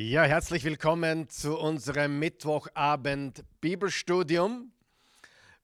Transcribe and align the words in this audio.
Ja, 0.00 0.22
herzlich 0.22 0.62
willkommen 0.62 1.28
zu 1.28 1.58
unserem 1.58 2.20
Mittwochabend 2.20 3.42
Bibelstudium. 3.60 4.70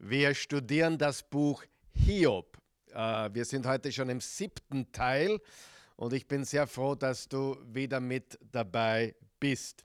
Wir 0.00 0.34
studieren 0.34 0.98
das 0.98 1.22
Buch 1.22 1.62
Hiob. 1.92 2.58
Äh, 2.92 3.30
wir 3.32 3.44
sind 3.44 3.64
heute 3.64 3.92
schon 3.92 4.08
im 4.08 4.20
siebten 4.20 4.90
Teil 4.90 5.38
und 5.94 6.12
ich 6.12 6.26
bin 6.26 6.44
sehr 6.44 6.66
froh, 6.66 6.96
dass 6.96 7.28
du 7.28 7.56
wieder 7.64 8.00
mit 8.00 8.36
dabei 8.50 9.14
bist. 9.38 9.84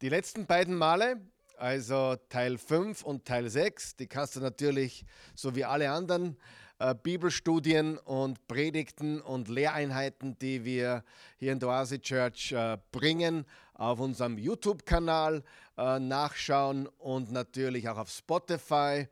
Die 0.00 0.08
letzten 0.08 0.44
beiden 0.44 0.74
Male, 0.74 1.20
also 1.56 2.16
Teil 2.30 2.58
5 2.58 3.04
und 3.04 3.24
Teil 3.26 3.48
6, 3.48 3.94
die 3.94 4.08
kannst 4.08 4.34
du 4.34 4.40
natürlich, 4.40 5.04
so 5.36 5.54
wie 5.54 5.64
alle 5.64 5.88
anderen 5.92 6.36
äh, 6.78 6.94
Bibelstudien 6.94 7.98
und 7.98 8.46
Predigten 8.48 9.20
und 9.20 9.48
Lehreinheiten, 9.48 10.38
die 10.38 10.64
wir 10.64 11.04
hier 11.38 11.52
in 11.52 11.60
der 11.60 11.68
Oase 11.68 12.00
Church 12.00 12.52
äh, 12.52 12.78
bringen, 12.90 13.44
auf 13.74 14.00
unserem 14.00 14.38
YouTube-Kanal 14.38 15.42
äh, 15.76 15.98
nachschauen 15.98 16.86
und 16.98 17.32
natürlich 17.32 17.88
auch 17.88 17.98
auf 17.98 18.10
Spotify 18.10 19.08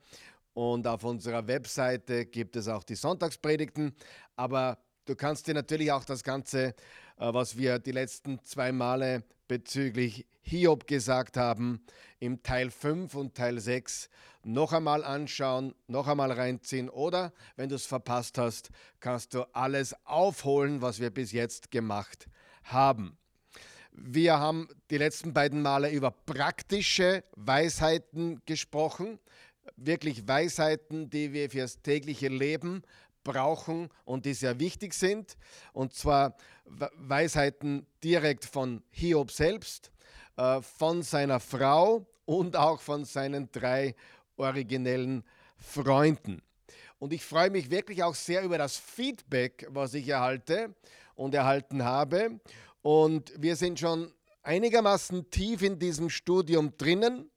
und 0.54 0.86
auf 0.86 1.04
unserer 1.04 1.46
Webseite 1.46 2.26
gibt 2.26 2.56
es 2.56 2.68
auch 2.68 2.84
die 2.84 2.94
Sonntagspredigten. 2.94 3.94
Aber 4.36 4.78
du 5.04 5.14
kannst 5.14 5.46
dir 5.46 5.54
natürlich 5.54 5.90
auch 5.92 6.04
das 6.04 6.22
Ganze, 6.22 6.74
was 7.20 7.58
wir 7.58 7.78
die 7.78 7.92
letzten 7.92 8.42
zwei 8.44 8.72
Male 8.72 9.22
bezüglich 9.46 10.26
Hiob 10.42 10.86
gesagt 10.86 11.36
haben, 11.36 11.84
im 12.18 12.42
Teil 12.42 12.70
5 12.70 13.14
und 13.14 13.34
Teil 13.34 13.60
6 13.60 14.08
noch 14.42 14.72
einmal 14.72 15.04
anschauen, 15.04 15.74
noch 15.86 16.08
einmal 16.08 16.32
reinziehen 16.32 16.88
oder 16.88 17.32
wenn 17.56 17.68
du 17.68 17.74
es 17.74 17.84
verpasst 17.84 18.38
hast, 18.38 18.70
kannst 19.00 19.34
du 19.34 19.42
alles 19.54 19.94
aufholen, 20.06 20.80
was 20.80 20.98
wir 20.98 21.10
bis 21.10 21.32
jetzt 21.32 21.70
gemacht 21.70 22.26
haben. 22.64 23.18
Wir 23.92 24.38
haben 24.38 24.68
die 24.90 24.96
letzten 24.96 25.34
beiden 25.34 25.60
Male 25.60 25.90
über 25.90 26.10
praktische 26.10 27.22
Weisheiten 27.36 28.40
gesprochen, 28.46 29.18
wirklich 29.76 30.26
Weisheiten, 30.26 31.10
die 31.10 31.34
wir 31.34 31.50
fürs 31.50 31.82
tägliche 31.82 32.28
Leben 32.28 32.82
brauchen 33.24 33.88
und 34.04 34.26
die 34.26 34.34
sehr 34.34 34.58
wichtig 34.58 34.94
sind. 34.94 35.36
Und 35.72 35.94
zwar 35.94 36.36
Weisheiten 36.64 37.86
direkt 38.02 38.44
von 38.44 38.82
Hiob 38.90 39.30
selbst, 39.30 39.90
äh, 40.36 40.60
von 40.62 41.02
seiner 41.02 41.40
Frau 41.40 42.06
und 42.24 42.56
auch 42.56 42.80
von 42.80 43.04
seinen 43.04 43.50
drei 43.52 43.94
originellen 44.36 45.24
Freunden. 45.56 46.42
Und 46.98 47.12
ich 47.12 47.24
freue 47.24 47.50
mich 47.50 47.70
wirklich 47.70 48.02
auch 48.02 48.14
sehr 48.14 48.42
über 48.42 48.58
das 48.58 48.76
Feedback, 48.76 49.66
was 49.70 49.94
ich 49.94 50.08
erhalte 50.08 50.74
und 51.14 51.34
erhalten 51.34 51.84
habe. 51.84 52.40
Und 52.82 53.32
wir 53.36 53.56
sind 53.56 53.78
schon 53.78 54.12
einigermaßen 54.42 55.30
tief 55.30 55.62
in 55.62 55.78
diesem 55.78 56.10
Studium 56.10 56.76
drinnen. 56.76 57.30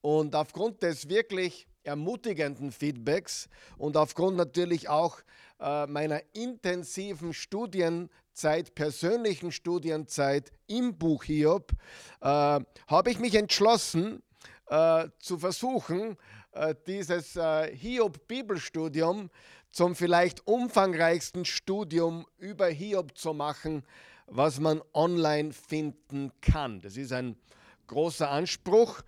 Und 0.00 0.34
aufgrund 0.34 0.82
des 0.82 1.08
wirklich 1.08 1.67
ermutigenden 1.88 2.70
Feedbacks 2.70 3.48
und 3.76 3.96
aufgrund 3.96 4.36
natürlich 4.36 4.88
auch 4.88 5.18
äh, 5.60 5.86
meiner 5.86 6.20
intensiven 6.34 7.32
Studienzeit, 7.32 8.74
persönlichen 8.74 9.50
Studienzeit 9.50 10.52
im 10.66 10.96
Buch 10.96 11.24
Hiob, 11.24 11.72
äh, 12.20 12.26
habe 12.26 13.10
ich 13.10 13.18
mich 13.18 13.34
entschlossen 13.34 14.22
äh, 14.66 15.08
zu 15.18 15.38
versuchen, 15.38 16.16
äh, 16.52 16.74
dieses 16.86 17.36
äh, 17.36 17.74
Hiob-Bibelstudium 17.74 19.30
zum 19.70 19.94
vielleicht 19.94 20.46
umfangreichsten 20.46 21.44
Studium 21.44 22.26
über 22.38 22.68
Hiob 22.68 23.16
zu 23.16 23.32
machen, 23.32 23.82
was 24.26 24.60
man 24.60 24.82
online 24.92 25.52
finden 25.52 26.32
kann. 26.40 26.80
Das 26.80 26.96
ist 26.96 27.12
ein 27.12 27.36
großer 27.86 28.30
Anspruch, 28.30 29.00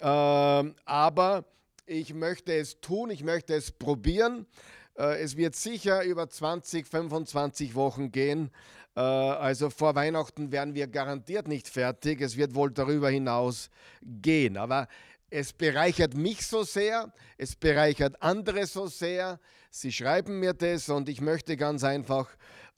äh, 0.00 0.04
aber 0.06 1.44
ich 1.86 2.14
möchte 2.14 2.54
es 2.54 2.80
tun, 2.80 3.10
ich 3.10 3.24
möchte 3.24 3.54
es 3.54 3.72
probieren. 3.72 4.46
Äh, 4.96 5.20
es 5.20 5.36
wird 5.36 5.54
sicher 5.54 6.04
über 6.04 6.28
20, 6.28 6.86
25 6.86 7.74
Wochen 7.74 8.12
gehen. 8.12 8.50
Äh, 8.94 9.00
also 9.00 9.70
vor 9.70 9.94
Weihnachten 9.94 10.52
werden 10.52 10.74
wir 10.74 10.86
garantiert 10.86 11.48
nicht 11.48 11.68
fertig. 11.68 12.20
Es 12.20 12.36
wird 12.36 12.54
wohl 12.54 12.70
darüber 12.70 13.10
hinaus 13.10 13.70
gehen. 14.02 14.56
Aber 14.56 14.88
es 15.30 15.52
bereichert 15.52 16.14
mich 16.14 16.46
so 16.46 16.62
sehr, 16.62 17.10
es 17.38 17.56
bereichert 17.56 18.20
andere 18.20 18.66
so 18.66 18.86
sehr. 18.86 19.40
Sie 19.70 19.90
schreiben 19.90 20.40
mir 20.40 20.52
das 20.52 20.90
und 20.90 21.08
ich 21.08 21.22
möchte 21.22 21.56
ganz 21.56 21.84
einfach 21.84 22.28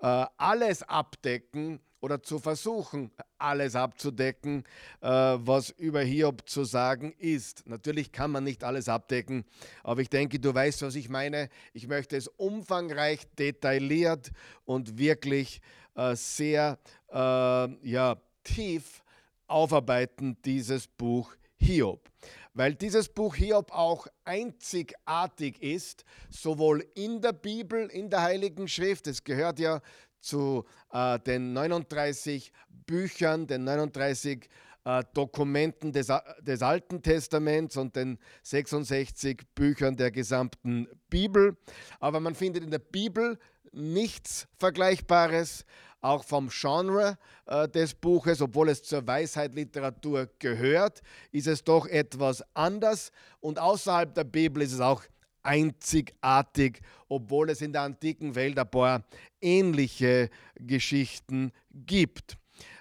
äh, 0.01 0.27
alles 0.37 0.83
abdecken 0.84 1.81
oder 2.04 2.22
zu 2.22 2.38
versuchen, 2.38 3.10
alles 3.38 3.75
abzudecken, 3.75 4.65
äh, 5.00 5.09
was 5.09 5.70
über 5.70 6.03
Hiob 6.03 6.47
zu 6.47 6.65
sagen 6.65 7.15
ist. 7.16 7.66
Natürlich 7.66 8.12
kann 8.12 8.31
man 8.31 8.44
nicht 8.44 8.62
alles 8.62 8.91
abdecken, 8.91 9.47
aber 9.82 10.03
ich 10.03 10.10
denke, 10.10 10.38
du 10.38 10.54
weißt, 10.54 10.82
was 10.82 10.97
ich 10.97 11.09
meine. 11.09 11.48
Ich 11.72 11.88
möchte 11.88 12.19
es 12.19 12.28
umfangreich, 12.28 13.20
detailliert 13.38 14.32
und 14.66 14.98
wirklich 14.98 15.62
äh, 15.94 16.15
sehr 16.15 16.78
äh, 17.10 17.16
ja, 17.16 18.16
tief 18.42 19.03
aufarbeiten, 19.47 20.36
dieses 20.44 20.86
Buch 20.86 21.32
Hiob 21.56 22.10
weil 22.56 22.76
dieses 22.76 23.09
Buch 23.09 23.34
Hiob 23.34 23.72
auch 23.72 24.06
einzigartig 24.25 25.60
ist, 25.60 26.04
sowohl 26.31 26.86
in 26.94 27.21
der 27.21 27.32
Bibel, 27.32 27.88
in 27.88 28.09
der 28.09 28.22
Heiligen 28.22 28.69
Schrift, 28.69 29.09
es 29.09 29.25
gehört 29.25 29.59
ja 29.59 29.81
zu 30.25 30.65
äh, 30.93 31.19
den 31.21 31.53
39 31.53 32.53
Büchern, 32.87 33.47
den 33.47 33.65
39 33.65 34.49
äh, 34.85 35.03
Dokumenten 35.15 35.93
des, 35.93 36.12
des 36.41 36.62
Alten 36.62 37.03
Testaments 37.03 37.77
und 37.77 37.97
den 37.97 38.19
66 38.43 39.43
Büchern 39.55 39.97
der 39.97 40.11
gesamten 40.11 40.89
Bibel. 41.09 41.57
Aber 42.01 42.21
man 42.21 42.34
findet 42.34 42.65
in 42.65 42.71
der 42.71 42.79
Bibel 42.79 43.39
nichts 43.73 44.47
Vergleichbares, 44.59 45.65
auch 46.01 46.23
vom 46.23 46.51
Genre 46.51 47.17
äh, 47.47 47.67
des 47.67 47.95
Buches, 47.95 48.43
obwohl 48.43 48.69
es 48.69 48.83
zur 48.83 49.07
Weisheitliteratur 49.07 50.29
gehört, 50.39 51.01
ist 51.33 51.47
es 51.47 51.65
doch 51.65 51.87
etwas 51.87 52.45
anders. 52.55 53.11
Und 53.41 53.59
außerhalb 53.59 54.15
der 54.15 54.25
Bibel 54.25 54.63
ist 54.63 54.75
es 54.75 54.81
auch 54.81 55.03
einzigartig, 55.44 56.81
obwohl 57.09 57.50
es 57.50 57.60
in 57.60 57.72
der 57.72 57.82
antiken 57.82 58.34
Welt 58.34 58.59
ein 58.59 58.71
paar 58.71 59.05
ähnliche 59.41 60.31
Geschichten 60.56 61.53
gibt. 61.71 62.37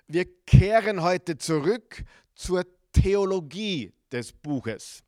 Wir 0.08 0.26
kehren 0.46 1.02
heute 1.04 1.38
zurück 1.38 2.04
zur 2.36 2.66
Theologie 2.92 3.94
des 4.12 4.32
Buches. 4.32 5.04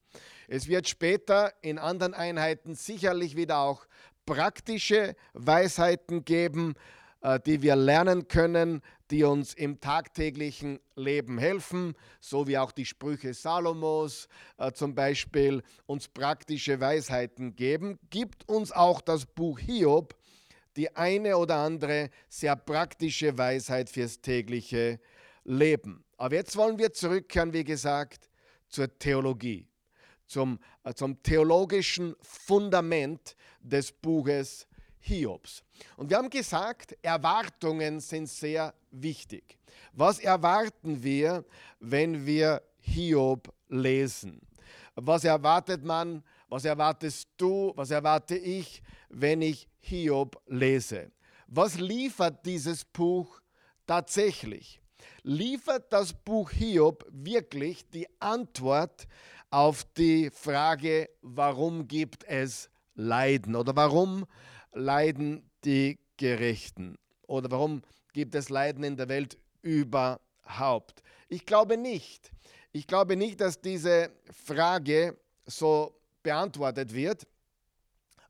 Es 0.47 0.67
wird 0.67 0.87
später 0.87 1.53
in 1.61 1.79
anderen 1.79 2.13
Einheiten 2.13 2.75
sicherlich 2.75 3.35
wieder 3.35 3.57
auch 3.59 3.87
praktische 4.25 5.15
Weisheiten 5.33 6.25
geben, 6.25 6.75
äh, 7.21 7.39
die 7.39 7.61
wir 7.61 7.75
lernen 7.75 8.27
können, 8.27 8.81
die 9.11 9.23
uns 9.23 9.53
im 9.53 9.79
tagtäglichen 9.79 10.79
Leben 10.95 11.37
helfen, 11.37 11.93
so 12.19 12.47
wie 12.47 12.57
auch 12.57 12.71
die 12.71 12.85
Sprüche 12.85 13.33
Salomos 13.33 14.27
äh, 14.57 14.71
zum 14.71 14.95
Beispiel 14.95 15.63
uns 15.85 16.07
praktische 16.07 16.79
Weisheiten 16.79 17.55
geben, 17.55 17.99
gibt 18.09 18.47
uns 18.49 18.71
auch 18.71 19.01
das 19.01 19.25
Buch 19.25 19.59
Hiob 19.59 20.15
die 20.75 20.95
eine 20.95 21.37
oder 21.37 21.57
andere 21.57 22.09
sehr 22.27 22.55
praktische 22.55 23.37
Weisheit 23.37 23.89
fürs 23.89 24.21
tägliche 24.21 24.99
Leben. 25.43 26.03
Aber 26.17 26.35
jetzt 26.35 26.55
wollen 26.57 26.77
wir 26.77 26.93
zurückkehren, 26.93 27.53
wie 27.53 27.63
gesagt, 27.63 28.29
zur 28.67 28.97
Theologie, 28.97 29.67
zum, 30.25 30.59
äh, 30.83 30.93
zum 30.93 31.21
theologischen 31.21 32.15
Fundament 32.21 33.35
des 33.61 33.91
Buches 33.91 34.67
Hiobs. 35.05 35.63
Und 35.97 36.09
wir 36.09 36.17
haben 36.17 36.29
gesagt, 36.29 36.97
Erwartungen 37.03 37.99
sind 37.99 38.27
sehr 38.27 38.73
wichtig. 38.89 39.59
Was 39.93 40.19
erwarten 40.19 41.03
wir, 41.03 41.45
wenn 41.79 42.25
wir 42.25 42.61
Hiob 42.79 43.53
lesen? 43.69 44.41
Was 44.95 45.23
erwartet 45.23 45.83
man? 45.83 46.23
Was 46.49 46.65
erwartest 46.65 47.29
du? 47.37 47.71
Was 47.75 47.91
erwarte 47.91 48.35
ich, 48.35 48.81
wenn 49.09 49.41
ich 49.43 49.67
Hiob 49.79 50.41
lese? 50.47 51.11
Was 51.47 51.77
liefert 51.77 52.43
dieses 52.43 52.83
Buch 52.83 53.41
tatsächlich? 53.85 54.81
Liefert 55.21 55.93
das 55.93 56.13
Buch 56.13 56.49
Hiob 56.49 57.05
wirklich 57.11 57.87
die 57.91 58.07
Antwort 58.19 59.07
auf 59.51 59.83
die 59.97 60.31
Frage, 60.31 61.09
warum 61.21 61.87
gibt 61.87 62.23
es 62.23 62.69
Leiden 62.95 63.55
oder 63.55 63.75
warum 63.75 64.25
leiden 64.75 65.49
die 65.63 65.97
Gerechten? 66.17 66.97
Oder 67.27 67.49
warum 67.49 67.81
gibt 68.13 68.35
es 68.35 68.49
Leiden 68.49 68.83
in 68.83 68.97
der 68.97 69.09
Welt 69.09 69.37
überhaupt? 69.61 71.01
Ich 71.27 71.45
glaube 71.45 71.77
nicht. 71.77 72.31
Ich 72.71 72.85
glaube 72.85 73.15
nicht, 73.15 73.41
dass 73.41 73.59
diese 73.59 74.11
Frage 74.31 75.17
so 75.45 75.95
beantwortet 76.21 76.93
wird, 76.93 77.25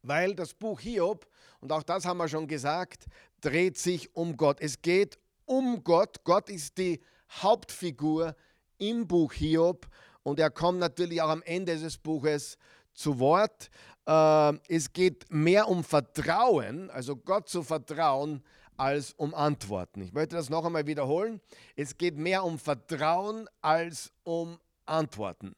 weil 0.03 0.35
das 0.35 0.53
Buch 0.53 0.79
Hiob, 0.79 1.27
und 1.61 1.71
auch 1.71 1.83
das 1.83 2.05
haben 2.05 2.17
wir 2.17 2.27
schon 2.27 2.47
gesagt, 2.47 3.05
dreht 3.41 3.77
sich 3.77 4.15
um 4.15 4.37
Gott. 4.37 4.57
Es 4.61 4.81
geht 4.81 5.17
um 5.45 5.83
Gott. 5.83 6.23
Gott 6.23 6.49
ist 6.49 6.77
die 6.77 7.01
Hauptfigur 7.41 8.35
im 8.77 9.07
Buch 9.07 9.33
Hiob 9.33 9.87
und 10.23 10.39
er 10.39 10.51
kommt 10.51 10.79
natürlich 10.79 11.21
auch 11.21 11.29
am 11.29 11.41
Ende 11.43 11.77
des 11.77 11.97
Buches 11.97 12.57
zu 12.93 13.19
Wort. 13.19 13.69
Äh, 14.05 14.53
es 14.67 14.93
geht 14.93 15.25
mehr 15.29 15.67
um 15.67 15.83
Vertrauen, 15.83 16.89
also 16.89 17.15
Gott 17.15 17.49
zu 17.49 17.63
vertrauen, 17.63 18.43
als 18.77 19.13
um 19.13 19.33
Antworten. 19.33 20.01
Ich 20.01 20.13
möchte 20.13 20.35
das 20.35 20.49
noch 20.49 20.65
einmal 20.65 20.85
wiederholen. 20.85 21.41
Es 21.75 21.97
geht 21.97 22.17
mehr 22.17 22.43
um 22.43 22.59
Vertrauen 22.59 23.47
als 23.61 24.11
um 24.23 24.59
Antworten. 24.85 25.55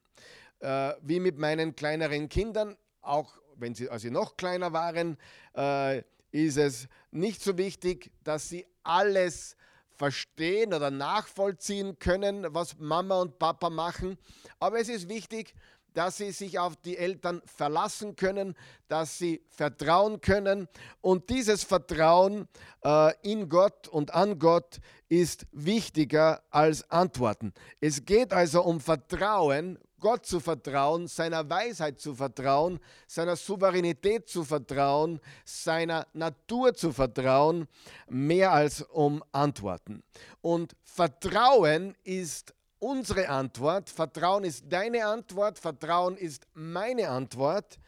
Äh, 0.60 0.94
wie 1.02 1.20
mit 1.20 1.38
meinen 1.38 1.76
kleineren 1.76 2.30
Kindern, 2.30 2.78
auch 3.02 3.34
wenn 3.56 3.74
sie, 3.74 3.90
als 3.90 4.04
sie 4.04 4.12
noch 4.12 4.38
kleiner 4.38 4.72
waren, 4.74 5.18
äh, 5.56 6.04
ist 6.32 6.58
es 6.58 6.88
nicht 7.12 7.42
so 7.42 7.58
wichtig, 7.58 8.12
dass 8.24 8.50
sie 8.50 8.66
alles 8.84 9.56
verstehen 9.98 10.74
oder 10.74 10.92
nachvollziehen 10.92 11.98
können, 11.98 12.46
was 12.54 12.78
Mama 12.78 13.20
und 13.20 13.40
Papa 13.40 13.70
machen. 13.70 14.18
Aber 14.60 14.80
es 14.80 14.90
ist 14.90 15.10
wichtig, 15.10 15.56
dass 15.98 16.18
sie 16.18 16.30
sich 16.30 16.60
auf 16.60 16.76
die 16.76 16.96
Eltern 16.96 17.42
verlassen 17.48 18.16
können, 18.16 18.54
dass 18.88 19.18
sie 19.18 19.42
vertrauen 19.50 20.22
können. 20.22 20.68
Und 21.02 21.32
dieses 21.32 21.64
Vertrauen 21.64 22.48
äh, 22.86 23.14
in 23.24 23.50
Gott 23.50 23.88
und 23.88 24.14
an 24.14 24.38
Gott 24.38 24.80
ist 25.10 25.48
wichtiger 25.52 26.44
als 26.52 26.88
Antworten. 26.92 27.52
Es 27.82 28.06
geht 28.06 28.32
also 28.32 28.62
um 28.62 28.80
Vertrauen, 28.80 29.80
Gott 30.00 30.28
zu 30.28 30.40
vertrauen, 30.40 31.08
seiner 31.08 31.50
Weisheit 31.50 32.00
zu 32.00 32.14
vertrauen, 32.14 32.80
seiner 33.08 33.36
Souveränität 33.36 34.30
zu 34.30 34.44
vertrauen, 34.44 35.20
seiner 35.44 36.06
Natur 36.14 36.76
zu 36.76 36.94
vertrauen, 36.94 37.68
mehr 38.08 38.52
als 38.52 38.84
um 38.84 39.24
Antworten. 39.32 40.04
Und 40.42 40.76
Vertrauen 40.84 41.96
ist 42.04 42.54
unsere 42.80 43.30
Antwort, 43.30 43.90
Vertrauen 43.90 44.44
ist 44.44 44.66
deine 44.68 45.06
Antwort, 45.06 45.60
Vertrauen 45.60 46.18
ist 46.18 46.46
meine 46.54 47.10
Antwort 47.10 47.80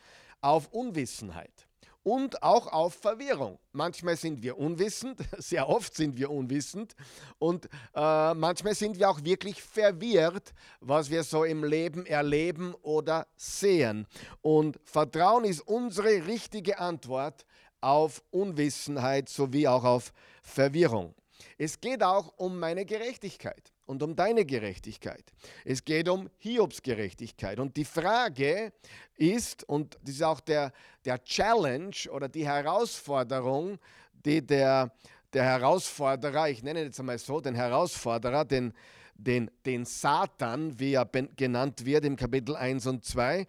auf 0.41 0.68
Unwissenheit 0.71 1.68
und 2.03 2.41
auch 2.41 2.68
auf 2.68 2.95
Verwirrung. 2.95 3.59
Manchmal 3.71 4.15
sind 4.15 4.41
wir 4.41 4.57
unwissend, 4.57 5.19
sehr 5.38 5.68
oft 5.68 5.95
sind 5.95 6.18
wir 6.18 6.31
unwissend 6.31 6.95
und 7.38 7.65
äh, 7.94 8.33
manchmal 8.33 8.75
sind 8.75 8.97
wir 8.97 9.09
auch 9.09 9.24
wirklich 9.24 9.62
verwirrt, 9.62 10.53
was 10.80 11.09
wir 11.09 11.24
so 11.24 11.44
im 11.44 11.63
Leben 11.63 12.06
erleben 12.06 12.74
oder 12.81 13.27
sehen. 13.35 14.07
Und 14.42 14.80
Vertrauen 14.83 15.45
ist 15.45 15.62
unsere 15.62 16.25
richtige 16.25 16.80
Antwort 16.80 17.45
auf 17.81 18.24
Unwissenheit 18.31 19.30
sowie 19.30 19.68
auch 19.68 19.83
auf 19.83 20.13
Verwirrung. 20.42 21.13
Es 21.57 21.80
geht 21.80 22.03
auch 22.03 22.33
um 22.38 22.59
meine 22.59 22.86
Gerechtigkeit 22.86 23.71
und 23.86 24.03
um 24.03 24.15
deine 24.15 24.45
Gerechtigkeit. 24.45 25.24
Es 25.65 25.83
geht 25.83 26.07
um 26.09 26.30
Hiobs 26.38 26.81
Gerechtigkeit. 26.81 27.59
Und 27.59 27.75
die 27.75 27.86
Frage 27.86 28.71
ist, 29.15 29.63
und 29.63 29.97
das 30.03 30.15
ist 30.15 30.24
auch 30.24 30.39
der, 30.39 30.71
der 31.06 31.24
Challenge 31.24 31.95
oder 32.12 32.30
die 32.30 32.45
Herausforderung, 32.45 33.80
die 34.13 34.45
der, 34.45 34.91
der 35.33 35.44
Herausforderer, 35.44 36.50
ich 36.50 36.63
nenne 36.63 36.83
jetzt 36.83 37.00
einmal 37.00 37.18
so, 37.18 37.39
den 37.42 37.56
Herausforderer, 37.56 38.45
den, 38.45 38.74
den, 39.15 39.50
den 39.65 39.85
Satan, 39.85 40.80
wie 40.80 40.94
er 40.94 41.06
genannt 41.06 41.85
wird 41.85 42.06
im 42.06 42.15
Kapitel 42.15 42.56
1 42.56 42.88
und 42.88 43.06
2, 43.06 43.47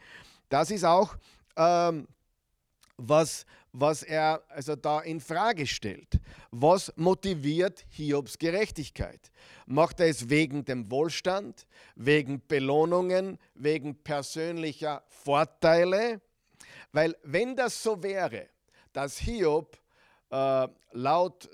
das 0.48 0.70
ist 0.70 0.84
auch, 0.84 1.16
ähm, 1.56 2.06
was, 2.96 3.46
was 3.72 4.02
er 4.02 4.42
also 4.48 4.76
da 4.76 5.00
in 5.00 5.20
Frage 5.20 5.66
stellt. 5.66 6.18
Was 6.50 6.92
motiviert 6.96 7.84
Hiobs 7.90 8.38
Gerechtigkeit? 8.38 9.30
Macht 9.66 10.00
er 10.00 10.08
es 10.08 10.28
wegen 10.28 10.64
dem 10.64 10.90
Wohlstand, 10.90 11.66
wegen 11.94 12.42
Belohnungen, 12.46 13.38
wegen 13.54 13.94
persönlicher 14.02 15.02
Vorteile? 15.08 16.20
Weil 16.92 17.16
wenn 17.22 17.54
das 17.54 17.82
so 17.82 18.02
wäre, 18.02 18.48
dass 18.92 19.18
Hiob 19.18 19.78
äh, 20.30 20.68
laut 20.92 21.48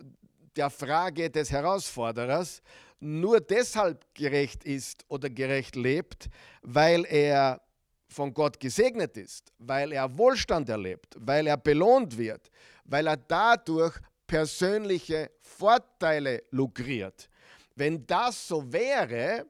der 0.56 0.70
Frage 0.70 1.30
des 1.30 1.50
Herausforderers 1.50 2.62
nur 2.98 3.40
deshalb 3.40 4.06
gerecht 4.14 4.64
ist 4.64 5.04
oder 5.08 5.28
gerecht 5.28 5.76
lebt, 5.76 6.30
weil 6.62 7.04
er 7.04 7.60
von 8.08 8.32
Gott 8.32 8.58
gesegnet 8.60 9.16
ist, 9.16 9.52
weil 9.58 9.92
er 9.92 10.16
Wohlstand 10.16 10.68
erlebt, 10.68 11.14
weil 11.18 11.46
er 11.46 11.56
belohnt 11.56 12.16
wird, 12.16 12.50
weil 12.84 13.06
er 13.06 13.16
dadurch 13.16 13.96
persönliche 14.26 15.30
Vorteile 15.40 16.42
lukriert. 16.50 17.28
Wenn 17.74 18.06
das 18.06 18.48
so 18.48 18.72
wäre, 18.72 19.46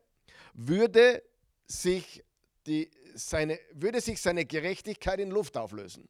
würde 0.54 1.22
sich, 1.66 2.22
die, 2.66 2.90
seine, 3.14 3.58
würde 3.72 4.00
sich 4.00 4.20
seine 4.20 4.44
Gerechtigkeit 4.44 5.20
in 5.20 5.30
Luft 5.30 5.56
auflösen. 5.56 6.08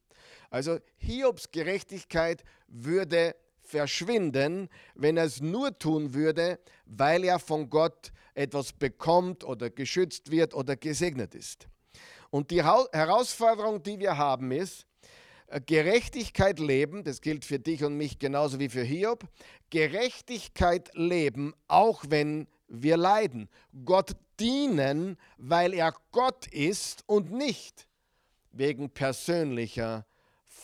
Also 0.50 0.78
Hiobs 0.98 1.50
Gerechtigkeit 1.50 2.42
würde 2.68 3.36
verschwinden, 3.60 4.68
wenn 4.94 5.16
er 5.16 5.24
es 5.24 5.40
nur 5.40 5.76
tun 5.78 6.14
würde, 6.14 6.58
weil 6.86 7.24
er 7.24 7.38
von 7.38 7.68
Gott 7.68 8.12
etwas 8.34 8.72
bekommt 8.72 9.44
oder 9.44 9.70
geschützt 9.70 10.30
wird 10.30 10.54
oder 10.54 10.76
gesegnet 10.76 11.34
ist. 11.34 11.66
Und 12.30 12.50
die 12.50 12.62
Herausforderung, 12.62 13.82
die 13.82 13.98
wir 13.98 14.16
haben, 14.16 14.50
ist, 14.52 14.86
äh, 15.48 15.60
Gerechtigkeit 15.60 16.58
leben, 16.58 17.04
das 17.04 17.20
gilt 17.20 17.44
für 17.44 17.58
dich 17.58 17.84
und 17.84 17.96
mich 17.96 18.18
genauso 18.18 18.58
wie 18.58 18.68
für 18.68 18.82
Hiob, 18.82 19.24
Gerechtigkeit 19.70 20.90
leben, 20.94 21.54
auch 21.68 22.04
wenn 22.08 22.48
wir 22.68 22.96
leiden. 22.96 23.48
Gott 23.84 24.12
dienen, 24.40 25.16
weil 25.38 25.72
er 25.72 25.94
Gott 26.12 26.46
ist 26.48 27.04
und 27.06 27.30
nicht 27.30 27.86
wegen 28.52 28.90
persönlicher 28.90 30.06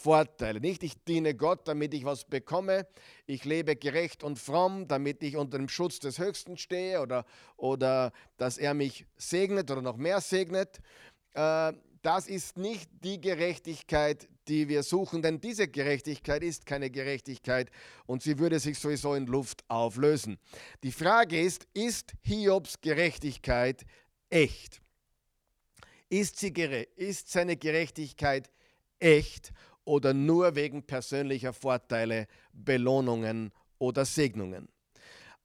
Vorteile. 0.02 0.60
Nicht, 0.60 0.82
ich 0.82 0.94
diene 1.04 1.34
Gott, 1.34 1.68
damit 1.68 1.94
ich 1.94 2.04
was 2.04 2.24
bekomme. 2.24 2.88
Ich 3.26 3.44
lebe 3.44 3.76
gerecht 3.76 4.24
und 4.24 4.38
fromm, 4.38 4.88
damit 4.88 5.22
ich 5.22 5.36
unter 5.36 5.58
dem 5.58 5.68
Schutz 5.68 6.00
des 6.00 6.18
Höchsten 6.18 6.56
stehe 6.56 7.00
oder, 7.00 7.24
oder 7.56 8.10
dass 8.36 8.58
er 8.58 8.74
mich 8.74 9.06
segnet 9.16 9.70
oder 9.70 9.80
noch 9.80 9.96
mehr 9.96 10.20
segnet. 10.20 10.80
Äh, 11.34 11.72
das 12.02 12.26
ist 12.26 12.56
nicht 12.56 12.90
die 13.04 13.20
Gerechtigkeit, 13.20 14.28
die 14.48 14.68
wir 14.68 14.82
suchen, 14.82 15.22
denn 15.22 15.40
diese 15.40 15.68
Gerechtigkeit 15.68 16.42
ist 16.42 16.66
keine 16.66 16.90
Gerechtigkeit 16.90 17.70
und 18.06 18.22
sie 18.22 18.38
würde 18.38 18.58
sich 18.58 18.78
sowieso 18.78 19.14
in 19.14 19.26
Luft 19.26 19.62
auflösen. 19.68 20.38
Die 20.82 20.90
Frage 20.90 21.40
ist, 21.40 21.68
ist 21.74 22.12
Hiobs 22.22 22.80
Gerechtigkeit 22.80 23.84
echt? 24.30 24.82
Ist, 26.08 26.38
sie, 26.38 26.52
ist 26.96 27.30
seine 27.30 27.56
Gerechtigkeit 27.56 28.50
echt 28.98 29.52
oder 29.84 30.12
nur 30.12 30.56
wegen 30.56 30.82
persönlicher 30.82 31.52
Vorteile, 31.52 32.26
Belohnungen 32.52 33.52
oder 33.78 34.04
Segnungen? 34.04 34.68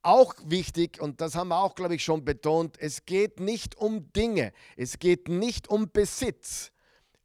Auch 0.07 0.35
wichtig, 0.45 1.01
und 1.01 1.19
das 1.19 1.35
haben 1.35 1.49
wir 1.49 1.59
auch, 1.59 1.75
glaube 1.75 1.95
ich, 1.95 2.03
schon 2.03 2.23
betont, 2.23 2.77
es 2.79 3.05
geht 3.05 3.41
nicht 3.41 3.75
um 3.75 4.11
Dinge, 4.13 4.53
es 4.77 4.99
geht 4.99 5.27
nicht 5.27 5.67
um 5.67 5.91
Besitz. 5.91 6.71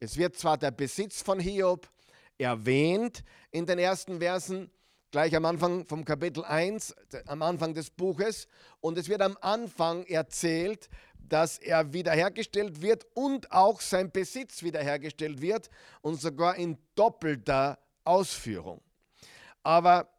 Es 0.01 0.17
wird 0.17 0.35
zwar 0.35 0.57
der 0.57 0.71
Besitz 0.71 1.21
von 1.21 1.39
Hiob 1.39 1.89
erwähnt 2.37 3.23
in 3.51 3.65
den 3.65 3.79
ersten 3.79 4.19
Versen, 4.19 4.69
gleich 5.11 5.33
am 5.33 5.45
Anfang 5.45 5.85
vom 5.85 6.03
Kapitel 6.03 6.43
1, 6.43 6.93
am 7.27 7.41
Anfang 7.41 7.73
des 7.73 7.89
Buches, 7.89 8.47
und 8.81 8.97
es 8.97 9.07
wird 9.07 9.21
am 9.21 9.37
Anfang 9.39 10.03
erzählt, 10.07 10.89
dass 11.17 11.59
er 11.59 11.93
wiederhergestellt 11.93 12.81
wird 12.81 13.07
und 13.13 13.49
auch 13.53 13.79
sein 13.79 14.11
Besitz 14.11 14.61
wiederhergestellt 14.61 15.39
wird 15.39 15.69
und 16.01 16.19
sogar 16.19 16.57
in 16.57 16.77
doppelter 16.95 17.79
Ausführung. 18.03 18.81
Aber 19.63 20.09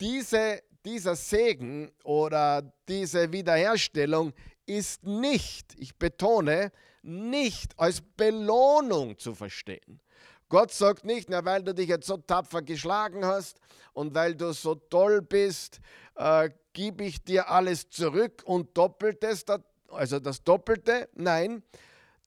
diese 0.00 0.62
dieser 0.84 1.16
Segen 1.16 1.90
oder 2.02 2.62
diese 2.88 3.32
Wiederherstellung 3.32 4.32
ist 4.66 5.04
nicht, 5.04 5.74
ich 5.78 5.96
betone, 5.96 6.72
nicht 7.02 7.78
als 7.78 8.00
Belohnung 8.00 9.18
zu 9.18 9.34
verstehen. 9.34 10.00
Gott 10.48 10.72
sagt 10.72 11.04
nicht, 11.04 11.28
na, 11.28 11.44
weil 11.44 11.62
du 11.62 11.74
dich 11.74 11.88
jetzt 11.88 12.06
so 12.06 12.16
tapfer 12.16 12.62
geschlagen 12.62 13.24
hast 13.24 13.58
und 13.92 14.14
weil 14.14 14.34
du 14.34 14.52
so 14.52 14.74
toll 14.74 15.22
bist, 15.22 15.80
äh, 16.16 16.50
gebe 16.72 17.04
ich 17.04 17.24
dir 17.24 17.48
alles 17.50 17.88
zurück 17.90 18.42
und 18.44 18.76
doppeltes, 18.76 19.44
also 19.88 20.20
das 20.20 20.42
Doppelte. 20.44 21.08
Nein, 21.14 21.62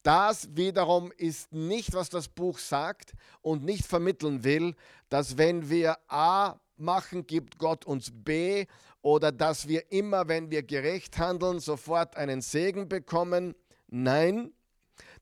das 0.07 0.55
wiederum 0.55 1.11
ist 1.17 1.51
nicht, 1.51 1.93
was 1.93 2.09
das 2.09 2.29
Buch 2.29 2.59
sagt 2.59 3.11
und 3.41 3.65
nicht 3.65 3.85
vermitteln 3.85 4.45
will, 4.45 4.73
dass 5.09 5.37
wenn 5.37 5.69
wir 5.69 5.97
A 6.07 6.55
machen, 6.77 7.27
gibt 7.27 7.57
Gott 7.57 7.83
uns 7.83 8.09
B 8.13 8.67
oder 9.01 9.33
dass 9.33 9.67
wir 9.67 9.91
immer, 9.91 10.29
wenn 10.29 10.49
wir 10.49 10.63
gerecht 10.63 11.17
handeln, 11.17 11.59
sofort 11.59 12.15
einen 12.15 12.39
Segen 12.39 12.87
bekommen. 12.87 13.53
Nein, 13.87 14.53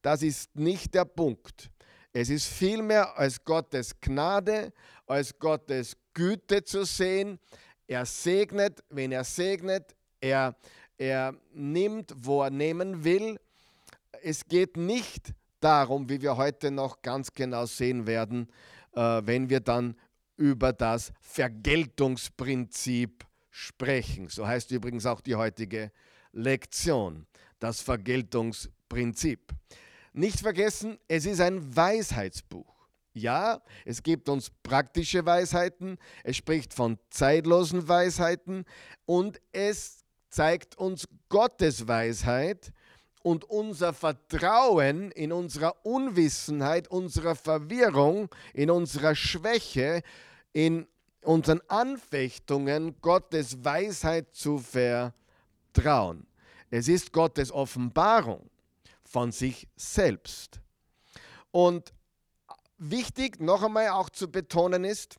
das 0.03 0.21
ist 0.21 0.55
nicht 0.55 0.93
der 0.93 1.05
Punkt. 1.05 1.71
Es 2.13 2.29
ist 2.29 2.45
vielmehr 2.45 3.17
als 3.17 3.43
Gottes 3.43 3.99
Gnade, 3.99 4.71
als 5.07 5.39
Gottes 5.39 5.97
Güte 6.13 6.63
zu 6.63 6.85
sehen. 6.85 7.39
Er 7.87 8.05
segnet, 8.05 8.83
wenn 8.89 9.11
er 9.11 9.23
segnet, 9.23 9.95
er, 10.21 10.55
Er 10.97 11.35
nimmt, 11.51 12.13
wo 12.15 12.43
er 12.43 12.49
nehmen 12.49 13.03
will. 13.03 13.37
Es 14.23 14.45
geht 14.45 14.77
nicht 14.77 15.33
darum, 15.59 16.09
wie 16.09 16.21
wir 16.21 16.37
heute 16.37 16.71
noch 16.71 17.01
ganz 17.01 17.33
genau 17.33 17.65
sehen 17.65 18.07
werden, 18.07 18.47
äh, 18.93 19.21
wenn 19.23 19.49
wir 19.49 19.59
dann 19.59 19.97
über 20.37 20.71
das 20.73 21.13
Vergeltungsprinzip 21.21 23.25
sprechen. 23.49 24.27
So 24.27 24.45
heißt 24.45 24.69
übrigens 24.71 25.05
auch 25.05 25.21
die 25.21 25.35
heutige 25.35 25.93
Lektion, 26.33 27.25
das 27.59 27.79
Vergeltungsprinzip. 27.81 29.53
Nicht 30.13 30.41
vergessen, 30.41 30.99
es 31.07 31.25
ist 31.25 31.41
ein 31.41 31.75
Weisheitsbuch. 31.75 32.75
Ja, 33.13 33.61
es 33.85 34.03
gibt 34.03 34.27
uns 34.27 34.51
praktische 34.61 35.25
Weisheiten, 35.25 35.97
es 36.25 36.35
spricht 36.35 36.73
von 36.73 36.99
zeitlosen 37.09 37.87
Weisheiten 37.87 38.65
und 39.05 39.39
es 39.53 40.03
zeigt 40.29 40.77
uns 40.77 41.07
Gottes 41.29 41.87
Weisheit 41.87 42.73
und 43.25 43.43
unser 43.45 43.91
Vertrauen 43.91 45.09
in 45.09 45.31
unserer 45.31 45.83
Unwissenheit, 45.83 46.89
unserer 46.89 47.33
Verwirrung, 47.33 48.29
in 48.53 48.69
unserer 48.69 49.15
Schwäche, 49.15 50.03
in 50.53 50.85
unseren 51.21 51.59
Anfechtungen 51.67 53.01
Gottes 53.01 53.65
Weisheit 53.65 54.35
zu 54.35 54.59
vertrauen. 54.59 56.27
Es 56.69 56.87
ist 56.87 57.11
Gottes 57.13 57.51
Offenbarung 57.51 58.47
von 59.03 59.31
sich 59.31 59.67
selbst. 59.75 60.61
Und 61.49 61.95
wichtig 62.77 63.39
noch 63.39 63.63
einmal 63.63 63.89
auch 63.89 64.11
zu 64.11 64.29
betonen 64.29 64.83
ist, 64.83 65.17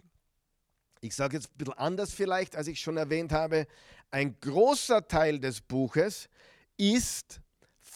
ich 1.01 1.17
sage 1.17 1.39
jetzt 1.39 1.49
ein 1.49 1.59
bisschen 1.59 1.75
anders 1.75 2.15
vielleicht, 2.15 2.55
als 2.55 2.69
ich 2.69 2.79
schon 2.79 2.99
erwähnt 2.99 3.33
habe, 3.33 3.67
ein 4.13 4.39
großer 4.39 5.09
Teil 5.09 5.41
des 5.41 5.61
Buches 5.61 6.29
ist 6.77 7.41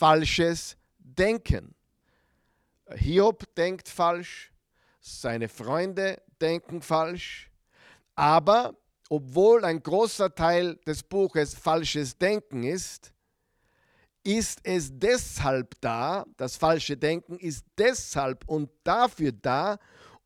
falsches 0.00 0.78
Denken. 0.98 1.74
Hiob 2.90 3.54
denkt 3.54 3.86
falsch, 3.86 4.50
seine 4.98 5.46
Freunde 5.46 6.22
denken 6.40 6.80
falsch, 6.80 7.50
aber 8.14 8.74
obwohl 9.10 9.62
ein 9.62 9.82
großer 9.82 10.34
Teil 10.34 10.76
des 10.86 11.02
Buches 11.02 11.54
falsches 11.54 12.16
Denken 12.16 12.62
ist, 12.62 13.12
ist 14.24 14.60
es 14.62 14.88
deshalb 14.90 15.78
da, 15.82 16.24
das 16.38 16.56
falsche 16.56 16.96
Denken 16.96 17.38
ist 17.38 17.66
deshalb 17.76 18.48
und 18.48 18.70
dafür 18.84 19.32
da, 19.32 19.78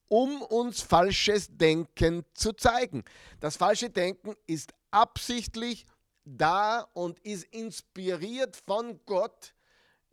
um 0.06 0.40
uns 0.42 0.82
falsches 0.82 1.48
Denken 1.50 2.24
zu 2.34 2.52
zeigen. 2.52 3.02
Das 3.40 3.56
falsche 3.56 3.90
Denken 3.90 4.36
ist 4.46 4.72
absichtlich 4.92 5.84
da 6.24 6.82
und 6.92 7.18
ist 7.20 7.44
inspiriert 7.52 8.54
von 8.54 9.00
Gott 9.04 9.53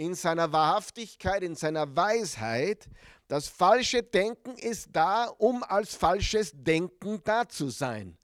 in 0.02 0.16
seiner 0.16 0.52
Wahrhaftigkeit, 0.52 1.44
in 1.44 1.54
seiner 1.54 1.96
Weisheit. 1.96 2.90
Das 3.28 3.48
falsche 3.48 4.02
Denken 4.02 4.56
ist 4.56 4.90
da, 4.92 5.26
um 5.38 5.64
als 5.64 5.94
falsches 5.94 6.52
Denken 6.56 7.22
da 7.24 7.48
zu 7.48 7.70
sein. 7.70 8.18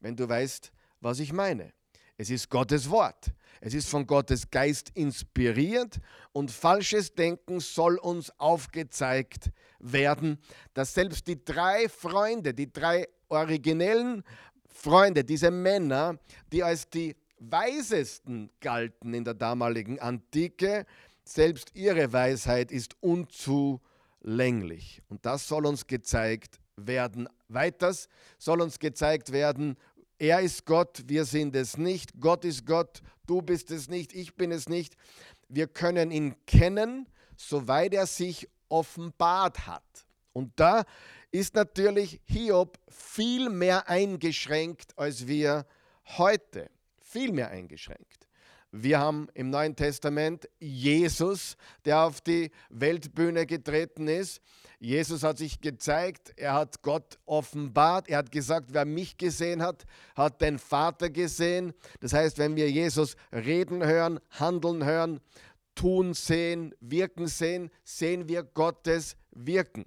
Wenn 0.00 0.16
du 0.16 0.28
weißt, 0.28 0.72
was 1.00 1.20
ich 1.20 1.32
meine. 1.32 1.72
Es 2.16 2.30
ist 2.30 2.50
Gottes 2.50 2.90
Wort. 2.90 3.32
Es 3.60 3.74
ist 3.74 3.88
von 3.88 4.06
Gottes 4.06 4.50
Geist 4.50 4.90
inspiriert 4.94 6.00
und 6.32 6.50
falsches 6.50 7.14
Denken 7.14 7.60
soll 7.60 7.96
uns 7.98 8.32
aufgezeigt 8.40 9.50
werden, 9.78 10.38
dass 10.74 10.94
selbst 10.94 11.26
die 11.28 11.44
drei 11.44 11.88
Freunde, 11.88 12.54
die 12.54 12.72
drei 12.72 13.06
originellen 13.28 14.24
Freunde, 14.66 15.22
diese 15.22 15.50
Männer, 15.50 16.18
die 16.50 16.64
als 16.64 16.90
die 16.90 17.14
weisesten 17.38 18.50
galten 18.60 19.14
in 19.14 19.24
der 19.24 19.34
damaligen 19.34 19.98
Antike, 19.98 20.86
selbst 21.24 21.74
ihre 21.74 22.12
Weisheit 22.12 22.72
ist 22.72 22.96
unzulänglich. 23.00 25.02
Und 25.08 25.26
das 25.26 25.48
soll 25.48 25.66
uns 25.66 25.86
gezeigt 25.86 26.60
werden. 26.76 27.28
Weiters 27.48 28.08
soll 28.38 28.60
uns 28.60 28.78
gezeigt 28.78 29.32
werden, 29.32 29.76
er 30.20 30.40
ist 30.40 30.66
Gott, 30.66 31.04
wir 31.06 31.24
sind 31.24 31.56
es 31.56 31.78
nicht. 31.78 32.20
Gott 32.20 32.44
ist 32.44 32.66
Gott, 32.66 33.00
du 33.26 33.40
bist 33.40 33.70
es 33.70 33.88
nicht, 33.88 34.12
ich 34.12 34.34
bin 34.34 34.52
es 34.52 34.68
nicht. 34.68 34.94
Wir 35.48 35.66
können 35.66 36.10
ihn 36.10 36.36
kennen, 36.44 37.08
soweit 37.38 37.94
er 37.94 38.06
sich 38.06 38.46
offenbart 38.68 39.66
hat. 39.66 39.82
Und 40.34 40.52
da 40.56 40.84
ist 41.30 41.54
natürlich 41.54 42.20
Hiob 42.26 42.78
viel 42.88 43.48
mehr 43.48 43.88
eingeschränkt 43.88 44.92
als 44.98 45.26
wir 45.26 45.64
heute. 46.18 46.70
Viel 47.00 47.32
mehr 47.32 47.48
eingeschränkt. 47.48 48.19
Wir 48.72 49.00
haben 49.00 49.26
im 49.34 49.50
Neuen 49.50 49.74
Testament 49.74 50.48
Jesus, 50.60 51.56
der 51.84 52.04
auf 52.04 52.20
die 52.20 52.52
Weltbühne 52.68 53.44
getreten 53.44 54.06
ist. 54.06 54.40
Jesus 54.78 55.24
hat 55.24 55.38
sich 55.38 55.60
gezeigt, 55.60 56.32
er 56.36 56.54
hat 56.54 56.80
Gott 56.82 57.18
offenbart, 57.26 58.08
er 58.08 58.18
hat 58.18 58.30
gesagt, 58.30 58.72
wer 58.72 58.84
mich 58.84 59.16
gesehen 59.16 59.60
hat, 59.60 59.84
hat 60.14 60.40
den 60.40 60.58
Vater 60.58 61.10
gesehen. 61.10 61.74
Das 61.98 62.12
heißt, 62.12 62.38
wenn 62.38 62.54
wir 62.54 62.70
Jesus 62.70 63.16
reden 63.32 63.84
hören, 63.84 64.20
handeln 64.30 64.84
hören, 64.84 65.20
tun 65.74 66.14
sehen, 66.14 66.72
wirken 66.80 67.26
sehen, 67.26 67.70
sehen 67.82 68.28
wir 68.28 68.44
Gottes 68.44 69.16
Wirken. 69.32 69.84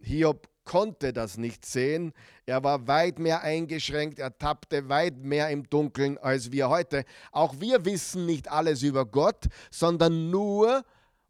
Hiob 0.00 0.48
konnte 0.64 1.12
das 1.12 1.36
nicht 1.36 1.64
sehen. 1.64 2.12
Er 2.46 2.62
war 2.64 2.86
weit 2.86 3.18
mehr 3.18 3.42
eingeschränkt, 3.42 4.18
er 4.18 4.36
tappte 4.36 4.88
weit 4.88 5.18
mehr 5.18 5.50
im 5.50 5.68
Dunkeln 5.68 6.18
als 6.18 6.52
wir 6.52 6.68
heute. 6.68 7.04
Auch 7.32 7.60
wir 7.60 7.84
wissen 7.84 8.26
nicht 8.26 8.50
alles 8.50 8.82
über 8.82 9.06
Gott, 9.06 9.46
sondern 9.70 10.30
nur, 10.30 10.84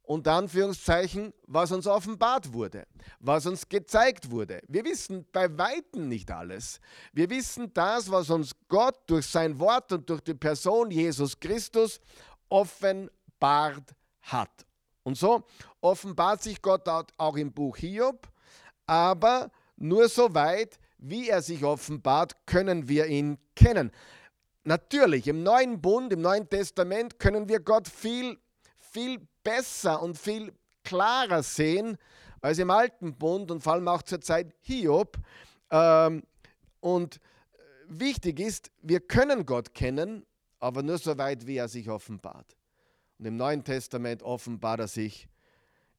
unter 0.04 0.34
Anführungszeichen, 0.34 1.32
was 1.46 1.72
uns 1.72 1.86
offenbart 1.86 2.52
wurde, 2.52 2.86
was 3.20 3.46
uns 3.46 3.68
gezeigt 3.68 4.30
wurde. 4.30 4.60
Wir 4.68 4.84
wissen 4.84 5.26
bei 5.32 5.56
weitem 5.56 6.08
nicht 6.08 6.30
alles. 6.30 6.78
Wir 7.12 7.30
wissen 7.30 7.72
das, 7.72 8.10
was 8.10 8.28
uns 8.28 8.52
Gott 8.68 8.98
durch 9.06 9.26
sein 9.26 9.58
Wort 9.58 9.92
und 9.92 10.08
durch 10.08 10.20
die 10.20 10.34
Person 10.34 10.90
Jesus 10.90 11.40
Christus 11.40 12.00
offenbart 12.50 13.94
hat. 14.20 14.66
Und 15.02 15.16
so 15.16 15.44
offenbart 15.80 16.42
sich 16.42 16.60
Gott 16.60 16.86
auch 16.88 17.36
im 17.36 17.52
Buch 17.52 17.76
Hiob 17.76 18.28
aber 18.86 19.50
nur 19.76 20.08
so 20.08 20.34
weit, 20.34 20.78
wie 20.98 21.28
er 21.28 21.42
sich 21.42 21.64
offenbart, 21.64 22.46
können 22.46 22.88
wir 22.88 23.06
ihn 23.06 23.38
kennen. 23.54 23.90
Natürlich, 24.64 25.28
im 25.28 25.42
neuen 25.42 25.80
Bund, 25.80 26.12
im 26.12 26.22
Neuen 26.22 26.48
Testament 26.48 27.18
können 27.18 27.48
wir 27.48 27.60
Gott 27.60 27.86
viel, 27.86 28.38
viel 28.78 29.20
besser 29.42 30.02
und 30.02 30.16
viel 30.16 30.52
klarer 30.82 31.42
sehen 31.42 31.98
als 32.40 32.58
im 32.58 32.70
alten 32.70 33.14
Bund 33.16 33.50
und 33.50 33.62
vor 33.62 33.74
allem 33.74 33.88
auch 33.88 34.02
zur 34.02 34.20
Zeit 34.20 34.54
Hiob. 34.60 35.18
Ähm, 35.70 36.22
und 36.80 37.20
wichtig 37.88 38.40
ist, 38.40 38.70
wir 38.82 39.00
können 39.00 39.46
Gott 39.46 39.74
kennen, 39.74 40.24
aber 40.60 40.82
nur 40.82 40.98
so 40.98 41.16
weit, 41.18 41.46
wie 41.46 41.56
er 41.56 41.68
sich 41.68 41.88
offenbart. 41.88 42.56
Und 43.18 43.26
im 43.26 43.36
Neuen 43.36 43.64
Testament 43.64 44.22
offenbart 44.22 44.80
er 44.80 44.88
sich 44.88 45.28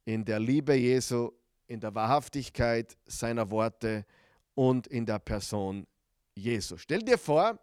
in 0.05 0.25
der 0.25 0.39
Liebe 0.39 0.73
Jesu 0.73 1.31
in 1.67 1.79
der 1.79 1.93
Wahrhaftigkeit 1.95 2.97
seiner 3.05 3.49
Worte 3.49 4.05
und 4.53 4.87
in 4.87 5.05
der 5.05 5.19
Person 5.19 5.87
Jesu. 6.35 6.77
Stell 6.77 7.01
dir 7.01 7.17
vor, 7.17 7.59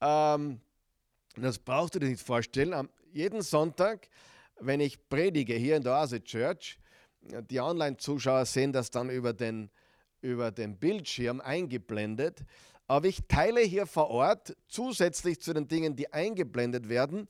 ähm, 0.00 0.60
das 1.36 1.58
brauchst 1.58 1.94
du 1.94 1.98
dir 1.98 2.08
nicht 2.08 2.22
vorstellen, 2.22 2.72
am, 2.72 2.88
jeden 3.12 3.42
Sonntag, 3.42 4.08
wenn 4.60 4.80
ich 4.80 5.08
predige 5.08 5.54
hier 5.54 5.76
in 5.76 5.82
der 5.82 5.92
Oase 5.92 6.22
Church, 6.22 6.78
die 7.50 7.60
Online-Zuschauer 7.60 8.46
sehen 8.46 8.72
das 8.72 8.90
dann 8.90 9.10
über 9.10 9.32
den, 9.32 9.70
über 10.20 10.50
den 10.50 10.78
Bildschirm 10.78 11.40
eingeblendet, 11.40 12.44
aber 12.86 13.08
ich 13.08 13.26
teile 13.26 13.60
hier 13.60 13.86
vor 13.86 14.10
Ort 14.10 14.56
zusätzlich 14.68 15.40
zu 15.40 15.52
den 15.52 15.66
Dingen, 15.66 15.96
die 15.96 16.12
eingeblendet 16.12 16.88
werden, 16.88 17.28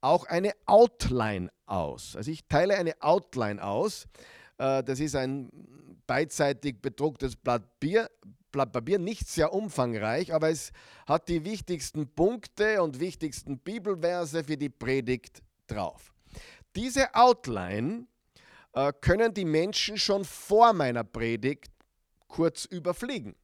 auch 0.00 0.26
eine 0.26 0.52
Outline 0.66 1.50
aus. 1.66 2.16
Also 2.16 2.30
ich 2.30 2.46
teile 2.46 2.76
eine 2.76 3.00
Outline 3.00 3.62
aus, 3.62 4.06
das 4.58 5.00
ist 5.00 5.14
ein 5.14 5.50
beidseitig 6.06 6.80
bedrucktes 6.80 7.36
Blatt, 7.36 7.78
Bier, 7.80 8.10
Blatt 8.52 8.72
Papier, 8.72 8.98
nicht 8.98 9.28
sehr 9.28 9.52
umfangreich, 9.52 10.32
aber 10.32 10.50
es 10.50 10.72
hat 11.06 11.28
die 11.28 11.44
wichtigsten 11.44 12.08
Punkte 12.08 12.82
und 12.82 13.00
wichtigsten 13.00 13.58
Bibelverse 13.58 14.44
für 14.44 14.56
die 14.56 14.70
Predigt 14.70 15.42
drauf. 15.66 16.14
Diese 16.74 17.14
Outline 17.14 18.06
äh, 18.72 18.92
können 19.00 19.34
die 19.34 19.44
Menschen 19.44 19.98
schon 19.98 20.24
vor 20.24 20.72
meiner 20.72 21.04
Predigt 21.04 21.70
kurz 22.28 22.64
überfliegen. 22.66 23.34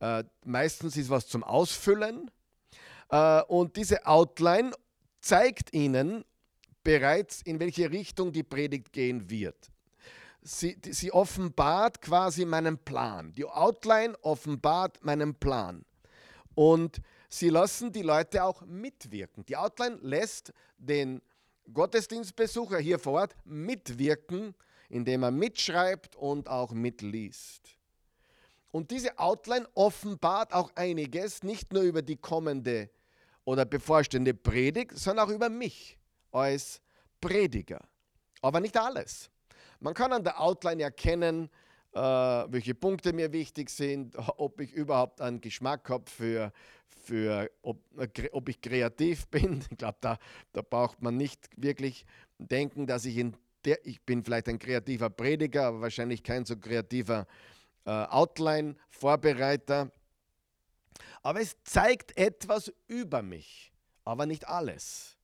Äh, 0.00 0.24
meistens 0.44 0.96
ist 0.96 1.10
was 1.10 1.26
zum 1.26 1.44
Ausfüllen 1.44 2.30
äh, 3.10 3.42
und 3.42 3.76
diese 3.76 4.06
Outline 4.06 4.72
zeigt 5.20 5.72
ihnen 5.72 6.24
bereits, 6.82 7.42
in 7.42 7.58
welche 7.58 7.90
Richtung 7.90 8.32
die 8.32 8.44
Predigt 8.44 8.92
gehen 8.92 9.28
wird 9.28 9.70
sie, 10.46 10.78
sie 10.90 11.12
offenbart 11.12 12.00
quasi 12.00 12.44
meinen 12.44 12.78
Plan. 12.78 13.32
Die 13.34 13.44
Outline 13.44 14.16
offenbart 14.22 15.04
meinen 15.04 15.34
Plan. 15.34 15.84
Und 16.54 17.00
sie 17.28 17.50
lassen 17.50 17.92
die 17.92 18.02
Leute 18.02 18.44
auch 18.44 18.62
mitwirken. 18.62 19.44
Die 19.46 19.56
Outline 19.56 19.98
lässt 20.00 20.52
den 20.78 21.20
Gottesdienstbesucher 21.72 22.78
hier 22.78 22.98
vor 22.98 23.14
Ort 23.14 23.36
mitwirken, 23.44 24.54
indem 24.88 25.24
er 25.24 25.30
mitschreibt 25.30 26.16
und 26.16 26.48
auch 26.48 26.72
mitliest. 26.72 27.76
Und 28.70 28.90
diese 28.90 29.18
Outline 29.18 29.66
offenbart 29.74 30.52
auch 30.52 30.70
einiges, 30.76 31.42
nicht 31.42 31.72
nur 31.72 31.82
über 31.82 32.02
die 32.02 32.16
kommende 32.16 32.90
oder 33.44 33.64
bevorstehende 33.64 34.34
Predigt, 34.34 34.98
sondern 34.98 35.28
auch 35.28 35.32
über 35.32 35.48
mich 35.48 35.98
als 36.30 36.80
Prediger. 37.20 37.80
Aber 38.42 38.60
nicht 38.60 38.76
alles. 38.76 39.30
Man 39.80 39.94
kann 39.94 40.12
an 40.12 40.24
der 40.24 40.40
Outline 40.40 40.82
erkennen, 40.82 41.50
äh, 41.92 41.98
welche 41.98 42.74
Punkte 42.74 43.12
mir 43.12 43.32
wichtig 43.32 43.70
sind, 43.70 44.16
ob 44.36 44.60
ich 44.60 44.72
überhaupt 44.72 45.20
einen 45.20 45.40
Geschmack 45.40 45.88
habe 45.88 46.10
für, 46.10 46.52
für 47.04 47.50
ob, 47.62 47.78
ob 48.32 48.48
ich 48.48 48.60
kreativ 48.60 49.26
bin. 49.28 49.64
Ich 49.70 49.78
glaube, 49.78 49.98
da, 50.00 50.18
da 50.52 50.62
braucht 50.62 51.02
man 51.02 51.16
nicht 51.16 51.48
wirklich 51.56 52.04
denken, 52.38 52.86
dass 52.86 53.04
ich 53.04 53.16
in 53.16 53.36
der, 53.64 53.84
ich 53.84 54.00
bin 54.02 54.22
vielleicht 54.22 54.48
ein 54.48 54.58
kreativer 54.58 55.10
Prediger, 55.10 55.66
aber 55.66 55.80
wahrscheinlich 55.80 56.22
kein 56.22 56.44
so 56.44 56.56
kreativer 56.56 57.26
äh, 57.84 57.90
Outline-Vorbereiter. 57.90 59.90
Aber 61.22 61.40
es 61.40 61.56
zeigt 61.64 62.16
etwas 62.16 62.72
über 62.86 63.22
mich, 63.22 63.72
aber 64.04 64.26
nicht 64.26 64.46
alles. 64.46 65.16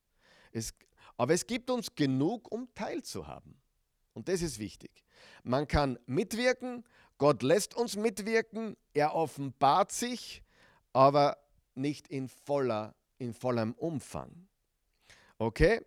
Es, 0.51 0.73
aber 1.17 1.33
es 1.33 1.47
gibt 1.47 1.69
uns 1.69 1.95
genug, 1.95 2.51
um 2.51 2.67
teilzuhaben. 2.75 3.62
Und 4.13 4.27
das 4.27 4.41
ist 4.41 4.59
wichtig. 4.59 4.91
Man 5.43 5.67
kann 5.67 5.99
mitwirken, 6.05 6.83
Gott 7.17 7.43
lässt 7.43 7.75
uns 7.75 7.95
mitwirken, 7.95 8.75
er 8.93 9.15
offenbart 9.15 9.91
sich, 9.91 10.43
aber 10.93 11.37
nicht 11.75 12.07
in, 12.07 12.27
voller, 12.27 12.95
in 13.17 13.33
vollem 13.33 13.73
Umfang. 13.73 14.47
Okay? 15.37 15.81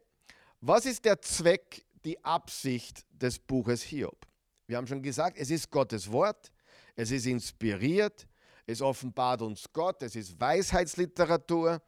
Was 0.61 0.87
ist 0.87 1.04
der 1.04 1.21
Zweck, 1.23 1.85
die 2.04 2.23
Absicht 2.25 3.04
des 3.11 3.38
Buches 3.38 3.83
Hiob? 3.83 4.26
Wir 4.66 4.76
haben 4.76 4.87
schon 4.87 5.02
gesagt, 5.02 5.37
es 5.38 5.50
ist 5.50 5.71
Gottes 5.71 6.11
Wort, 6.11 6.50
es 6.97 7.11
ist 7.11 7.26
inspiriert, 7.26 8.26
es 8.66 8.83
offenbart 8.83 9.42
uns 9.42 9.64
Gott, 9.73 10.02
es 10.02 10.16
ist 10.16 10.40
Weisheitsliteratur, 10.40 11.80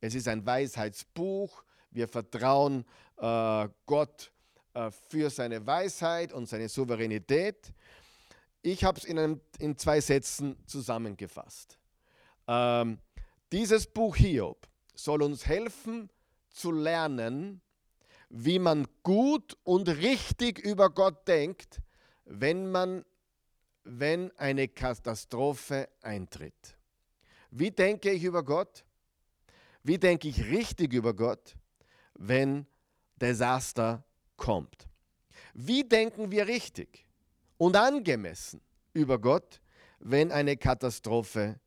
es 0.00 0.14
ist 0.14 0.28
ein 0.28 0.44
Weisheitsbuch. 0.44 1.62
Wir 1.90 2.08
vertrauen 2.08 2.84
äh, 3.18 3.68
Gott 3.84 4.31
für 5.10 5.30
seine 5.30 5.66
Weisheit 5.66 6.32
und 6.32 6.48
seine 6.48 6.68
Souveränität. 6.68 7.72
Ich 8.62 8.84
habe 8.84 8.98
es 8.98 9.04
in, 9.04 9.40
in, 9.58 9.76
zwei 9.76 10.00
Sätzen 10.00 10.56
zusammengefasst. 10.66 11.78
Ähm, 12.46 12.98
dieses 13.50 13.86
Buch 13.86 14.16
Hiob 14.16 14.68
soll 14.94 15.22
uns 15.22 15.46
helfen 15.46 16.08
zu 16.50 16.70
lernen, 16.70 17.60
wie 18.28 18.58
man 18.58 18.86
gut 19.02 19.56
und 19.64 19.88
richtig 19.88 20.58
über 20.58 20.90
Gott 20.90 21.26
denkt, 21.28 21.80
wenn 22.24 22.70
man 22.70 23.04
wenn 23.84 24.30
eine 24.38 24.68
Katastrophe 24.68 25.88
eintritt. 26.02 26.76
Wie 27.50 27.70
denke 27.70 28.10
ich 28.10 28.22
über 28.24 28.44
Gott? 28.44 28.84
Wie 29.82 29.98
denke 29.98 30.28
ich 30.28 30.44
richtig 30.46 30.92
über 30.92 31.14
Gott, 31.14 31.56
wenn 32.14 32.66
Desaster 33.16 34.04
kommt? 34.42 34.88
Wie 35.54 35.84
denken 35.84 36.32
wir 36.32 36.48
richtig 36.48 37.06
und 37.58 37.76
angemessen 37.76 38.60
über 38.92 39.20
Gott, 39.20 39.60
wenn 40.00 40.32
eine 40.32 40.56
Katastrophe 40.56 41.60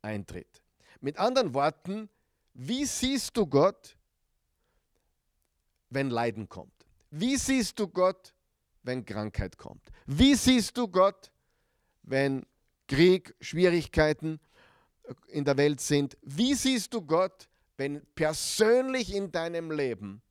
eintritt? 0.00 0.62
Mit 1.00 1.18
anderen 1.18 1.52
Worten, 1.54 2.08
wie 2.54 2.84
siehst 2.84 3.36
du 3.36 3.46
Gott, 3.46 3.96
wenn 5.88 6.08
Leiden 6.10 6.48
kommt? 6.48 6.86
Wie 7.10 7.36
siehst 7.36 7.76
du 7.80 7.88
Gott, 7.88 8.32
wenn 8.84 9.04
Krankheit 9.04 9.58
kommt? 9.58 9.82
Wie 10.06 10.36
siehst 10.36 10.76
du 10.76 10.86
Gott, 10.86 11.32
wenn 12.04 12.46
Krieg, 12.86 13.34
Schwierigkeiten 13.40 14.38
in 15.28 15.44
der 15.44 15.56
Welt 15.56 15.80
sind. 15.80 16.16
Wie 16.22 16.54
siehst 16.54 16.92
du 16.94 17.02
Gott, 17.02 17.48
wenn 17.76 18.04
persönlich 18.14 19.14
in 19.14 19.32
deinem 19.32 19.70
Leben 19.70 20.22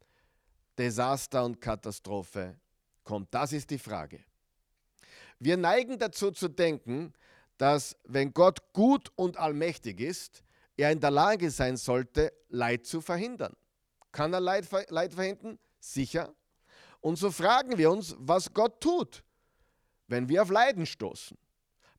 Desaster 0.79 1.43
und 1.43 1.59
Katastrophe 1.59 2.57
kommt? 3.03 3.33
Das 3.33 3.51
ist 3.53 3.69
die 3.69 3.77
Frage. 3.77 4.19
Wir 5.37 5.57
neigen 5.57 5.99
dazu 5.99 6.31
zu 6.31 6.47
denken, 6.47 7.13
dass 7.57 7.97
wenn 8.05 8.33
Gott 8.33 8.73
gut 8.73 9.11
und 9.15 9.37
allmächtig 9.37 9.99
ist, 9.99 10.43
er 10.77 10.91
in 10.91 11.01
der 11.01 11.11
Lage 11.11 11.51
sein 11.51 11.75
sollte, 11.75 12.33
Leid 12.47 12.85
zu 12.85 13.01
verhindern. 13.01 13.53
Kann 14.13 14.33
er 14.33 14.39
Leid, 14.39 14.67
Leid 14.89 15.13
verhindern? 15.13 15.59
Sicher. 15.79 16.33
Und 17.01 17.17
so 17.17 17.31
fragen 17.31 17.77
wir 17.77 17.91
uns, 17.91 18.15
was 18.17 18.53
Gott 18.53 18.81
tut, 18.81 19.23
wenn 20.07 20.29
wir 20.29 20.41
auf 20.41 20.49
Leiden 20.49 20.85
stoßen. 20.85 21.37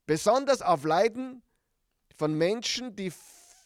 Besonders 0.06 0.62
auf 0.62 0.84
Leiden 0.84 1.42
von 2.16 2.34
Menschen, 2.34 2.96
die 2.96 3.12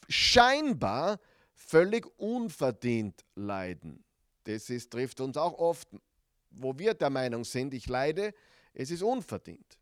scheinbar 0.08 1.18
völlig 1.54 2.06
unverdient 2.18 3.24
leiden. 3.34 4.04
Das 4.44 4.70
ist, 4.70 4.90
trifft 4.90 5.20
uns 5.20 5.36
auch 5.36 5.58
oft, 5.58 5.88
wo 6.50 6.78
wir 6.78 6.94
der 6.94 7.10
Meinung 7.10 7.44
sind, 7.44 7.74
ich 7.74 7.88
leide, 7.88 8.34
es 8.72 8.90
ist 8.90 9.02
unverdient. 9.02 9.78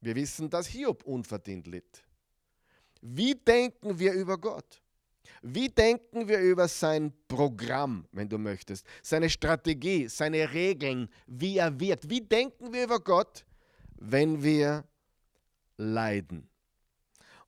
Wir 0.00 0.14
wissen, 0.14 0.48
dass 0.48 0.66
Hiob 0.68 1.04
unverdient 1.04 1.66
litt. 1.66 2.02
Wie 3.00 3.34
denken 3.34 3.98
wir 3.98 4.12
über 4.12 4.38
Gott? 4.38 4.80
Wie 5.42 5.68
denken 5.68 6.28
wir 6.28 6.38
über 6.38 6.68
sein 6.68 7.12
Programm, 7.28 8.06
wenn 8.12 8.28
du 8.28 8.38
möchtest, 8.38 8.86
seine 9.02 9.28
Strategie, 9.28 10.08
seine 10.08 10.52
Regeln, 10.52 11.08
wie 11.26 11.58
er 11.58 11.78
wirkt? 11.78 12.08
Wie 12.08 12.20
denken 12.20 12.72
wir 12.72 12.84
über 12.84 13.00
Gott, 13.00 13.44
wenn 13.98 14.42
wir 14.42 14.84
leiden. 15.76 16.48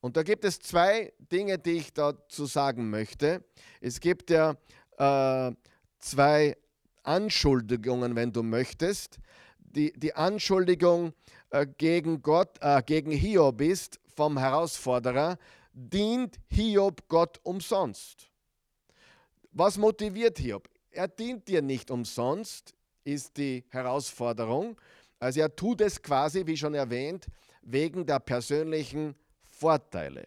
Und 0.00 0.16
da 0.16 0.22
gibt 0.22 0.44
es 0.44 0.58
zwei 0.58 1.12
Dinge, 1.18 1.58
die 1.58 1.72
ich 1.72 1.92
dazu 1.92 2.46
sagen 2.46 2.88
möchte. 2.88 3.44
Es 3.80 3.98
gibt 3.98 4.30
ja 4.30 4.56
äh, 4.96 5.52
zwei 5.98 6.56
Anschuldigungen, 7.02 8.16
wenn 8.16 8.32
du 8.32 8.42
möchtest. 8.42 9.18
Die, 9.58 9.92
die 9.92 10.14
Anschuldigung 10.14 11.12
äh, 11.50 11.66
gegen 11.66 12.22
Gott, 12.22 12.58
äh, 12.60 12.82
gegen 12.82 13.10
Hiob 13.10 13.60
ist 13.60 14.00
vom 14.14 14.38
Herausforderer, 14.38 15.38
dient 15.72 16.38
Hiob 16.48 17.08
Gott 17.08 17.40
umsonst. 17.42 18.30
Was 19.52 19.78
motiviert 19.78 20.38
Hiob? 20.38 20.68
Er 20.90 21.08
dient 21.08 21.48
dir 21.48 21.62
nicht 21.62 21.90
umsonst, 21.90 22.74
ist 23.04 23.36
die 23.36 23.64
Herausforderung. 23.68 24.80
Also 25.18 25.40
er 25.40 25.54
tut 25.54 25.80
es 25.80 26.00
quasi, 26.02 26.46
wie 26.46 26.56
schon 26.56 26.74
erwähnt, 26.74 27.26
wegen 27.62 28.06
der 28.06 28.20
persönlichen 28.20 29.14
Vorteile. 29.42 30.26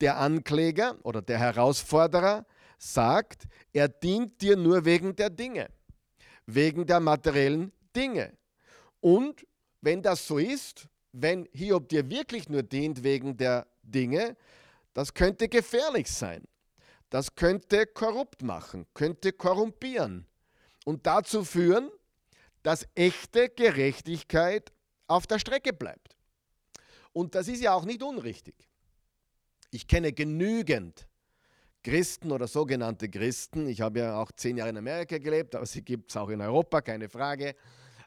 Der 0.00 0.18
Ankläger 0.18 0.96
oder 1.02 1.22
der 1.22 1.38
Herausforderer 1.38 2.44
sagt, 2.78 3.44
er 3.72 3.88
dient 3.88 4.40
dir 4.40 4.56
nur 4.56 4.84
wegen 4.84 5.14
der 5.16 5.30
Dinge, 5.30 5.68
wegen 6.46 6.86
der 6.86 7.00
materiellen 7.00 7.72
Dinge. 7.94 8.36
Und 9.00 9.46
wenn 9.80 10.02
das 10.02 10.26
so 10.26 10.38
ist, 10.38 10.88
wenn 11.12 11.48
Hiob 11.52 11.88
dir 11.88 12.08
wirklich 12.10 12.48
nur 12.48 12.62
dient 12.62 13.02
wegen 13.02 13.36
der 13.36 13.66
Dinge, 13.82 14.36
das 14.92 15.14
könnte 15.14 15.48
gefährlich 15.48 16.10
sein. 16.10 16.42
Das 17.10 17.34
könnte 17.34 17.86
korrupt 17.86 18.42
machen, 18.42 18.86
könnte 18.94 19.32
korrumpieren 19.32 20.26
und 20.84 21.06
dazu 21.06 21.44
führen, 21.44 21.90
dass 22.62 22.88
echte 22.94 23.50
Gerechtigkeit 23.50 24.72
auf 25.06 25.26
der 25.26 25.38
Strecke 25.38 25.72
bleibt. 25.72 26.16
Und 27.12 27.34
das 27.34 27.46
ist 27.46 27.62
ja 27.62 27.74
auch 27.74 27.84
nicht 27.84 28.02
unrichtig. 28.02 28.54
Ich 29.70 29.86
kenne 29.86 30.12
genügend 30.12 31.06
Christen 31.84 32.32
oder 32.32 32.48
sogenannte 32.48 33.10
Christen, 33.10 33.68
ich 33.68 33.82
habe 33.82 34.00
ja 34.00 34.16
auch 34.18 34.32
zehn 34.32 34.56
Jahre 34.56 34.70
in 34.70 34.78
Amerika 34.78 35.18
gelebt, 35.18 35.54
aber 35.54 35.66
sie 35.66 35.82
gibt 35.82 36.10
es 36.10 36.16
auch 36.16 36.30
in 36.30 36.40
Europa, 36.40 36.80
keine 36.80 37.10
Frage, 37.10 37.54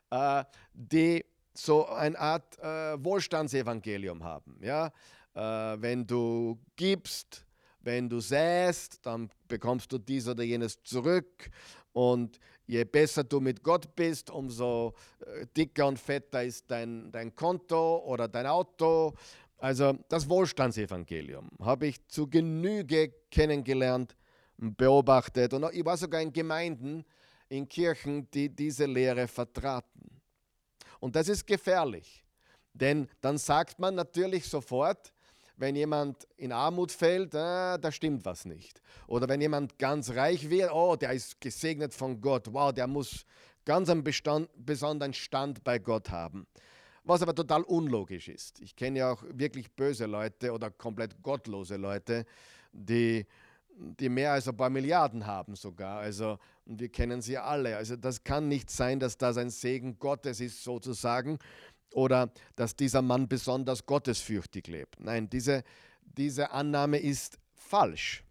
äh, 0.10 0.44
die 0.74 1.24
so 1.54 1.88
eine 1.88 2.18
Art 2.18 2.58
äh, 2.60 3.04
Wohlstandsevangelium 3.04 4.24
haben. 4.24 4.60
Ja? 4.62 4.92
Äh, 5.36 5.80
wenn 5.80 6.08
du 6.08 6.60
gibst, 6.76 7.46
wenn 7.82 8.10
du 8.10 8.20
säst, 8.20 9.06
dann 9.06 9.30
bekommst 9.48 9.92
du 9.92 10.00
dies 10.00 10.28
oder 10.28 10.44
jenes 10.44 10.82
zurück. 10.84 11.50
Und 11.94 12.40
je 12.66 12.84
besser 12.84 13.24
du 13.24 13.40
mit 13.40 13.63
Gott 13.63 13.96
bist, 13.96 14.30
umso 14.30 14.94
äh, 15.20 15.46
dicker 15.56 15.88
und 15.88 16.00
fetter 16.00 16.44
ist 16.44 16.70
dein, 16.70 17.12
dein 17.12 17.36
Konto 17.36 18.04
oder 18.06 18.28
dein 18.28 18.48
Auto. 18.48 19.13
Also 19.58 19.93
das 20.08 20.30
Wohlstandsevangelium 20.30 21.50
habe 21.60 21.88
ich 21.88 22.06
zu 22.08 22.30
Genüge 22.30 23.13
kennengelernt 23.32 24.15
und 24.60 24.78
beobachtet. 24.78 25.54
Und 25.54 25.74
ich 25.74 25.84
war 25.84 25.98
sogar 25.98 26.22
in 26.22 26.32
Gemeinden, 26.32 27.04
in 27.50 27.67
Kirchen, 27.67 28.30
die 28.32 28.50
diese 28.50 28.86
Lehre 28.86 29.28
vertraten. 29.28 30.22
Und 31.00 31.15
das 31.15 31.30
ist 31.30 31.46
gefährlich, 31.46 32.24
denn 32.74 33.08
dann 33.22 33.38
sagt 33.38 33.80
man 33.80 33.96
natürlich 33.96 34.48
sofort, 34.48 35.12
wenn 35.56 35.76
jemand 35.76 36.28
in 36.38 36.52
Armut 36.52 36.91
fällt, 36.91 37.34
äh, 37.34 37.80
da 37.80 37.91
stimmt 37.91 38.26
was 38.26 38.46
nicht. 38.46 38.80
Oder 39.08 39.28
wenn 39.28 39.41
jemand 39.41 39.80
ganz 39.80 40.12
reich 40.12 40.50
wird, 40.50 40.72
oh, 40.72 40.96
der 40.96 41.13
ist 41.13 41.41
gesegnet 41.41 41.96
von 41.96 42.22
Gott, 42.22 42.48
wow, 42.52 42.72
der 42.72 42.86
muss 42.86 43.26
ganz 43.65 43.89
einen 43.89 44.04
Bestand, 44.04 44.50
besonderen 44.56 45.13
Stand 45.13 45.63
bei 45.63 45.80
Gott 45.80 46.12
haben. 46.12 46.46
Was 47.08 47.22
aber 47.22 47.34
total 47.34 47.63
unlogisch 47.63 48.28
ist. 48.28 48.60
Ich 48.60 48.76
kenne 48.76 49.00
ja 49.00 49.12
auch 49.12 49.24
wirklich 49.30 49.72
böse 49.72 50.06
Leute 50.06 50.52
oder 50.52 50.70
komplett 50.70 51.22
gottlose 51.24 51.78
Leute, 51.78 52.26
die, 52.74 53.26
die 53.70 54.10
mehr 54.10 54.34
als 54.34 54.48
ein 54.48 54.58
paar 54.58 54.70
Milliarden 54.70 55.26
haben 55.26 55.56
sogar. 55.56 56.00
Also, 56.00 56.38
wir 56.65 56.89
kennen 56.89 57.22
sie 57.22 57.38
alle. 57.38 57.78
Also 57.78 57.96
das 57.96 58.24
kann 58.24 58.48
nicht 58.48 58.70
sein, 58.70 59.00
dass 59.00 59.17
das 59.17 59.38
ein 59.38 59.50
Segen 59.50 59.98
Gottes 60.00 60.41
ist 60.41 60.63
sozusagen 60.63 61.39
oder 61.93 62.30
dass 62.56 62.76
dieser 62.76 63.02
Mann 63.02 63.28
besonders 63.28 63.86
gottesfürchtig 63.86 64.67
lebt. 64.67 65.00
Nein, 65.00 65.30
diese, 65.30 65.63
diese 66.02 66.52
Annahme 66.52 67.00
ist 67.00 67.39
falsch. 67.56 68.24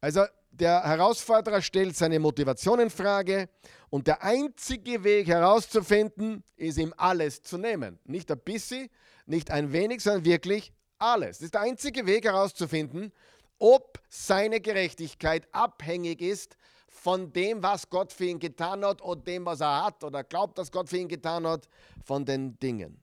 Also 0.00 0.24
der 0.50 0.84
Herausforderer 0.84 1.60
stellt 1.62 1.96
seine 1.96 2.20
Motivation 2.20 2.78
in 2.78 2.90
Frage 2.90 3.48
und 3.94 4.08
der 4.08 4.24
einzige 4.24 5.04
Weg 5.04 5.28
herauszufinden, 5.28 6.42
ist 6.56 6.78
ihm 6.78 6.92
alles 6.96 7.44
zu 7.44 7.58
nehmen. 7.58 8.00
Nicht 8.02 8.28
ein 8.28 8.40
bisschen, 8.40 8.90
nicht 9.24 9.52
ein 9.52 9.72
wenig, 9.72 10.02
sondern 10.02 10.24
wirklich 10.24 10.72
alles. 10.98 11.38
Das 11.38 11.44
ist 11.44 11.54
der 11.54 11.60
einzige 11.60 12.04
Weg 12.04 12.24
herauszufinden, 12.24 13.12
ob 13.60 14.00
seine 14.08 14.60
Gerechtigkeit 14.60 15.46
abhängig 15.52 16.22
ist 16.22 16.56
von 16.88 17.32
dem, 17.32 17.62
was 17.62 17.88
Gott 17.88 18.12
für 18.12 18.24
ihn 18.24 18.40
getan 18.40 18.84
hat 18.84 19.00
oder 19.00 19.20
dem, 19.20 19.46
was 19.46 19.60
er 19.60 19.84
hat 19.84 20.02
oder 20.02 20.24
glaubt, 20.24 20.58
dass 20.58 20.72
Gott 20.72 20.88
für 20.88 20.98
ihn 20.98 21.06
getan 21.06 21.46
hat, 21.46 21.68
von 22.04 22.24
den 22.24 22.58
Dingen. 22.58 23.00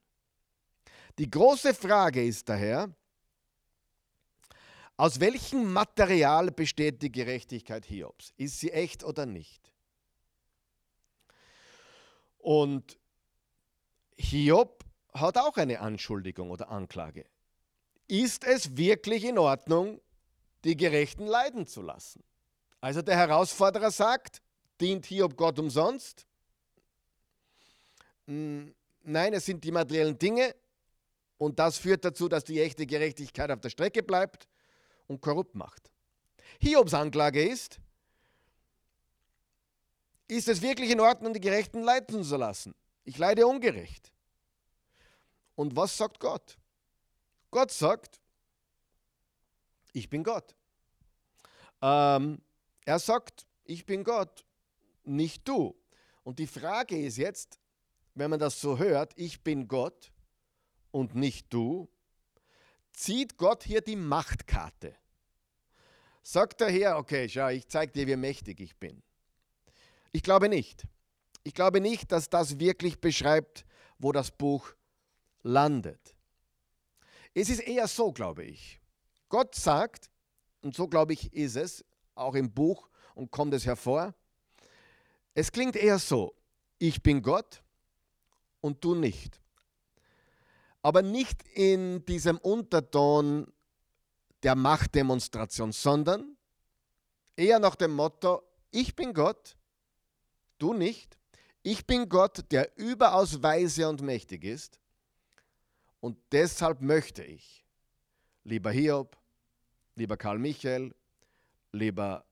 Die 1.18 1.32
große 1.32 1.74
Frage 1.74 2.22
ist 2.22 2.50
daher, 2.50 2.94
aus 4.98 5.22
welchem 5.22 5.72
Material 5.72 6.52
besteht 6.52 7.02
die 7.02 7.14
Gerechtigkeit 7.14 7.86
Hiobs? 7.86 8.34
Ist 8.36 8.60
sie 8.60 8.72
echt 8.72 9.06
oder 9.06 9.26
nicht? 9.26 9.61
Und 12.42 13.00
Hiob 14.18 14.84
hat 15.14 15.38
auch 15.38 15.58
eine 15.58 15.80
Anschuldigung 15.80 16.52
oder 16.52 16.70
Anklage. 16.70 17.26
Ist 18.08 18.44
es 18.44 18.76
wirklich 18.78 19.24
in 19.24 19.38
Ordnung, 19.38 20.02
die 20.64 20.76
Gerechten 20.76 21.26
leiden 21.26 21.68
zu 21.68 21.82
lassen? 21.82 22.24
Also 22.82 23.02
der 23.02 23.16
Herausforderer 23.16 23.92
sagt, 23.92 24.42
dient 24.80 25.06
Hiob 25.06 25.38
Gott 25.38 25.60
umsonst? 25.60 26.26
Hm, 28.26 28.74
nein, 29.04 29.34
es 29.34 29.46
sind 29.46 29.64
die 29.64 29.72
materiellen 29.72 30.18
Dinge 30.18 30.56
und 31.38 31.60
das 31.60 31.78
führt 31.78 32.06
dazu, 32.06 32.28
dass 32.28 32.44
die 32.44 32.60
echte 32.60 32.86
Gerechtigkeit 32.86 33.52
auf 33.52 33.62
der 33.62 33.70
Strecke 33.70 34.04
bleibt 34.04 34.48
und 35.08 35.22
korrupt 35.22 35.56
macht. 35.56 35.92
Hiobs 36.60 36.94
Anklage 36.94 37.44
ist, 37.44 37.80
ist 40.32 40.48
es 40.48 40.62
wirklich 40.62 40.90
in 40.92 41.02
Ordnung, 41.02 41.34
die 41.34 41.42
Gerechten 41.42 41.82
leiden 41.82 42.24
zu 42.24 42.38
lassen? 42.38 42.74
Ich 43.04 43.18
leide 43.18 43.46
ungerecht. 43.46 44.14
Und 45.56 45.76
was 45.76 45.98
sagt 45.98 46.22
Gott? 46.22 46.58
Gott 47.50 47.70
sagt, 47.70 48.22
ich 49.92 50.10
bin 50.10 50.24
Gott. 50.24 50.56
Ähm, 51.82 52.42
er 52.86 53.00
sagt, 53.00 53.46
ich 53.66 53.86
bin 53.86 54.06
Gott, 54.06 54.46
nicht 55.04 55.46
du. 55.50 55.76
Und 56.24 56.40
die 56.40 56.48
Frage 56.48 56.98
ist 56.98 57.18
jetzt, 57.18 57.60
wenn 58.16 58.30
man 58.30 58.40
das 58.40 58.62
so 58.62 58.78
hört, 58.78 59.12
ich 59.18 59.44
bin 59.44 59.68
Gott 59.68 60.14
und 60.92 61.14
nicht 61.14 61.54
du, 61.54 61.90
zieht 62.94 63.36
Gott 63.36 63.64
hier 63.64 63.82
die 63.82 63.98
Machtkarte. 63.98 64.96
Sagt 66.24 66.62
der 66.62 66.72
Herr, 66.72 66.98
okay, 66.98 67.28
schau, 67.28 67.50
ich 67.50 67.68
zeige 67.68 67.92
dir, 67.92 68.08
wie 68.08 68.16
mächtig 68.16 68.62
ich 68.62 68.78
bin. 68.78 69.04
Ich 70.12 70.24
glaube 70.24 70.50
nicht. 70.50 70.88
Ich 71.44 71.54
glaube 71.54 71.82
nicht, 71.82 72.12
dass 72.12 72.30
das 72.30 72.60
wirklich 72.60 73.00
beschreibt, 73.00 73.66
wo 73.98 74.12
das 74.12 74.32
Buch 74.32 74.74
landet. 75.44 76.16
Es 77.34 77.50
ist 77.50 77.62
eher 77.62 77.88
so, 77.88 78.12
glaube 78.12 78.44
ich. 78.44 78.80
Gott 79.30 79.56
sagt, 79.56 80.10
und 80.62 80.76
so 80.76 80.88
glaube 80.88 81.14
ich 81.14 81.34
ist 81.34 81.56
es, 81.56 81.86
auch 82.16 82.36
im 82.36 82.52
Buch 82.52 82.90
und 83.16 83.32
kommt 83.32 83.54
es 83.54 83.66
hervor. 83.66 84.14
Es 85.34 85.52
klingt 85.52 85.76
eher 85.76 85.98
so, 85.98 86.36
ich 86.78 87.02
bin 87.02 87.22
Gott 87.22 87.64
und 88.60 88.84
du 88.84 88.96
nicht. 88.96 89.42
Aber 90.82 91.02
nicht 91.02 91.48
in 91.54 92.04
diesem 92.06 92.38
Unterton 92.40 93.52
der 94.44 94.56
Machtdemonstration, 94.56 95.72
sondern 95.72 96.38
eher 97.36 97.60
nach 97.60 97.76
dem 97.76 97.92
Motto, 97.92 98.42
ich 98.72 98.96
bin 98.96 99.14
Gott, 99.14 99.56
du 100.62 100.74
nicht. 100.74 101.18
Ich 101.64 101.86
bin 101.86 102.10
Gott, 102.10 102.52
der 102.52 102.78
überaus 102.78 103.42
weise 103.42 103.88
und 103.88 104.02
mächtig 104.02 104.44
ist. 104.44 104.80
Und 106.00 106.18
deshalb 106.32 106.82
möchte 106.82 107.24
ich, 107.24 107.66
lieber 108.44 108.72
Hiob, 108.72 109.18
lieber 109.96 110.18
Karl 110.18 110.40
Michael, 110.40 110.96
lieber, 111.72 112.26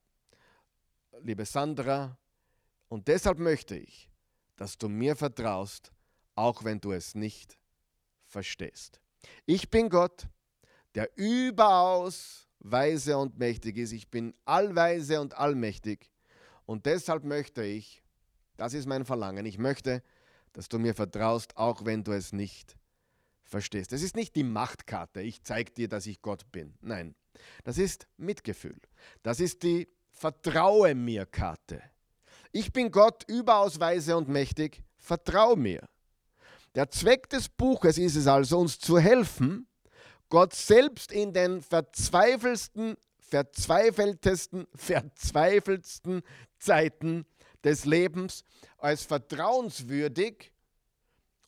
liebe 1.22 1.46
Sandra, 1.46 2.18
und 2.88 3.08
deshalb 3.08 3.38
möchte 3.38 3.78
ich, 3.78 4.10
dass 4.56 4.78
du 4.78 4.90
mir 4.90 5.16
vertraust, 5.16 5.92
auch 6.36 6.64
wenn 6.64 6.82
du 6.82 6.92
es 6.92 7.14
nicht 7.14 7.58
verstehst. 8.26 9.00
Ich 9.46 9.70
bin 9.70 9.90
Gott, 9.90 10.28
der 10.96 11.10
überaus 11.16 12.48
weise 12.60 13.18
und 13.18 13.38
mächtig 13.38 13.78
ist. 13.78 13.92
Ich 13.92 14.10
bin 14.10 14.34
allweise 14.46 15.22
und 15.22 15.38
allmächtig. 15.38 16.12
Und 16.66 16.86
deshalb 16.86 17.24
möchte 17.24 17.64
ich, 17.64 18.02
das 18.60 18.74
ist 18.74 18.88
mein 18.88 19.06
Verlangen, 19.06 19.46
ich 19.46 19.58
möchte, 19.58 20.04
dass 20.52 20.68
du 20.68 20.80
mir 20.80 20.94
vertraust, 20.94 21.56
auch 21.56 21.86
wenn 21.86 22.04
du 22.04 22.12
es 22.12 22.34
nicht 22.34 22.76
verstehst. 23.44 23.94
Das 23.94 24.02
ist 24.02 24.16
nicht 24.16 24.36
die 24.36 24.44
Machtkarte, 24.44 25.22
ich 25.22 25.44
zeige 25.44 25.72
dir, 25.72 25.88
dass 25.88 26.06
ich 26.06 26.22
Gott 26.22 26.52
bin. 26.52 26.74
Nein, 26.82 27.16
das 27.64 27.78
ist 27.78 28.08
Mitgefühl. 28.18 28.78
Das 29.24 29.40
ist 29.40 29.64
die 29.64 29.88
Vertraue 30.12 30.94
mir 30.94 31.26
Karte. 31.26 31.82
Ich 32.52 32.74
bin 32.74 32.92
Gott 32.92 33.24
überaus 33.28 33.80
weise 33.80 34.18
und 34.18 34.28
mächtig, 34.28 34.84
vertrau 34.98 35.56
mir. 35.56 35.88
Der 36.76 36.90
Zweck 36.90 37.30
des 37.30 37.48
Buches 37.48 37.98
ist 37.98 38.16
es 38.16 38.28
also, 38.28 38.60
uns 38.60 38.78
zu 38.78 39.00
helfen, 39.00 39.68
Gott 40.28 40.54
selbst 40.54 41.14
in 41.14 41.32
den 41.32 41.62
verzweifelsten, 41.62 42.98
verzweifeltesten, 43.20 44.68
verzweifeltsten 44.76 46.24
Zeiten 46.58 47.26
des 47.64 47.86
Lebens 47.86 48.44
als 48.78 49.04
vertrauenswürdig 49.04 50.52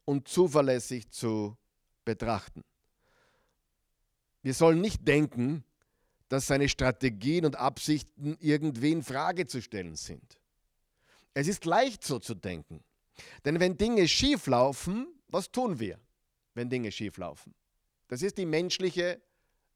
und 0.05 0.27
zuverlässig 0.27 1.09
zu 1.09 1.57
betrachten. 2.03 2.63
Wir 4.41 4.53
sollen 4.53 4.81
nicht 4.81 5.07
denken, 5.07 5.63
dass 6.29 6.47
seine 6.47 6.69
Strategien 6.69 7.45
und 7.45 7.57
Absichten 7.57 8.37
irgendwie 8.39 8.91
in 8.91 9.03
Frage 9.03 9.45
zu 9.47 9.61
stellen 9.61 9.95
sind. 9.95 10.39
Es 11.33 11.47
ist 11.47 11.65
leicht 11.65 12.03
so 12.03 12.19
zu 12.19 12.35
denken. 12.35 12.83
Denn 13.45 13.59
wenn 13.59 13.77
Dinge 13.77 14.07
schief 14.07 14.47
laufen, 14.47 15.07
was 15.27 15.51
tun 15.51 15.79
wir, 15.79 15.99
wenn 16.53 16.69
Dinge 16.69 16.91
schief 16.91 17.17
laufen? 17.17 17.53
Das 18.07 18.21
ist 18.21 18.37
die 18.37 18.45
menschliche 18.45 19.21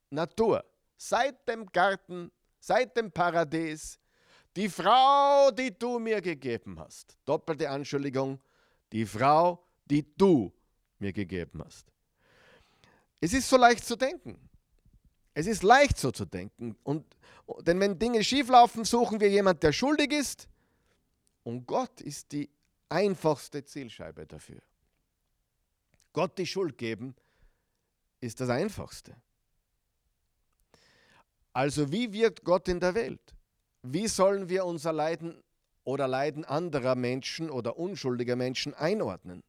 Natur. 0.10 0.66
Seit 0.98 1.48
dem 1.48 1.66
Garten, 1.68 2.32
seit 2.60 2.98
dem 2.98 3.12
Paradies, 3.12 4.00
die 4.56 4.70
Frau, 4.70 5.52
die 5.52 5.78
du 5.78 6.00
mir 6.00 6.22
gegeben 6.22 6.80
hast. 6.80 7.18
Doppelte 7.26 7.70
Anschuldigung, 7.70 8.40
die 8.92 9.06
Frau, 9.06 9.66
die 9.86 10.06
du 10.16 10.54
mir 11.00 11.12
gegeben 11.12 11.64
hast. 11.64 11.92
Es 13.20 13.34
ist 13.34 13.50
so 13.50 13.58
leicht 13.58 13.86
zu 13.86 13.96
denken. 13.96 14.40
Es 15.34 15.48
ist 15.48 15.64
leicht 15.64 15.98
so 15.98 16.12
zu 16.12 16.26
denken. 16.26 16.78
Und, 16.84 17.06
denn 17.62 17.80
wenn 17.80 18.00
Dinge 18.00 18.24
schieflaufen, 18.24 18.86
suchen 18.86 19.20
wir 19.20 19.30
jemanden, 19.30 19.60
der 19.60 19.74
schuldig 19.74 20.12
ist. 20.14 20.48
Und 21.44 21.66
Gott 21.66 22.02
ist 22.02 22.32
die 22.32 22.50
einfachste 22.88 23.64
Zielscheibe 23.64 24.26
dafür. 24.26 24.62
Gott 26.14 26.38
die 26.38 26.46
Schuld 26.46 26.78
geben 26.78 27.14
ist 28.22 28.40
das 28.40 28.50
Einfachste. 28.50 29.16
Also 31.52 31.92
wie 31.92 32.12
wirkt 32.12 32.44
Gott 32.44 32.68
in 32.70 32.80
der 32.80 32.96
Welt? 32.96 33.36
Wie 33.88 34.08
sollen 34.08 34.50
wir 34.50 34.66
unser 34.66 34.92
Leiden 34.92 35.44
oder 35.86 36.08
Leiden 36.08 36.44
anderer 36.44 36.96
Menschen 36.96 37.50
oder 37.50 37.78
unschuldiger 37.78 38.36
Menschen 38.36 38.74
einordnen, 38.74 39.44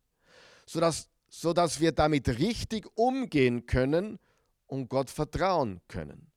sodass, 0.67 1.09
sodass 1.29 1.81
wir 1.81 1.93
damit 1.93 2.29
richtig 2.39 2.87
umgehen 2.95 3.67
können 3.67 4.19
und 4.67 4.89
Gott 4.89 5.11
vertrauen 5.11 5.81
können. 5.89 6.31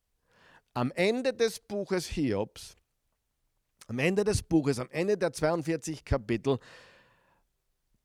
Am 0.73 0.91
Ende 0.93 1.33
des 1.33 1.59
Buches 1.59 2.07
Hiobs, 2.07 2.77
am 3.87 3.99
Ende 3.99 4.23
des 4.23 4.41
Buches, 4.41 4.79
am 4.79 4.89
Ende 4.91 5.17
der 5.17 5.33
42 5.33 6.05
Kapitel, 6.05 6.59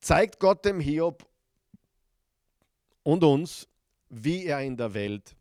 zeigt 0.00 0.40
Gott 0.40 0.64
dem 0.64 0.80
Hiob 0.80 1.24
und 3.04 3.22
uns, 3.22 3.68
wie 4.08 4.46
er 4.46 4.60
in 4.60 4.76
der 4.76 4.92
Welt 4.92 5.36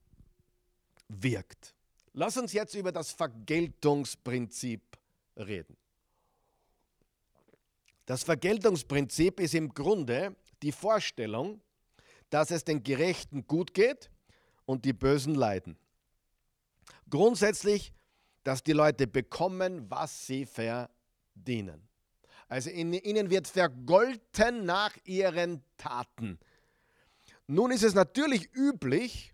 wirkt. 1.07 1.72
Lass 2.13 2.37
uns 2.37 2.53
jetzt 2.53 2.75
über 2.75 2.91
das 2.91 3.11
Vergeltungsprinzip 3.11 4.81
reden. 5.35 5.75
Das 8.05 8.23
Vergeltungsprinzip 8.23 9.39
ist 9.39 9.55
im 9.55 9.73
Grunde 9.73 10.35
die 10.61 10.71
Vorstellung, 10.71 11.61
dass 12.29 12.51
es 12.51 12.63
den 12.63 12.83
Gerechten 12.83 13.47
gut 13.47 13.73
geht 13.73 14.11
und 14.65 14.85
die 14.85 14.93
Bösen 14.93 15.35
leiden. 15.35 15.77
Grundsätzlich, 17.09 17.93
dass 18.43 18.63
die 18.63 18.73
Leute 18.73 19.07
bekommen, 19.07 19.89
was 19.89 20.27
sie 20.27 20.45
verdienen. 20.45 21.87
Also 22.47 22.69
ihnen 22.69 23.29
wird 23.29 23.47
vergolten 23.47 24.65
nach 24.65 24.95
ihren 25.05 25.63
Taten. 25.77 26.39
Nun 27.47 27.71
ist 27.71 27.83
es 27.83 27.93
natürlich 27.93 28.53
üblich, 28.53 29.33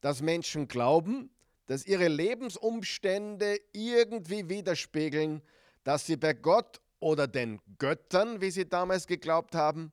dass 0.00 0.22
Menschen 0.22 0.68
glauben, 0.68 1.30
dass 1.72 1.86
ihre 1.86 2.08
Lebensumstände 2.08 3.58
irgendwie 3.72 4.46
widerspiegeln, 4.50 5.40
dass 5.84 6.04
sie 6.04 6.18
bei 6.18 6.34
Gott 6.34 6.82
oder 7.00 7.26
den 7.26 7.62
Göttern, 7.78 8.42
wie 8.42 8.50
sie 8.50 8.68
damals 8.68 9.06
geglaubt 9.06 9.54
haben, 9.54 9.90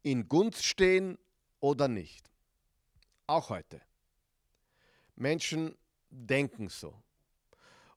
in 0.00 0.30
Gunst 0.30 0.64
stehen 0.64 1.18
oder 1.60 1.88
nicht. 1.88 2.30
Auch 3.26 3.50
heute. 3.50 3.82
Menschen 5.14 5.76
denken 6.08 6.70
so. 6.70 6.94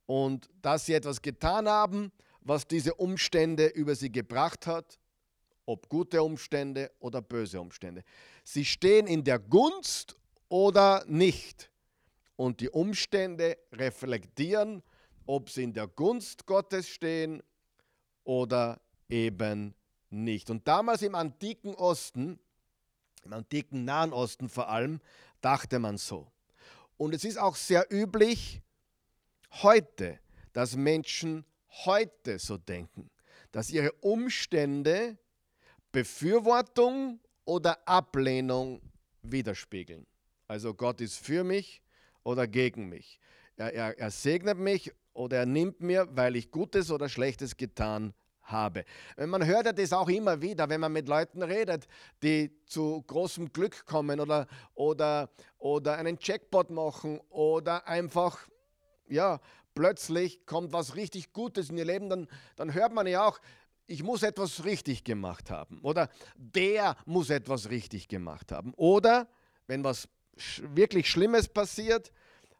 Und 0.05 0.49
dass 0.61 0.85
sie 0.85 0.93
etwas 0.93 1.21
getan 1.21 1.69
haben, 1.69 2.11
was 2.41 2.67
diese 2.67 2.93
Umstände 2.93 3.67
über 3.67 3.95
sie 3.95 4.11
gebracht 4.11 4.67
hat, 4.67 4.99
ob 5.65 5.87
gute 5.87 6.21
Umstände 6.21 6.91
oder 6.99 7.21
böse 7.21 7.61
Umstände. 7.61 8.03
Sie 8.43 8.65
stehen 8.65 9.07
in 9.07 9.23
der 9.23 9.39
Gunst 9.39 10.17
oder 10.49 11.05
nicht. 11.07 11.69
Und 12.35 12.59
die 12.59 12.69
Umstände 12.69 13.57
reflektieren, 13.71 14.83
ob 15.25 15.49
sie 15.49 15.63
in 15.63 15.73
der 15.73 15.87
Gunst 15.87 16.45
Gottes 16.45 16.87
stehen 16.87 17.41
oder 18.23 18.81
eben 19.09 19.75
nicht. 20.09 20.49
Und 20.49 20.67
damals 20.67 21.01
im 21.01 21.15
antiken 21.15 21.75
Osten, 21.75 22.39
im 23.23 23.33
antiken 23.33 23.85
Nahen 23.85 24.13
Osten 24.13 24.49
vor 24.49 24.69
allem, 24.69 24.99
dachte 25.41 25.79
man 25.79 25.97
so. 25.97 26.31
Und 26.97 27.13
es 27.13 27.23
ist 27.23 27.37
auch 27.37 27.55
sehr 27.55 27.85
üblich 27.91 28.61
heute, 29.61 30.19
dass 30.53 30.75
Menschen 30.75 31.45
heute 31.85 32.39
so 32.39 32.57
denken, 32.57 33.09
dass 33.51 33.69
ihre 33.69 33.91
Umstände 33.93 35.17
Befürwortung 35.91 37.19
oder 37.45 37.87
Ablehnung 37.87 38.81
widerspiegeln. 39.21 40.07
Also 40.47 40.73
Gott 40.73 41.01
ist 41.01 41.17
für 41.17 41.43
mich 41.43 41.82
oder 42.23 42.47
gegen 42.47 42.89
mich. 42.89 43.19
Er, 43.55 43.73
er, 43.73 43.99
er 43.99 44.11
segnet 44.11 44.57
mich 44.57 44.91
oder 45.13 45.37
er 45.37 45.45
nimmt 45.45 45.81
mir, 45.81 46.07
weil 46.11 46.35
ich 46.35 46.51
Gutes 46.51 46.91
oder 46.91 47.09
Schlechtes 47.09 47.55
getan 47.57 48.13
habe. 48.41 48.83
Man 49.17 49.45
hört 49.45 49.67
ja 49.67 49.73
das 49.73 49.93
auch 49.93 50.09
immer 50.09 50.41
wieder, 50.41 50.67
wenn 50.69 50.81
man 50.81 50.91
mit 50.91 51.07
Leuten 51.07 51.43
redet, 51.43 51.87
die 52.21 52.51
zu 52.65 53.01
großem 53.07 53.53
Glück 53.53 53.85
kommen 53.85 54.19
oder, 54.19 54.47
oder, 54.73 55.29
oder 55.57 55.97
einen 55.97 56.17
Jackpot 56.19 56.69
machen 56.69 57.21
oder 57.29 57.87
einfach 57.87 58.39
ja, 59.07 59.39
plötzlich 59.73 60.45
kommt 60.45 60.73
was 60.73 60.95
richtig 60.95 61.33
Gutes 61.33 61.69
in 61.69 61.77
ihr 61.77 61.85
Leben, 61.85 62.09
dann, 62.09 62.27
dann 62.55 62.73
hört 62.73 62.93
man 62.93 63.07
ja 63.07 63.27
auch, 63.27 63.39
ich 63.85 64.03
muss 64.03 64.23
etwas 64.23 64.63
richtig 64.63 65.03
gemacht 65.03 65.51
haben 65.51 65.79
oder 65.81 66.09
der 66.35 66.95
muss 67.05 67.29
etwas 67.29 67.69
richtig 67.69 68.07
gemacht 68.07 68.51
haben. 68.51 68.73
Oder 68.75 69.27
wenn 69.67 69.83
was 69.83 70.07
wirklich 70.61 71.09
Schlimmes 71.09 71.47
passiert, 71.47 72.11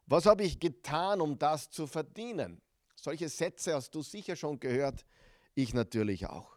was 0.06 0.26
habe 0.26 0.42
ich 0.42 0.60
getan, 0.60 1.20
um 1.20 1.38
das 1.38 1.70
zu 1.70 1.86
verdienen? 1.86 2.60
Solche 2.94 3.28
Sätze 3.28 3.74
hast 3.74 3.94
du 3.94 4.02
sicher 4.02 4.36
schon 4.36 4.60
gehört, 4.60 5.04
ich 5.54 5.74
natürlich 5.74 6.26
auch. 6.26 6.56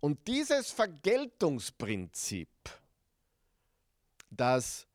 Und 0.00 0.26
dieses 0.26 0.70
Vergeltungsprinzip, 0.70 2.48
dass 4.30 4.86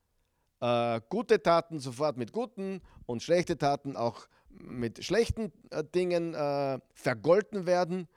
äh, 0.61 1.01
gute 1.09 1.41
Taten 1.43 1.79
sofort 1.79 2.17
mit 2.17 2.31
guten 2.31 2.81
und 3.05 3.21
schlechte 3.21 3.57
Taten 3.57 3.95
auch 3.95 4.27
mit 4.49 5.03
schlechten 5.03 5.51
äh, 5.69 5.83
Dingen 5.83 6.33
äh, 6.33 6.79
vergolten 6.93 7.65
werden. 7.65 8.07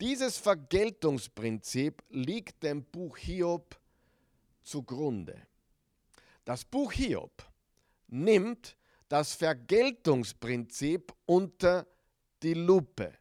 Dieses 0.00 0.38
Vergeltungsprinzip 0.38 2.02
liegt 2.08 2.62
dem 2.62 2.84
Buch 2.84 3.18
Hiob 3.18 3.78
zugrunde. 4.62 5.42
Das 6.44 6.64
Buch 6.64 6.92
Hiob 6.92 7.42
nimmt 8.08 8.76
das 9.08 9.34
Vergeltungsprinzip 9.34 11.12
unter 11.26 11.86
die 12.42 12.54
Lupe, 12.54 13.12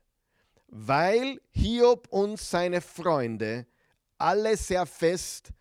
weil 0.67 1.41
Hiob 1.51 2.07
und 2.09 2.39
seine 2.39 2.81
Freunde 2.81 3.65
alle 4.17 4.55
sehr 4.55 4.85
fest 4.85 5.51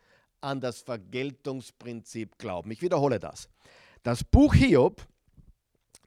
an 0.41 0.61
das 0.61 0.81
Vergeltungsprinzip 0.81 2.39
glauben. 2.39 2.71
Ich 2.71 2.83
wiederhole 2.83 3.19
das. 3.19 3.49
Das 4.03 4.23
Buch 4.23 4.55
Hiob 4.55 5.07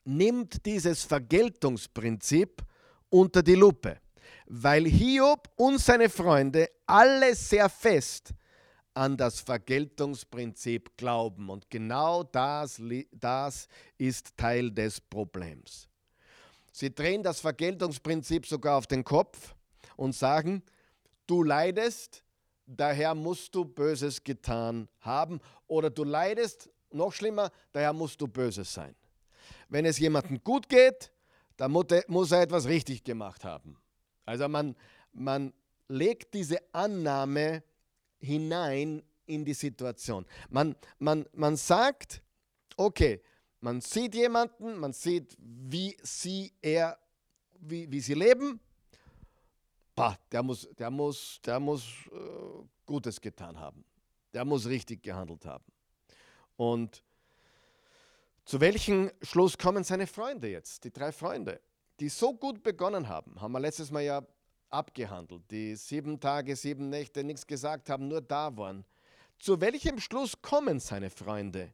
nimmt 0.04 0.64
dieses 0.64 1.04
Vergeltungsprinzip 1.04 2.62
unter 3.10 3.42
die 3.42 3.54
Lupe, 3.54 4.00
weil 4.46 4.86
Hiob 4.86 5.50
und 5.56 5.78
seine 5.78 6.08
Freunde 6.08 6.68
alle 6.86 7.34
sehr 7.34 7.68
fest 7.68 8.32
an 8.94 9.16
das 9.16 9.40
Vergeltungsprinzip 9.40 10.96
glauben. 10.96 11.48
Und 11.48 11.70
genau 11.70 12.22
das, 12.22 12.80
das 13.10 13.68
ist 13.98 14.36
Teil 14.36 14.70
des 14.70 15.00
Problems. 15.00 15.88
Sie 16.72 16.94
drehen 16.94 17.22
das 17.22 17.40
Vergeltungsprinzip 17.40 18.46
sogar 18.46 18.78
auf 18.78 18.86
den 18.86 19.04
Kopf 19.04 19.54
und 19.96 20.14
sagen, 20.14 20.62
du 21.26 21.42
leidest, 21.42 22.24
daher 22.66 23.14
musst 23.14 23.54
du 23.54 23.64
Böses 23.64 24.24
getan 24.24 24.88
haben. 25.00 25.40
Oder 25.66 25.90
du 25.90 26.04
leidest, 26.04 26.70
noch 26.90 27.12
schlimmer, 27.12 27.50
daher 27.72 27.92
musst 27.92 28.20
du 28.20 28.26
Böses 28.26 28.72
sein. 28.72 28.94
Wenn 29.68 29.84
es 29.84 29.98
jemandem 29.98 30.42
gut 30.42 30.68
geht, 30.68 31.12
dann 31.56 31.70
muss 31.72 32.32
er 32.32 32.42
etwas 32.42 32.66
richtig 32.66 33.04
gemacht 33.04 33.44
haben. 33.44 33.76
Also 34.24 34.48
man, 34.48 34.76
man 35.12 35.52
legt 35.88 36.34
diese 36.34 36.58
Annahme 36.72 37.62
hinein 38.22 39.02
in 39.26 39.44
die 39.44 39.54
Situation. 39.54 40.24
Man, 40.48 40.74
man, 40.98 41.26
man 41.32 41.56
sagt, 41.56 42.22
okay, 42.76 43.22
man 43.60 43.80
sieht 43.80 44.14
jemanden, 44.14 44.76
man 44.78 44.92
sieht, 44.92 45.36
wie 45.38 45.96
sie, 46.02 46.52
er, 46.60 46.98
wie, 47.60 47.90
wie 47.90 48.00
sie 48.00 48.14
leben. 48.14 48.60
Bah, 49.94 50.18
der 50.30 50.42
muss, 50.42 50.68
der 50.78 50.90
muss, 50.90 51.40
der 51.44 51.60
muss 51.60 51.84
äh, 52.10 52.64
Gutes 52.86 53.20
getan 53.20 53.58
haben. 53.58 53.84
Der 54.32 54.44
muss 54.44 54.66
richtig 54.66 55.02
gehandelt 55.02 55.44
haben. 55.44 55.64
Und 56.56 57.02
zu 58.44 58.60
welchem 58.60 59.10
Schluss 59.22 59.56
kommen 59.56 59.84
seine 59.84 60.06
Freunde 60.06 60.48
jetzt, 60.48 60.84
die 60.84 60.90
drei 60.90 61.12
Freunde, 61.12 61.60
die 62.00 62.08
so 62.08 62.34
gut 62.34 62.62
begonnen 62.62 63.08
haben, 63.08 63.40
haben 63.40 63.52
wir 63.52 63.60
letztes 63.60 63.90
Mal 63.90 64.02
ja 64.02 64.26
abgehandelt, 64.72 65.42
die 65.50 65.76
sieben 65.76 66.18
Tage, 66.18 66.56
sieben 66.56 66.88
Nächte 66.88 67.22
nichts 67.22 67.46
gesagt 67.46 67.90
haben, 67.90 68.08
nur 68.08 68.20
da 68.20 68.56
waren. 68.56 68.84
Zu 69.38 69.60
welchem 69.60 69.98
Schluss 69.98 70.40
kommen 70.40 70.80
seine 70.80 71.10
Freunde? 71.10 71.72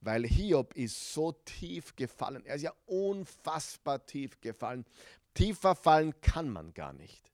Weil 0.00 0.26
Hiob 0.26 0.74
ist 0.74 1.14
so 1.14 1.32
tief 1.32 1.94
gefallen. 1.96 2.44
Er 2.44 2.56
ist 2.56 2.62
ja 2.62 2.72
unfassbar 2.86 4.04
tief 4.04 4.40
gefallen. 4.40 4.84
Tiefer 5.32 5.74
fallen 5.74 6.20
kann 6.20 6.48
man 6.48 6.74
gar 6.74 6.92
nicht. 6.92 7.32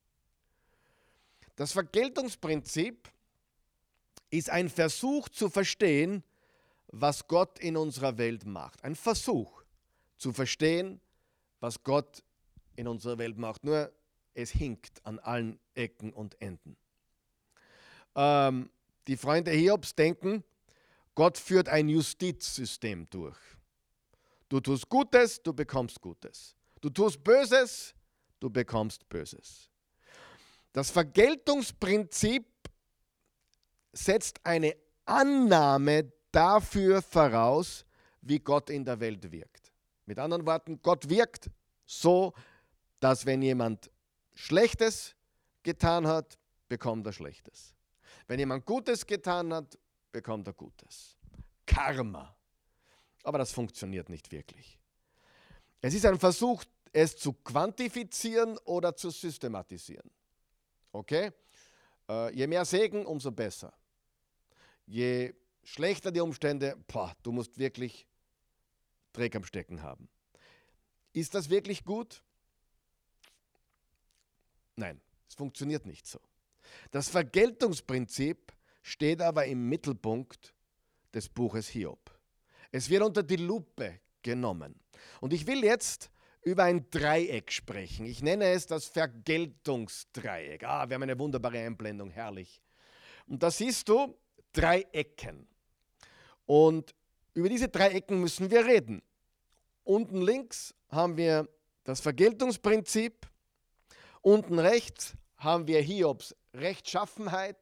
Das 1.57 1.73
Vergeltungsprinzip 1.73 3.09
ist 4.31 4.51
ein 4.51 4.69
Versuch 4.69 5.29
zu 5.29 5.49
verstehen, 5.49 6.23
was 6.89 7.27
Gott 7.27 7.59
in 7.59 7.77
unserer 7.77 8.17
Welt 8.19 8.47
macht. 8.47 8.85
Ein 8.85 8.95
Versuch 8.95 9.63
zu 10.17 10.33
verstehen, 10.33 11.01
was 11.61 11.83
Gott 11.83 12.23
in 12.77 12.87
unserer 12.87 13.19
Welt 13.19 13.39
macht. 13.39 13.65
Nur 13.65 13.93
es 14.39 14.51
hinkt 14.51 15.05
an 15.05 15.19
allen 15.19 15.59
Ecken 15.75 16.13
und 16.13 16.41
Enden. 16.41 16.77
Ähm, 18.15 18.71
die 19.09 19.17
Freunde 19.17 19.51
Hiobs 19.51 19.95
denken, 19.97 20.45
Gott 21.17 21.37
führt 21.37 21.69
ein 21.69 21.89
Justizsystem 21.89 23.11
durch. 23.11 23.37
Du 24.49 24.61
tust 24.61 24.89
Gutes, 24.89 25.43
du 25.43 25.53
bekommst 25.53 26.01
Gutes. 26.01 26.55
Du 26.81 26.89
tust 26.89 27.23
Böses, 27.25 27.95
du 28.39 28.49
bekommst 28.49 29.09
Böses. 29.09 29.71
Das 30.73 30.91
Vergeltungsprinzip 30.93 32.47
setzt 33.93 34.39
eine 34.45 34.77
Annahme 35.05 36.13
dafür 36.31 37.03
voraus, 37.03 37.85
wie 38.21 38.39
Gott 38.39 38.71
in 38.71 38.85
der 38.85 39.01
Welt 39.01 39.33
wirkt. 39.33 39.73
Mit 40.07 40.21
anderen 40.21 40.47
Worten, 40.47 40.81
Gott 40.81 41.09
wirkt 41.09 41.51
so, 41.85 42.33
dass 43.01 43.27
wenn 43.27 43.43
jemand 43.43 43.91
Schlechtes 44.39 45.17
getan 45.65 46.07
hat, 46.07 46.39
bekommt 46.69 47.05
er 47.07 47.13
Schlechtes. 47.13 47.75
Wenn 48.29 48.39
jemand 48.39 48.65
Gutes 48.65 49.05
getan 49.05 49.53
hat, 49.53 49.77
bekommt 50.13 50.47
er 50.47 50.53
Gutes. 50.53 51.17
Karma. 51.67 52.37
Aber 53.25 53.39
das 53.39 53.51
funktioniert 53.51 54.09
nicht 54.09 54.31
wirklich. 54.31 54.79
Es 55.81 55.93
ist 55.93 56.07
ein 56.07 56.21
Versuch, 56.21 56.65
es 56.93 57.17
zu 57.17 57.33
quantifizieren 57.33 58.57
oder 58.59 58.95
zu 58.95 59.11
systematisieren. 59.11 60.09
Okay? 60.93 61.33
Äh, 62.09 62.33
je 62.33 62.47
mehr 62.47 62.65
Segen, 62.65 63.07
umso 63.07 63.33
besser. 63.33 63.73
Je 64.87 65.35
schlechter 65.65 66.13
die 66.13 66.21
Umstände, 66.21 66.77
boah, 66.87 67.13
du 67.25 67.33
musst 67.33 67.59
wirklich 67.59 68.07
Dreck 69.13 69.35
am 69.35 69.45
Stecken 69.45 69.83
haben. 69.83 70.09
Ist 71.13 71.35
das 71.35 71.51
wirklich 71.51 71.85
gut? 71.85 72.23
Nein, 74.79 75.01
es 75.29 75.35
funktioniert 75.35 75.87
nicht 75.87 76.07
so. 76.07 76.21
Das 76.93 77.09
Vergeltungsprinzip 77.09 78.53
steht 78.83 79.21
aber 79.21 79.47
im 79.47 79.69
Mittelpunkt 79.69 80.55
des 81.13 81.29
Buches 81.29 81.69
Hiob. 81.69 82.17
Es 82.71 82.89
wird 82.89 83.03
unter 83.03 83.23
die 83.23 83.37
Lupe 83.37 84.01
genommen. 84.23 84.79
Und 85.21 85.33
ich 85.33 85.47
will 85.47 85.65
jetzt 85.65 86.11
über 86.43 86.65
ein 86.65 86.89
Dreieck 86.91 87.51
sprechen. 87.51 88.07
Ich 88.07 88.23
nenne 88.23 88.51
es 88.53 88.67
das 88.67 88.87
Vergeltungsdreieck. 88.87 90.63
Ah, 90.65 90.89
wir 90.89 90.95
haben 90.95 91.03
eine 91.03 91.19
wunderbare 91.19 91.59
Einblendung, 91.59 92.11
herrlich. 92.11 92.63
Und 93.27 93.43
da 93.43 93.51
siehst 93.51 93.89
du 93.89 94.17
drei 94.53 94.83
Ecken. 94.93 95.49
Und 96.47 96.95
über 97.35 97.49
diese 97.49 97.69
drei 97.69 97.91
Ecken 97.91 98.21
müssen 98.21 98.51
wir 98.51 98.65
reden. 98.65 99.03
Unten 99.83 100.23
links 100.23 100.75
haben 100.89 101.17
wir 101.17 101.49
das 101.85 102.01
Vergeltungsprinzip. 102.01 103.27
Unten 104.23 104.59
rechts 104.59 105.15
haben 105.37 105.67
wir 105.67 105.81
Hiobs 105.81 106.35
Rechtschaffenheit. 106.55 107.57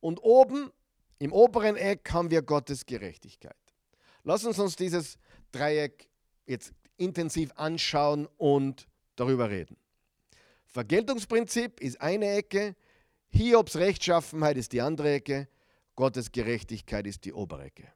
Und 0.00 0.18
oben 0.22 0.70
im 1.18 1.32
oberen 1.32 1.76
Eck 1.76 2.10
haben 2.12 2.30
wir 2.30 2.42
Gottes 2.42 2.84
Gerechtigkeit. 2.86 3.56
Lass 4.22 4.44
uns 4.44 4.58
uns 4.58 4.76
dieses 4.76 5.16
Dreieck 5.52 6.08
jetzt 6.46 6.72
intensiv 6.96 7.50
anschauen 7.56 8.28
und 8.36 8.86
darüber 9.16 9.50
reden. 9.50 9.76
Vergeltungsprinzip 10.66 11.80
ist 11.80 12.00
eine 12.00 12.30
Ecke, 12.30 12.74
Hiobs 13.30 13.76
Rechtschaffenheit 13.76 14.56
ist 14.56 14.72
die 14.72 14.80
andere 14.80 15.14
Ecke, 15.14 15.48
Gottes 15.96 16.32
Gerechtigkeit 16.32 17.06
ist 17.06 17.24
die 17.24 17.32
obere 17.32 17.64
Ecke. 17.64 17.92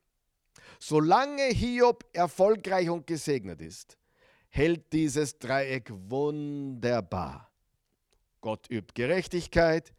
Solange 0.78 1.42
Hiob 1.42 2.04
erfolgreich 2.12 2.88
und 2.88 3.06
gesegnet 3.06 3.60
ist, 3.60 3.98
hält 4.48 4.92
dieses 4.92 5.38
Dreieck 5.38 5.90
wunderbar. 5.90 7.50
Gott 8.40 8.70
übt 8.70 8.92
Gerechtigkeit, 8.94 9.92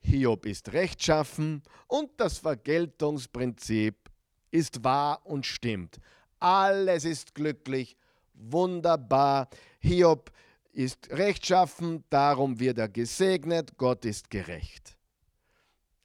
Hiob 0.00 0.46
ist 0.46 0.72
rechtschaffen 0.72 1.62
und 1.86 2.10
das 2.16 2.38
Vergeltungsprinzip 2.38 4.10
ist 4.50 4.82
wahr 4.84 5.24
und 5.24 5.46
stimmt. 5.46 6.00
Alles 6.38 7.04
ist 7.04 7.34
glücklich, 7.34 7.96
wunderbar. 8.34 9.48
Hiob 9.80 10.32
ist 10.72 11.10
rechtschaffen, 11.10 12.04
darum 12.10 12.58
wird 12.58 12.78
er 12.78 12.88
gesegnet, 12.88 13.76
Gott 13.76 14.04
ist 14.04 14.30
gerecht. 14.30 14.96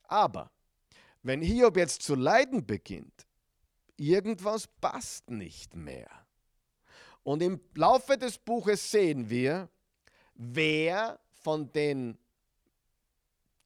Aber 0.04 0.50
wenn 1.22 1.42
Hiob 1.42 1.76
jetzt 1.76 2.02
zu 2.02 2.14
leiden 2.14 2.64
beginnt, 2.66 3.26
irgendwas 3.96 4.68
passt 4.80 5.30
nicht 5.30 5.74
mehr. 5.74 6.08
Und 7.28 7.42
im 7.42 7.60
Laufe 7.74 8.16
des 8.16 8.38
Buches 8.38 8.90
sehen 8.90 9.28
wir, 9.28 9.68
wer 10.32 11.20
von 11.42 11.70
den 11.70 12.16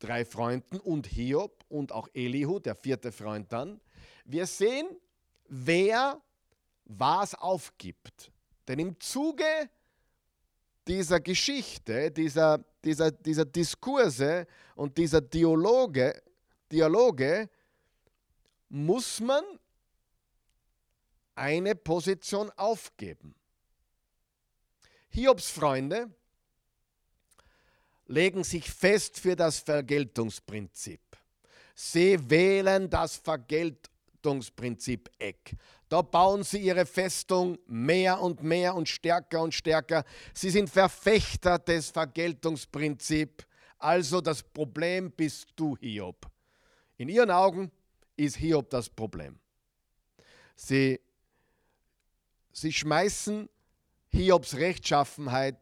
drei 0.01 0.25
Freunden 0.25 0.81
und 0.81 1.07
Hiob 1.07 1.64
und 1.68 1.92
auch 1.92 2.09
Elihu, 2.12 2.59
der 2.59 2.75
vierte 2.75 3.12
Freund 3.12 3.53
dann, 3.53 3.81
wir 4.25 4.46
sehen, 4.46 4.88
wer 5.46 6.20
was 6.87 7.37
aufgibt. 7.37 8.33
Denn 8.66 8.81
im 8.81 8.98
Zuge 8.98 9.70
dieser 10.88 11.20
Geschichte, 11.20 12.11
dieser, 12.11 12.64
dieser, 12.83 13.12
dieser 13.12 13.44
Diskurse 13.44 14.48
und 14.75 14.98
dieser 14.98 15.20
Dialoge, 15.20 16.20
Dialoge 16.72 17.48
muss 18.68 19.20
man 19.20 19.44
eine 21.37 21.77
Position 21.77 22.51
aufgeben. 22.57 23.37
Hiobs 25.12 25.51
Freunde 25.51 26.11
legen 28.07 28.44
sich 28.44 28.70
fest 28.70 29.20
für 29.20 29.37
das 29.37 29.59
Vergeltungsprinzip. 29.59 31.01
Sie 31.75 32.31
wählen 32.31 32.88
das 32.88 33.16
Vergeltungsprinzip 33.16 35.11
Eck. 35.18 35.57
Da 35.90 36.01
bauen 36.01 36.44
sie 36.44 36.61
ihre 36.61 36.87
Festung 36.87 37.59
mehr 37.66 38.20
und 38.22 38.42
mehr 38.42 38.75
und 38.75 38.88
stärker 38.88 39.42
und 39.42 39.53
stärker. 39.53 40.05
Sie 40.33 40.48
sind 40.48 40.70
Verfechter 40.70 41.59
des 41.59 41.90
Vergeltungsprinzips. 41.90 43.44
Also 43.79 44.22
das 44.22 44.42
Problem 44.42 45.11
bist 45.11 45.48
du, 45.57 45.77
Hiob. 45.77 46.27
In 46.96 47.11
ihren 47.11 47.31
Augen 47.31 47.70
ist 48.16 48.37
Hiob 48.37 48.70
das 48.70 48.88
Problem. 48.88 49.38
Sie, 50.57 50.98
sie 52.53 52.72
schmeißen 52.72 53.48
Hiobs 54.12 54.57
Rechtschaffenheit 54.57 55.57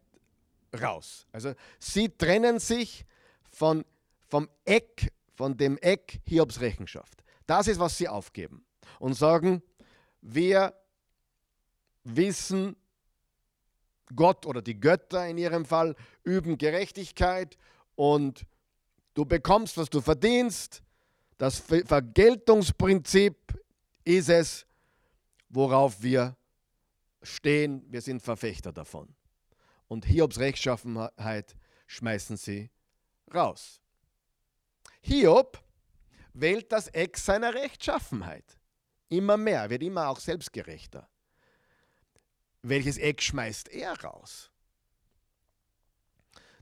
raus. 0.80 1.26
Also 1.32 1.54
sie 1.78 2.08
trennen 2.08 2.58
sich 2.58 3.04
von, 3.42 3.84
vom 4.28 4.48
Eck, 4.64 5.12
von 5.34 5.56
dem 5.56 5.78
Eck 5.78 6.20
Hiobs 6.26 6.60
Rechenschaft. 6.60 7.22
Das 7.46 7.66
ist, 7.68 7.80
was 7.80 7.96
sie 7.98 8.08
aufgeben 8.08 8.64
und 8.98 9.14
sagen, 9.14 9.62
wir 10.20 10.74
wissen, 12.04 12.76
Gott 14.14 14.46
oder 14.46 14.62
die 14.62 14.78
Götter 14.78 15.26
in 15.28 15.38
ihrem 15.38 15.64
Fall 15.64 15.94
üben 16.24 16.58
Gerechtigkeit 16.58 17.56
und 17.94 18.44
du 19.14 19.24
bekommst, 19.24 19.76
was 19.76 19.88
du 19.90 20.00
verdienst. 20.00 20.82
Das 21.38 21.58
Vergeltungsprinzip 21.60 23.36
ist 24.04 24.28
es, 24.28 24.66
worauf 25.48 26.02
wir 26.02 26.36
stehen. 27.22 27.84
Wir 27.90 28.00
sind 28.00 28.22
Verfechter 28.22 28.72
davon. 28.72 29.14
Und 29.88 30.04
Hiobs 30.04 30.38
Rechtschaffenheit 30.38 31.56
schmeißen 31.86 32.36
sie 32.36 32.70
raus. 33.34 33.80
Hiob 35.00 35.62
wählt 36.32 36.70
das 36.72 36.88
Ex 36.88 37.24
seiner 37.24 37.54
Rechtschaffenheit. 37.54 38.58
Immer 39.08 39.36
mehr, 39.36 39.70
wird 39.70 39.82
immer 39.82 40.08
auch 40.08 40.20
selbstgerechter. 40.20 41.08
Welches 42.62 42.98
Eck 42.98 43.22
schmeißt 43.22 43.68
er 43.70 44.00
raus? 44.00 44.50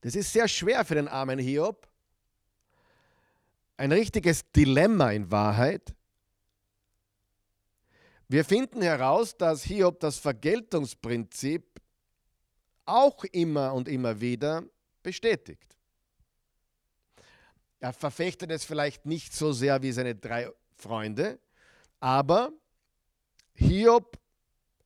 Das 0.01 0.15
ist 0.15 0.33
sehr 0.33 0.49
schwer 0.49 0.85
für 0.85 0.95
den 0.95 1.09
armen 1.09 1.39
Hiob. 1.39 1.89
Ein 3.77 3.93
richtiges 3.93 4.51
Dilemma 4.53 5.11
in 5.11 5.31
Wahrheit. 5.31 5.95
Wir 8.29 8.45
finden 8.45 8.83
heraus, 8.83 9.37
dass 9.37 9.63
Hiob 9.63 10.01
das 10.01 10.19
Vergeltungsprinzip 10.19 11.81
auch 12.85 13.25
immer 13.25 13.73
und 13.73 13.89
immer 13.89 14.21
wieder 14.21 14.65
bestätigt. 15.03 15.77
Er 17.81 17.95
verfechtet 17.95 18.51
es 18.51 18.65
vielleicht 18.65 19.07
nicht 19.07 19.35
so 19.35 19.53
sehr 19.53 19.81
wie 19.83 19.93
seine 19.93 20.15
drei 20.15 20.51
Freunde, 20.77 21.39
aber 22.01 22.53
Hiob 23.55 24.19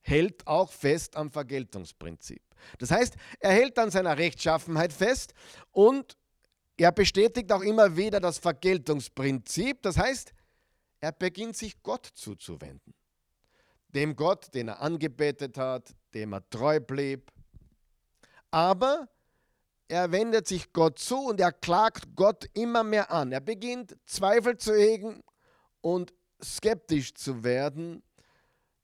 hält 0.03 0.47
auch 0.47 0.71
fest 0.71 1.17
am 1.17 1.31
Vergeltungsprinzip. 1.31 2.43
Das 2.79 2.93
heißt, 2.93 3.17
er 3.41 3.53
hält 3.53 3.77
an 3.79 3.91
seiner 3.91 4.19
Rechtschaffenheit 4.19 4.93
fest 4.93 5.35
und 5.73 6.17
er 6.77 6.93
bestätigt 6.93 7.51
auch 7.51 7.63
immer 7.63 7.97
wieder 7.97 8.21
das 8.21 8.39
Vergeltungsprinzip. 8.39 9.83
Das 9.83 9.97
heißt, 9.97 10.33
er 11.01 11.13
beginnt 11.13 11.57
sich 11.57 11.83
Gott 11.83 12.07
zuzuwenden. 12.07 12.95
Dem 13.95 14.17
Gott, 14.17 14.55
den 14.55 14.69
er 14.69 14.81
angebetet 14.81 15.59
hat, 15.59 15.95
dem 16.15 16.33
er 16.33 16.49
treu 16.49 16.81
blieb. 16.81 17.31
Aber 18.51 19.09
er 19.89 20.11
wendet 20.11 20.49
sich 20.49 20.73
Gott 20.73 20.99
zu 20.99 21.19
und 21.19 21.41
er 21.41 21.53
klagt 21.53 22.17
Gott 22.17 22.49
immer 22.55 22.83
mehr 22.83 23.11
an. 23.11 23.33
Er 23.33 23.41
beginnt 23.41 23.97
Zweifel 24.07 24.57
zu 24.57 24.75
hegen 24.75 25.23
und 25.81 26.15
skeptisch 26.43 27.15
zu 27.15 27.45
werden, 27.45 28.03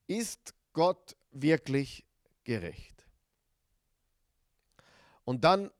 ist 0.07 0.55
Gott 0.73 1.17
wirklich 1.31 2.05
gerecht? 2.45 3.07
Und 5.25 5.45
dann 5.45 5.71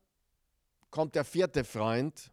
kommt 0.91 1.15
der 1.15 1.25
vierte 1.25 1.63
Freund, 1.63 2.31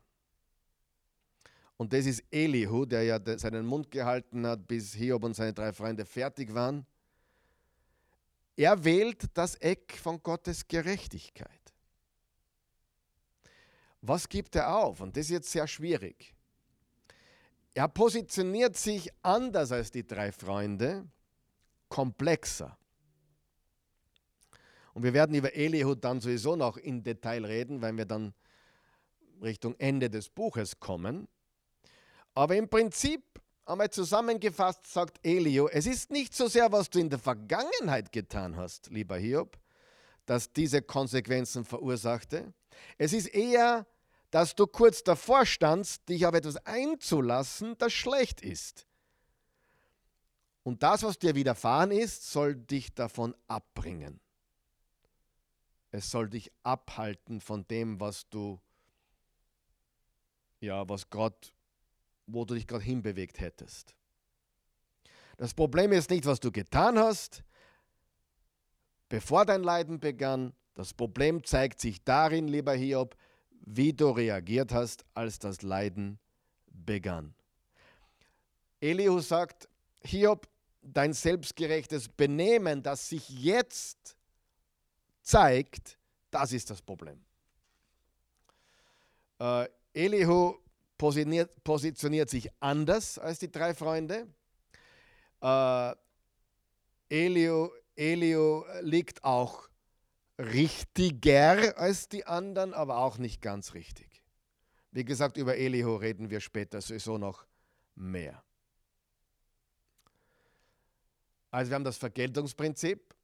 und 1.77 1.93
das 1.93 2.07
ist 2.07 2.25
Elihu, 2.31 2.87
der 2.87 3.03
ja 3.03 3.39
seinen 3.39 3.67
Mund 3.67 3.91
gehalten 3.91 4.47
hat, 4.47 4.67
bis 4.67 4.95
Hiob 4.95 5.25
und 5.25 5.35
seine 5.35 5.53
drei 5.53 5.73
Freunde 5.73 6.05
fertig 6.05 6.55
waren. 6.55 6.87
Er 8.57 8.83
wählt 8.85 9.27
das 9.35 9.57
Eck 9.57 9.99
von 10.03 10.23
Gottes 10.23 10.67
Gerechtigkeit. 10.67 11.51
Was 14.01 14.29
gibt 14.29 14.55
er 14.57 14.75
auf? 14.75 15.01
Und 15.01 15.17
das 15.17 15.27
ist 15.27 15.31
jetzt 15.31 15.53
sehr 15.53 15.67
schwierig. 15.67 16.35
Er 17.75 17.89
positioniert 17.89 18.77
sich 18.77 19.11
anders 19.23 19.71
als 19.71 19.91
die 19.91 20.07
drei 20.07 20.33
Freunde, 20.33 21.07
komplexer. 21.91 22.79
Und 24.95 25.03
wir 25.03 25.13
werden 25.13 25.37
über 25.37 25.55
Elihu 25.55 25.95
dann 25.95 26.23
sowieso 26.23 26.57
noch 26.57 26.79
in 26.79 27.03
Detail 27.03 27.45
reden, 27.45 27.83
weil 27.83 27.95
wir 27.99 28.07
dann 28.07 28.33
Richtung 29.43 29.75
Ende 29.79 30.09
des 30.09 30.31
Buches 30.31 30.81
kommen. 30.81 31.29
Aber 32.37 32.55
im 32.55 32.69
Prinzip, 32.69 33.23
einmal 33.65 33.89
zusammengefasst, 33.89 34.87
sagt 34.87 35.19
Elihu, 35.23 35.69
es 35.69 35.87
ist 35.87 36.11
nicht 36.11 36.35
so 36.35 36.49
sehr, 36.49 36.71
was 36.71 36.91
du 36.91 36.99
in 36.99 37.09
der 37.09 37.19
Vergangenheit 37.19 38.13
getan 38.13 38.57
hast, 38.57 38.91
lieber 38.91 39.17
Hiob, 39.17 39.59
das 40.27 40.53
diese 40.53 40.83
Konsequenzen 40.83 41.65
verursachte. 41.65 42.53
Es 42.99 43.15
ist 43.15 43.29
eher, 43.29 43.87
dass 44.31 44.55
du 44.55 44.67
kurz 44.67 45.03
davor 45.03 45.47
standst, 45.47 46.11
dich 46.11 46.27
auf 46.27 46.35
etwas 46.35 46.59
einzulassen, 46.67 47.79
das 47.79 47.95
schlecht 47.95 48.43
ist. 48.43 48.87
Und 50.63 50.83
das, 50.83 51.05
was 51.05 51.19
dir 51.19 51.35
widerfahren 51.35 51.91
ist, 51.91 52.31
soll 52.31 52.55
dich 52.55 52.95
davon 52.95 53.35
abbringen. 53.49 54.21
Es 55.91 56.11
soll 56.11 56.29
dich 56.29 56.53
abhalten 56.65 57.41
von 57.41 57.67
dem, 57.69 57.99
was 57.99 58.29
du, 58.29 58.61
ja, 60.61 60.87
was 60.87 61.09
Gott, 61.09 61.55
wo 62.27 62.45
du 62.45 62.55
dich 62.55 62.67
gerade 62.67 62.85
hinbewegt 62.85 63.41
hättest. 63.41 63.95
Das 65.37 65.55
Problem 65.55 65.93
ist 65.93 66.11
nicht, 66.11 66.25
was 66.27 66.41
du 66.41 66.51
getan 66.51 66.99
hast, 66.99 67.43
bevor 69.09 69.45
dein 69.45 69.63
Leiden 69.63 70.01
begann. 70.01 70.55
Das 70.75 70.95
Problem 70.95 71.45
zeigt 71.45 71.81
sich 71.81 72.03
darin, 72.05 72.49
lieber 72.49 72.75
Hiob, 72.75 73.17
wie 73.51 73.93
du 73.93 74.11
reagiert 74.11 74.73
hast, 74.73 75.05
als 75.15 75.39
das 75.39 75.63
Leiden 75.63 76.19
begann. 76.67 77.35
Elihu 78.81 79.21
sagt, 79.21 79.69
Hiob, 80.03 80.49
dein 80.83 81.13
selbstgerechtes 81.13 82.09
Benehmen, 82.09 82.83
das 82.83 83.09
sich 83.09 83.29
jetzt 83.29 84.17
zeigt, 85.23 85.99
das 86.31 86.53
ist 86.53 86.71
das 86.71 86.81
Problem. 86.81 87.25
Äh, 89.39 89.69
Elihu 89.93 90.57
positioniert, 90.99 91.65
positioniert, 91.65 92.31
sich 92.31 92.51
anders 92.61 93.19
als 93.19 93.39
die 93.39 93.51
drei 93.51 93.75
Freunde. 93.75 94.27
Äh, 95.41 95.95
Elihu, 97.09 97.71
Elihu 97.95 98.65
liegt 98.81 99.25
auch 99.25 99.69
richtiger 100.39 101.79
als 101.79 102.09
die 102.09 102.27
anderen, 102.27 102.75
aber 102.75 102.99
auch 102.99 103.19
nicht 103.19 103.41
ganz 103.41 103.75
richtig. 103.75 104.23
Wie 104.91 105.05
gesagt, 105.05 105.37
über 105.37 105.57
Elihu 105.57 105.97
reden 105.97 106.31
wir 106.31 106.41
später 106.41 106.81
sowieso 106.81 107.19
noch 107.19 107.47
mehr. 107.95 108.43
Also 111.51 111.71
wir 111.71 111.75
haben 111.77 111.85
das 111.85 111.97
Vergeltungsprinzip, 111.97 113.15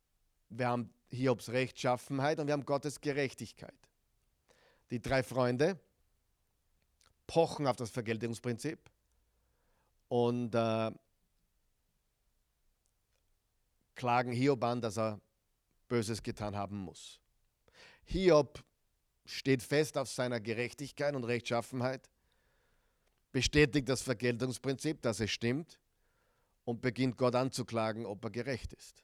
wir 0.48 0.68
haben 0.68 0.92
Hiobs 1.10 1.50
Rechtschaffenheit 1.50 2.40
und 2.40 2.46
wir 2.46 2.54
haben 2.54 2.64
Gottes 2.64 3.00
Gerechtigkeit. 3.00 3.74
Die 4.90 5.00
drei 5.00 5.22
Freunde 5.22 5.78
pochen 7.32 7.66
auf 7.66 7.76
das 7.76 7.88
Vergeltungsprinzip 7.88 8.78
und 10.08 10.54
äh, 10.54 10.90
klagen 13.94 14.32
Hiob 14.32 14.62
an, 14.62 14.82
dass 14.82 14.98
er 14.98 15.18
Böses 15.88 16.22
getan 16.22 16.54
haben 16.56 16.76
muss. 16.76 17.20
Hiob 18.04 18.62
steht 19.24 19.62
fest 19.62 19.96
auf 19.96 20.10
seiner 20.10 20.40
Gerechtigkeit 20.40 21.14
und 21.14 21.24
Rechtschaffenheit, 21.24 22.10
bestätigt 23.32 23.88
das 23.88 24.02
Vergeltungsprinzip, 24.02 25.00
dass 25.00 25.18
es 25.18 25.30
stimmt 25.30 25.78
und 26.66 26.82
beginnt 26.82 27.16
Gott 27.16 27.34
anzuklagen, 27.34 28.04
ob 28.04 28.22
er 28.24 28.30
gerecht 28.30 28.74
ist. 28.74 29.02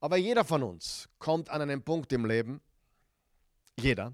Aber 0.00 0.16
jeder 0.16 0.44
von 0.44 0.64
uns 0.64 1.08
kommt 1.20 1.50
an 1.50 1.62
einen 1.62 1.84
Punkt 1.84 2.12
im 2.12 2.26
Leben, 2.26 2.60
jeder, 3.78 4.12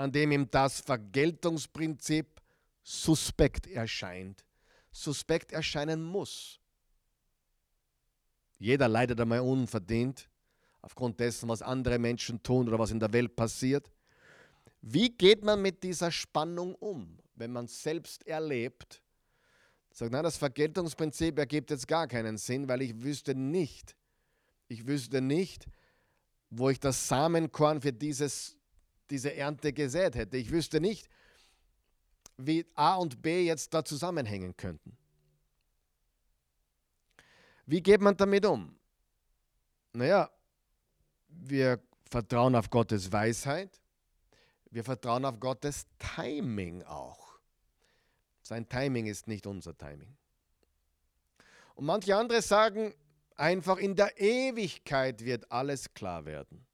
an 0.00 0.10
dem 0.10 0.32
ihm 0.32 0.50
das 0.50 0.80
Vergeltungsprinzip 0.80 2.40
suspekt 2.82 3.66
erscheint, 3.66 4.44
suspekt 4.90 5.52
erscheinen 5.52 6.02
muss. 6.02 6.58
Jeder 8.58 8.88
leidet 8.88 9.20
einmal 9.20 9.40
unverdient 9.40 10.28
aufgrund 10.80 11.20
dessen, 11.20 11.48
was 11.50 11.60
andere 11.60 11.98
Menschen 11.98 12.42
tun 12.42 12.66
oder 12.66 12.78
was 12.78 12.90
in 12.90 12.98
der 12.98 13.12
Welt 13.12 13.36
passiert. 13.36 13.90
Wie 14.80 15.10
geht 15.10 15.44
man 15.44 15.60
mit 15.60 15.82
dieser 15.82 16.10
Spannung 16.10 16.74
um, 16.76 17.18
wenn 17.34 17.52
man 17.52 17.66
selbst 17.66 18.26
erlebt? 18.26 19.02
Sagt, 19.90 20.12
nein, 20.12 20.22
das 20.22 20.38
Vergeltungsprinzip 20.38 21.38
ergibt 21.38 21.70
jetzt 21.70 21.86
gar 21.86 22.06
keinen 22.06 22.38
Sinn, 22.38 22.66
weil 22.68 22.80
ich 22.80 23.02
wüsste 23.02 23.34
nicht, 23.34 23.94
ich 24.68 24.86
wüsste 24.86 25.20
nicht, 25.20 25.66
wo 26.48 26.70
ich 26.70 26.80
das 26.80 27.06
Samenkorn 27.06 27.82
für 27.82 27.92
dieses, 27.92 28.56
diese 29.10 29.34
Ernte 29.34 29.72
gesät 29.72 30.14
hätte. 30.14 30.36
Ich 30.36 30.50
wüsste 30.50 30.80
nicht, 30.80 31.08
wie 32.36 32.66
A 32.74 32.96
und 32.96 33.22
B 33.22 33.44
jetzt 33.44 33.74
da 33.74 33.84
zusammenhängen 33.84 34.56
könnten. 34.56 34.96
Wie 37.66 37.82
geht 37.82 38.00
man 38.00 38.16
damit 38.16 38.46
um? 38.46 38.76
Naja, 39.92 40.30
wir 41.28 41.80
vertrauen 42.10 42.54
auf 42.54 42.70
Gottes 42.70 43.12
Weisheit. 43.12 43.80
Wir 44.70 44.84
vertrauen 44.84 45.24
auf 45.24 45.38
Gottes 45.38 45.86
Timing 45.98 46.82
auch. 46.84 47.38
Sein 48.42 48.68
Timing 48.68 49.06
ist 49.06 49.28
nicht 49.28 49.46
unser 49.46 49.76
Timing. 49.76 50.16
Und 51.74 51.86
manche 51.86 52.16
andere 52.16 52.42
sagen 52.42 52.94
einfach, 53.36 53.78
in 53.78 53.96
der 53.96 54.20
Ewigkeit 54.20 55.24
wird 55.24 55.50
alles 55.50 55.94
klar 55.94 56.24
werden. 56.24 56.66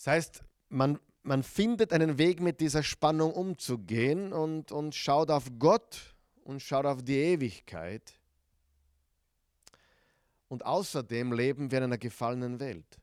Das 0.00 0.06
heißt, 0.06 0.44
man, 0.70 0.98
man 1.22 1.42
findet 1.42 1.92
einen 1.92 2.16
Weg, 2.16 2.40
mit 2.40 2.60
dieser 2.60 2.82
Spannung 2.82 3.34
umzugehen 3.34 4.32
und, 4.32 4.72
und 4.72 4.94
schaut 4.94 5.30
auf 5.30 5.44
Gott 5.58 6.14
und 6.42 6.62
schaut 6.62 6.86
auf 6.86 7.02
die 7.02 7.18
Ewigkeit. 7.18 8.14
Und 10.48 10.64
außerdem 10.64 11.34
leben 11.34 11.70
wir 11.70 11.78
in 11.78 11.84
einer 11.84 11.98
gefallenen 11.98 12.60
Welt. 12.60 12.98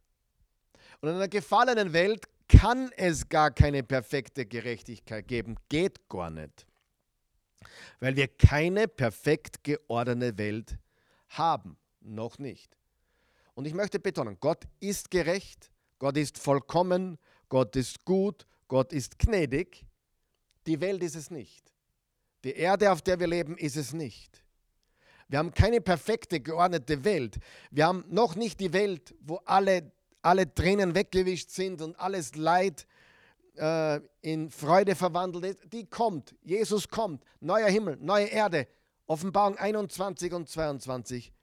Und 0.99 1.09
in 1.09 1.15
einer 1.15 1.27
gefallenen 1.27 1.93
Welt 1.93 2.27
kann 2.47 2.91
es 2.97 3.29
gar 3.29 3.51
keine 3.51 3.83
perfekte 3.83 4.47
Gerechtigkeit 4.47 5.27
geben. 5.27 5.55
Geht 5.69 6.09
gar 6.09 6.31
nicht. 6.31 6.65
Weil 7.99 8.15
wir 8.15 8.27
keine 8.27 8.87
perfekt 8.87 9.63
geordnete 9.63 10.35
Welt 10.39 10.79
haben. 11.29 11.77
Noch 12.01 12.39
nicht. 12.39 12.75
Und 13.53 13.65
ich 13.65 13.75
möchte 13.75 13.99
betonen, 13.99 14.37
Gott 14.39 14.63
ist 14.79 15.11
gerecht, 15.11 15.69
Gott 15.99 16.17
ist 16.17 16.37
vollkommen, 16.37 17.17
Gott 17.49 17.75
ist 17.75 18.05
gut, 18.05 18.45
Gott 18.67 18.93
ist 18.93 19.17
gnädig. 19.19 19.85
Die 20.65 20.79
Welt 20.81 21.01
ist 21.01 21.15
es 21.15 21.31
nicht. 21.31 21.73
Die 22.43 22.53
Erde, 22.53 22.91
auf 22.91 23.01
der 23.01 23.19
wir 23.19 23.27
leben, 23.27 23.57
ist 23.57 23.77
es 23.77 23.93
nicht. 23.93 24.43
Wir 25.27 25.39
haben 25.39 25.53
keine 25.53 25.81
perfekte, 25.81 26.39
geordnete 26.39 27.03
Welt. 27.03 27.37
Wir 27.71 27.87
haben 27.87 28.05
noch 28.07 28.35
nicht 28.35 28.59
die 28.59 28.71
Welt, 28.73 29.15
wo 29.21 29.37
alle, 29.45 29.91
alle 30.21 30.53
Tränen 30.53 30.95
weggewischt 30.95 31.49
sind 31.49 31.81
und 31.81 31.99
alles 31.99 32.35
Leid 32.35 32.87
äh, 33.55 33.99
in 34.21 34.49
Freude 34.49 34.95
verwandelt 34.95 35.45
ist. 35.45 35.73
Die 35.73 35.85
kommt. 35.85 36.35
Jesus 36.43 36.87
kommt. 36.87 37.23
Neuer 37.39 37.69
Himmel, 37.69 37.97
neue 37.99 38.27
Erde. 38.27 38.67
Offenbarung 39.07 39.57
21 39.57 40.33
und 40.33 40.49
22. 40.49 41.33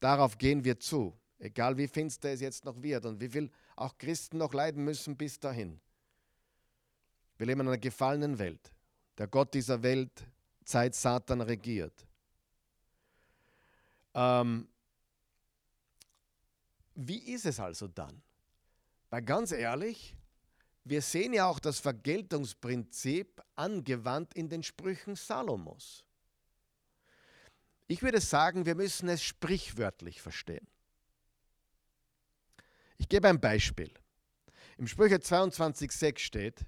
Darauf 0.00 0.38
gehen 0.38 0.64
wir 0.64 0.80
zu. 0.80 1.14
Egal 1.40 1.78
wie 1.78 1.88
finster 1.88 2.28
es 2.28 2.40
jetzt 2.40 2.66
noch 2.66 2.80
wird 2.82 3.06
und 3.06 3.18
wie 3.18 3.28
viel 3.28 3.50
auch 3.74 3.96
Christen 3.96 4.36
noch 4.36 4.52
leiden 4.52 4.84
müssen 4.84 5.16
bis 5.16 5.40
dahin. 5.40 5.80
Wir 7.38 7.46
leben 7.46 7.62
in 7.62 7.68
einer 7.68 7.78
gefallenen 7.78 8.38
Welt. 8.38 8.72
Der 9.16 9.26
Gott 9.26 9.54
dieser 9.54 9.82
Welt, 9.82 10.12
Zeit 10.64 10.94
Satan 10.94 11.40
regiert. 11.40 12.06
Ähm, 14.12 14.68
wie 16.94 17.32
ist 17.32 17.46
es 17.46 17.58
also 17.58 17.88
dann? 17.88 18.20
Weil 19.08 19.22
ganz 19.22 19.52
ehrlich, 19.52 20.14
wir 20.84 21.00
sehen 21.00 21.32
ja 21.32 21.46
auch 21.46 21.58
das 21.58 21.78
Vergeltungsprinzip 21.78 23.42
angewandt 23.56 24.34
in 24.34 24.50
den 24.50 24.62
Sprüchen 24.62 25.16
Salomos. 25.16 26.04
Ich 27.86 28.02
würde 28.02 28.20
sagen, 28.20 28.66
wir 28.66 28.74
müssen 28.74 29.08
es 29.08 29.22
sprichwörtlich 29.22 30.20
verstehen. 30.20 30.66
Ich 33.00 33.08
gebe 33.08 33.28
ein 33.28 33.40
Beispiel. 33.40 33.90
Im 34.76 34.86
Sprüche 34.86 35.16
22,6 35.16 36.18
steht, 36.18 36.66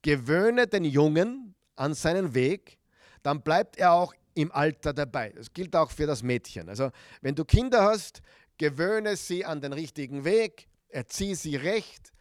gewöhne 0.00 0.66
den 0.66 0.84
Jungen 0.84 1.54
an 1.76 1.92
seinen 1.92 2.34
Weg, 2.34 2.78
dann 3.22 3.42
bleibt 3.42 3.76
er 3.76 3.92
auch 3.92 4.14
im 4.34 4.50
Alter 4.50 4.94
dabei. 4.94 5.28
Das 5.30 5.52
gilt 5.52 5.76
auch 5.76 5.90
für 5.90 6.06
das 6.06 6.22
Mädchen. 6.22 6.70
Also 6.70 6.90
wenn 7.20 7.34
du 7.34 7.44
Kinder 7.44 7.84
hast, 7.84 8.22
gewöhne 8.56 9.14
sie 9.16 9.44
an 9.44 9.60
den 9.60 9.74
richtigen 9.74 10.24
Weg, 10.24 10.68
erziehe 10.88 11.36
sie 11.36 11.56
recht, 11.56 12.12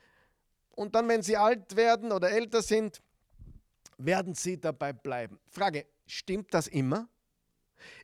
und 0.71 0.95
dann, 0.95 1.07
wenn 1.07 1.21
sie 1.21 1.37
alt 1.37 1.75
werden 1.75 2.11
oder 2.11 2.31
älter 2.31 2.61
sind, 2.61 3.01
werden 3.97 4.33
sie 4.33 4.59
dabei 4.59 4.91
bleiben. 4.93 5.39
Frage, 5.47 5.85
stimmt 6.05 6.53
das 6.53 6.67
immer? 6.67 7.07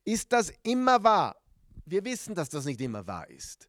Ist 0.05 0.31
das 0.31 0.53
immer 0.63 1.03
wahr? 1.03 1.35
Wir 1.85 2.03
wissen, 2.05 2.33
dass 2.33 2.49
das 2.49 2.65
nicht 2.65 2.79
immer 2.81 3.05
wahr 3.07 3.29
ist. 3.29 3.67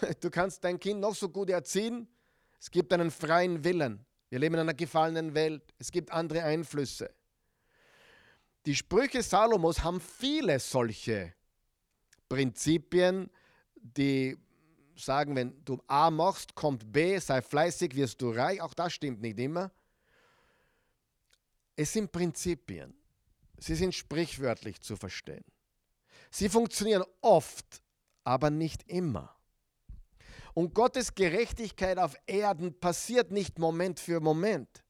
Du 0.20 0.30
kannst 0.30 0.62
dein 0.64 0.78
Kind 0.78 1.00
noch 1.00 1.14
so 1.14 1.28
gut 1.28 1.50
erziehen, 1.50 2.08
es 2.60 2.70
gibt 2.70 2.92
einen 2.92 3.10
freien 3.10 3.64
Willen. 3.64 4.04
Wir 4.28 4.38
leben 4.38 4.54
in 4.54 4.62
einer 4.62 4.74
gefallenen 4.74 5.34
Welt. 5.34 5.62
Es 5.78 5.90
gibt 5.92 6.10
andere 6.10 6.42
Einflüsse. 6.42 7.14
Die 8.64 8.74
Sprüche 8.74 9.22
Salomos 9.22 9.84
haben 9.84 10.00
viele 10.00 10.58
solche 10.58 11.34
Prinzipien, 12.28 13.30
die 13.76 14.36
sagen, 14.96 15.36
wenn 15.36 15.64
du 15.64 15.80
A 15.86 16.10
machst, 16.10 16.54
kommt 16.56 16.90
B, 16.92 17.18
sei 17.18 17.40
fleißig, 17.40 17.94
wirst 17.94 18.20
du 18.20 18.30
reich. 18.30 18.60
Auch 18.60 18.74
das 18.74 18.94
stimmt 18.94 19.20
nicht 19.20 19.38
immer. 19.38 19.70
Es 21.76 21.92
sind 21.92 22.10
Prinzipien. 22.10 22.94
Sie 23.58 23.76
sind 23.76 23.94
sprichwörtlich 23.94 24.80
zu 24.80 24.96
verstehen. 24.96 25.44
Sie 26.30 26.48
funktionieren 26.48 27.04
oft, 27.20 27.82
aber 28.24 28.50
nicht 28.50 28.88
immer. 28.88 29.35
Und 30.56 30.72
Gottes 30.72 31.14
Gerechtigkeit 31.14 31.98
auf 31.98 32.16
Erden 32.26 32.80
passiert 32.80 33.30
nicht 33.30 33.58
Moment 33.58 34.00
für 34.00 34.20
Moment. 34.20 34.82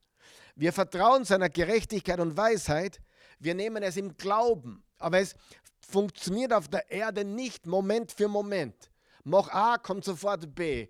Wir 0.54 0.72
vertrauen 0.72 1.24
seiner 1.24 1.48
Gerechtigkeit 1.48 2.20
und 2.20 2.36
Weisheit, 2.36 3.00
wir 3.40 3.56
nehmen 3.56 3.82
es 3.82 3.96
im 3.96 4.16
Glauben, 4.16 4.84
aber 4.98 5.18
es 5.18 5.34
funktioniert 5.80 6.52
auf 6.52 6.68
der 6.68 6.88
Erde 6.88 7.24
nicht 7.24 7.66
Moment 7.66 8.12
für 8.12 8.28
Moment. 8.28 8.92
Mach 9.24 9.48
A, 9.48 9.76
kommt 9.76 10.04
sofort 10.04 10.54
B 10.54 10.82
äh, 10.82 10.88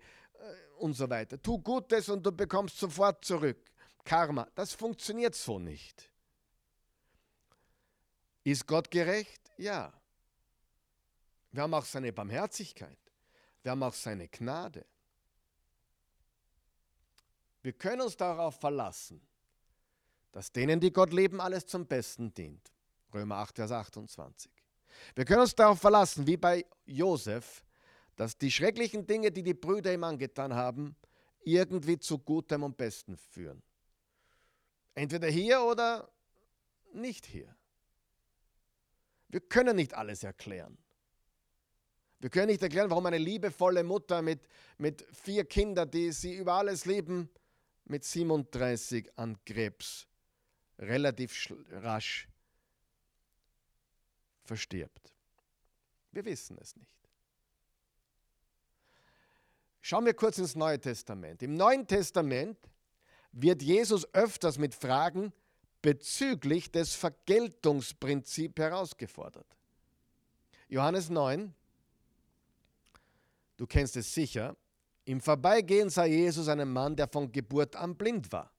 und 0.77 0.93
so 0.93 1.09
weiter. 1.09 1.41
Tu 1.41 1.57
Gutes 1.57 2.07
und 2.09 2.23
du 2.23 2.31
bekommst 2.31 2.77
sofort 2.77 3.25
zurück. 3.25 3.57
Karma, 4.03 4.47
das 4.53 4.73
funktioniert 4.73 5.33
so 5.33 5.57
nicht. 5.57 6.07
Ist 8.43 8.67
Gott 8.67 8.91
gerecht? 8.91 9.41
Ja. 9.57 9.91
Wir 11.51 11.63
haben 11.63 11.73
auch 11.73 11.85
seine 11.85 12.13
Barmherzigkeit. 12.13 13.06
Wir 13.63 13.71
haben 13.71 13.83
auch 13.83 13.93
seine 13.93 14.27
Gnade. 14.27 14.85
Wir 17.61 17.73
können 17.73 18.01
uns 18.01 18.15
darauf 18.15 18.59
verlassen, 18.59 19.21
dass 20.31 20.51
denen, 20.51 20.79
die 20.79 20.91
Gott 20.91 21.11
leben, 21.11 21.41
alles 21.41 21.65
zum 21.65 21.85
Besten 21.85 22.33
dient. 22.33 22.71
Römer 23.13 23.37
8, 23.37 23.55
Vers 23.55 23.71
28. 23.71 24.51
Wir 25.15 25.25
können 25.25 25.41
uns 25.41 25.55
darauf 25.55 25.79
verlassen, 25.79 26.25
wie 26.27 26.37
bei 26.37 26.65
Josef, 26.85 27.65
dass 28.15 28.37
die 28.37 28.51
schrecklichen 28.51 29.05
Dinge, 29.05 29.31
die 29.31 29.43
die 29.43 29.53
Brüder 29.53 29.93
ihm 29.93 30.03
angetan 30.03 30.53
haben, 30.53 30.95
irgendwie 31.43 31.99
zu 31.99 32.19
Gutem 32.19 32.63
und 32.63 32.77
Besten 32.77 33.17
führen. 33.17 33.61
Entweder 34.95 35.27
hier 35.27 35.61
oder 35.61 36.09
nicht 36.93 37.25
hier. 37.25 37.55
Wir 39.29 39.41
können 39.41 39.75
nicht 39.75 39.93
alles 39.93 40.23
erklären. 40.23 40.77
Wir 42.19 42.29
können 42.29 42.47
nicht 42.47 42.61
erklären, 42.63 42.89
warum 42.89 43.05
eine 43.05 43.17
liebevolle 43.17 43.83
Mutter 43.83 44.21
mit, 44.21 44.41
mit 44.77 45.05
vier 45.13 45.45
Kindern, 45.45 45.89
die 45.91 46.11
sie 46.11 46.35
über 46.35 46.53
alles 46.53 46.85
lieben, 46.85 47.29
mit 47.85 48.03
37 48.03 49.17
an 49.17 49.37
Krebs 49.45 50.07
relativ 50.79 51.53
rasch 51.71 52.27
verstirbt. 54.43 55.13
Wir 56.11 56.25
wissen 56.25 56.57
es 56.59 56.75
nicht. 56.75 56.89
Schauen 59.81 60.05
wir 60.05 60.13
kurz 60.13 60.37
ins 60.37 60.55
Neue 60.55 60.79
Testament. 60.79 61.43
Im 61.43 61.55
Neuen 61.55 61.87
Testament 61.87 62.57
wird 63.31 63.61
Jesus 63.61 64.11
öfters 64.13 64.57
mit 64.57 64.73
Fragen 64.73 65.31
bezüglich 65.81 66.71
des 66.71 66.95
Vergeltungsprinzips 66.95 68.59
herausgefordert. 68.59 69.45
Johannes 70.67 71.09
9, 71.09 71.53
du 73.57 73.67
kennst 73.67 73.95
es 73.97 74.13
sicher, 74.13 74.55
im 75.05 75.21
Vorbeigehen 75.21 75.89
sah 75.89 76.05
Jesus 76.05 76.47
einen 76.47 76.71
Mann, 76.71 76.95
der 76.95 77.07
von 77.07 77.31
Geburt 77.31 77.75
an 77.75 77.95
blind 77.95 78.31
war. 78.31 78.51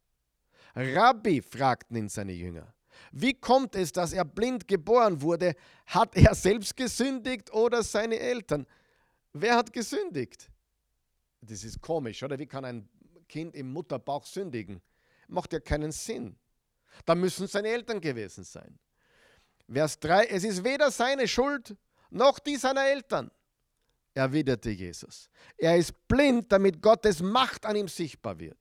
Rabbi, 0.74 1.42
fragten 1.42 1.96
ihn 1.96 2.08
seine 2.08 2.32
Jünger, 2.32 2.72
wie 3.12 3.34
kommt 3.34 3.74
es, 3.74 3.92
dass 3.92 4.12
er 4.12 4.24
blind 4.24 4.66
geboren 4.66 5.20
wurde? 5.22 5.54
Hat 5.86 6.16
er 6.16 6.34
selbst 6.34 6.76
gesündigt 6.76 7.52
oder 7.52 7.82
seine 7.82 8.18
Eltern? 8.18 8.66
Wer 9.32 9.56
hat 9.56 9.72
gesündigt? 9.72 10.50
Das 11.40 11.64
ist 11.64 11.80
komisch, 11.80 12.22
oder? 12.22 12.38
Wie 12.38 12.46
kann 12.46 12.64
ein 12.64 12.88
Kind 13.28 13.54
im 13.54 13.72
Mutterbauch 13.72 14.26
sündigen? 14.26 14.80
Macht 15.28 15.52
ja 15.52 15.60
keinen 15.60 15.92
Sinn. 15.92 16.36
Da 17.04 17.14
müssen 17.14 17.46
seine 17.46 17.68
Eltern 17.68 18.00
gewesen 18.00 18.44
sein. 18.44 18.78
Vers 19.70 20.00
3, 20.00 20.26
es 20.26 20.44
ist 20.44 20.64
weder 20.64 20.90
seine 20.90 21.28
Schuld 21.28 21.76
noch 22.10 22.38
die 22.38 22.56
seiner 22.56 22.86
Eltern, 22.86 23.30
erwiderte 24.18 24.70
Jesus. 24.70 25.30
Er 25.56 25.76
ist 25.76 26.06
blind, 26.08 26.50
damit 26.52 26.82
Gottes 26.82 27.22
Macht 27.22 27.64
an 27.64 27.76
ihm 27.76 27.88
sichtbar 27.88 28.38
wird. 28.38 28.58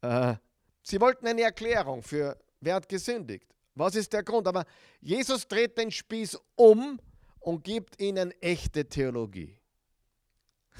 Äh, 0.00 0.36
sie 0.82 1.00
wollten 1.00 1.26
eine 1.26 1.42
Erklärung 1.42 2.02
für, 2.02 2.38
wer 2.60 2.76
hat 2.76 2.88
gesündigt. 2.88 3.46
Was 3.74 3.94
ist 3.94 4.12
der 4.12 4.22
Grund? 4.22 4.46
Aber 4.46 4.64
Jesus 5.00 5.46
dreht 5.46 5.78
den 5.78 5.90
Spieß 5.90 6.38
um 6.56 7.00
und 7.40 7.64
gibt 7.64 8.00
ihnen 8.00 8.32
echte 8.40 8.88
Theologie. 8.88 9.58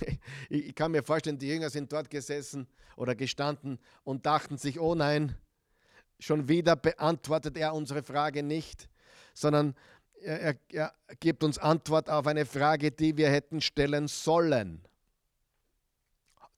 Ich 0.49 0.75
kann 0.75 0.93
mir 0.93 1.03
vorstellen, 1.03 1.39
die 1.39 1.49
Jünger 1.49 1.71
sind 1.71 1.93
dort 1.93 2.09
gesessen 2.09 2.69
oder 2.97 3.15
gestanden 3.17 3.79
und 4.05 4.25
dachten 4.27 4.57
sich, 4.57 4.79
oh 4.79 4.95
nein, 4.95 5.37
Schon 6.21 6.49
wieder 6.49 6.75
beantwortet 6.75 7.57
er 7.57 7.75
unsere 7.75 8.03
Frage 8.03 8.43
nicht, 8.43 8.89
sondern 9.35 9.77
er, 10.23 10.57
er, 10.71 10.95
gibt 11.21 11.43
uns 11.43 11.59
Antwort 11.59 12.09
auf 12.11 12.27
eine 12.27 12.47
Frage, 12.47 12.91
die 12.91 13.17
wir 13.17 13.31
hätten 13.31 13.61
stellen 13.61 14.09
sollen. 14.09 14.85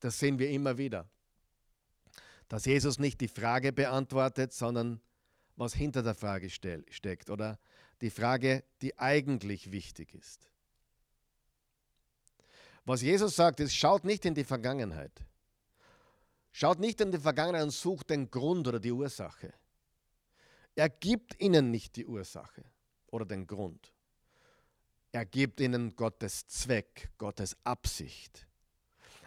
Das 0.01 0.19
sehen 0.19 0.39
wir 0.39 0.51
immer 0.51 0.79
wieder. 0.79 1.09
Dass 2.49 2.65
Jesus 2.65 2.99
nicht 2.99 3.21
die 3.21 3.29
Frage 3.29 3.73
beantwortet, 3.73 4.53
sondern 4.53 5.01
was 5.57 5.75
hinter 5.75 6.03
der 6.03 6.15
Frage 6.15 6.51
steckt 6.51 7.31
oder 7.31 7.59
die 8.01 8.11
Frage, 8.11 8.65
die 8.81 8.99
eigentlich 8.99 9.71
wichtig 9.71 10.15
ist. 10.15 10.51
Was 12.85 13.03
Jesus 13.03 13.37
sagt, 13.37 13.61
ist, 13.61 13.75
schaut 13.75 14.05
nicht 14.05 14.25
in 14.25 14.35
die 14.35 14.45
Vergangenheit. 14.45 15.13
Schaut 16.51 16.81
nicht 16.81 17.01
in 17.01 17.13
die 17.13 17.19
Vergangenheit 17.19 17.63
und 17.63 17.71
sucht 17.71 18.11
den 18.11 18.31
Grund 18.31 18.67
oder 18.67 18.81
die 18.81 18.91
Ursache. 18.91 19.53
Er 20.75 20.89
gibt 20.89 21.41
ihnen 21.41 21.71
nicht 21.71 21.97
die 21.97 22.07
Ursache 22.07 22.65
oder 23.11 23.25
den 23.25 23.47
Grund. 23.47 23.93
Er 25.13 25.25
gibt 25.25 25.61
ihnen 25.61 25.95
Gottes 25.97 26.47
Zweck, 26.47 27.11
Gottes 27.19 27.57
Absicht. 27.65 28.47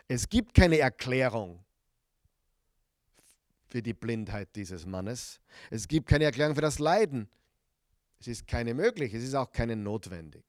Es 0.07 0.29
gibt 0.29 0.53
keine 0.53 0.79
Erklärung 0.79 1.63
für 3.65 3.81
die 3.81 3.93
Blindheit 3.93 4.55
dieses 4.55 4.85
Mannes. 4.85 5.41
Es 5.69 5.87
gibt 5.87 6.07
keine 6.07 6.25
Erklärung 6.25 6.55
für 6.55 6.61
das 6.61 6.79
Leiden. 6.79 7.27
Es 8.19 8.27
ist 8.27 8.47
keine 8.47 8.73
möglich, 8.73 9.13
es 9.13 9.23
ist 9.23 9.35
auch 9.35 9.51
keine 9.51 9.75
notwendig. 9.75 10.45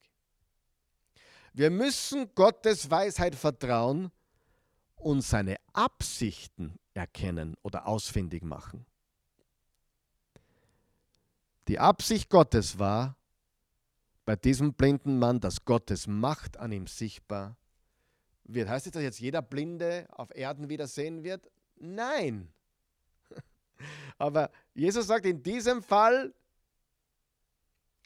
Wir 1.53 1.69
müssen 1.69 2.33
Gottes 2.35 2.89
Weisheit 2.89 3.35
vertrauen 3.35 4.11
und 4.95 5.21
seine 5.21 5.57
Absichten 5.73 6.79
erkennen 6.93 7.55
oder 7.63 7.87
ausfindig 7.87 8.43
machen. 8.43 8.85
Die 11.67 11.79
Absicht 11.79 12.29
Gottes 12.29 12.77
war 12.77 13.17
bei 14.25 14.35
diesem 14.35 14.73
blinden 14.73 15.19
Mann, 15.19 15.39
dass 15.39 15.65
Gottes 15.65 16.07
Macht 16.07 16.57
an 16.57 16.71
ihm 16.71 16.87
sichtbar 16.87 17.55
wird. 18.43 18.67
Heißt 18.67 18.87
das, 18.87 18.93
dass 18.93 19.03
jetzt 19.03 19.19
jeder 19.19 19.41
Blinde 19.41 20.07
auf 20.11 20.35
Erden 20.35 20.69
wieder 20.69 20.87
sehen 20.87 21.23
wird? 21.23 21.49
Nein. 21.75 22.51
Aber 24.17 24.51
Jesus 24.73 25.07
sagt 25.07 25.25
in 25.25 25.43
diesem 25.43 25.83
Fall, 25.83 26.33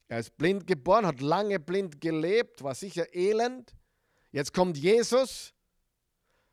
er 0.07 0.20
ist 0.20 0.38
blind 0.38 0.65
geboren, 0.67 1.05
hat 1.05 1.22
lange 1.22 1.59
blind 1.59 2.01
gelebt, 2.01 2.63
war 2.63 2.76
sicher 2.76 3.13
elend. 3.13 3.76
Jetzt 4.32 4.53
kommt 4.53 4.78
Jesus 4.78 5.53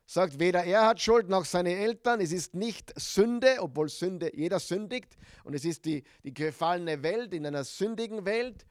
sagt, 0.05 0.39
weder 0.39 0.63
er 0.63 0.85
hat 0.85 1.01
Schuld 1.01 1.27
noch 1.27 1.43
seine 1.45 1.75
Eltern. 1.75 2.21
Es 2.21 2.31
ist 2.31 2.55
nicht 2.55 2.97
Sünde, 2.99 3.57
obwohl 3.59 3.89
Sünde 3.89 4.35
jeder 4.35 4.59
sündigt. 4.59 5.17
Und 5.43 5.53
es 5.53 5.65
ist 5.65 5.85
die, 5.85 6.03
die 6.23 6.33
gefallene 6.33 7.03
Welt 7.03 7.33
in 7.33 7.45
einer 7.45 7.63
sündigen 7.63 8.25
Welt. 8.25 8.65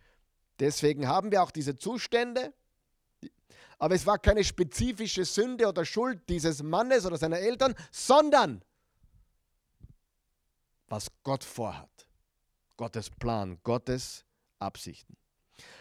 Deswegen 0.58 1.06
haben 1.06 1.30
wir 1.30 1.42
auch 1.42 1.50
diese 1.50 1.76
Zustände. 1.76 2.52
Aber 3.78 3.94
es 3.94 4.06
war 4.06 4.18
keine 4.18 4.42
spezifische 4.42 5.24
Sünde 5.24 5.68
oder 5.68 5.84
Schuld 5.84 6.28
dieses 6.28 6.62
Mannes 6.62 7.04
oder 7.04 7.18
seiner 7.18 7.38
Eltern, 7.38 7.74
sondern 7.90 8.62
was 10.88 11.08
Gott 11.22 11.44
vorhat. 11.44 11.90
Gottes 12.76 13.10
Plan, 13.10 13.58
Gottes 13.62 14.24
Absichten. 14.58 15.16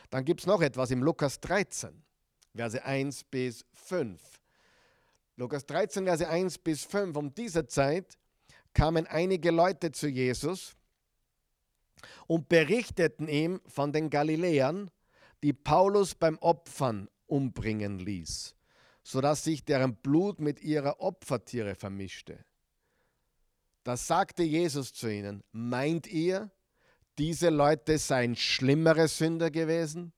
Dann 0.09 0.25
gibt 0.25 0.41
es 0.41 0.47
noch 0.47 0.61
etwas 0.61 0.91
im 0.91 1.03
Lukas 1.03 1.39
13, 1.39 2.03
Verse 2.55 2.83
1 2.83 3.23
bis 3.25 3.65
5. 3.73 4.21
Lukas 5.35 5.65
13, 5.65 6.05
Verse 6.05 6.27
1 6.27 6.57
bis 6.59 6.83
5, 6.85 7.15
um 7.17 7.33
diese 7.33 7.67
Zeit 7.67 8.17
kamen 8.73 9.07
einige 9.07 9.51
Leute 9.51 9.91
zu 9.91 10.07
Jesus 10.07 10.75
und 12.27 12.49
berichteten 12.49 13.27
ihm 13.27 13.61
von 13.67 13.91
den 13.91 14.09
Galiläern, 14.09 14.91
die 15.43 15.53
Paulus 15.53 16.15
beim 16.15 16.37
Opfern 16.39 17.09
umbringen 17.27 17.99
ließ, 17.99 18.55
sodass 19.03 19.43
sich 19.43 19.63
deren 19.65 19.95
Blut 19.95 20.39
mit 20.39 20.61
ihrer 20.61 20.99
Opfertiere 20.99 21.75
vermischte. 21.75 22.43
Da 23.83 23.97
sagte 23.97 24.43
Jesus 24.43 24.93
zu 24.93 25.07
ihnen, 25.07 25.43
meint 25.51 26.07
ihr, 26.07 26.49
diese 27.17 27.49
Leute 27.49 27.97
seien 27.97 28.35
schlimmere 28.35 29.07
Sünder 29.07 29.51
gewesen 29.51 30.11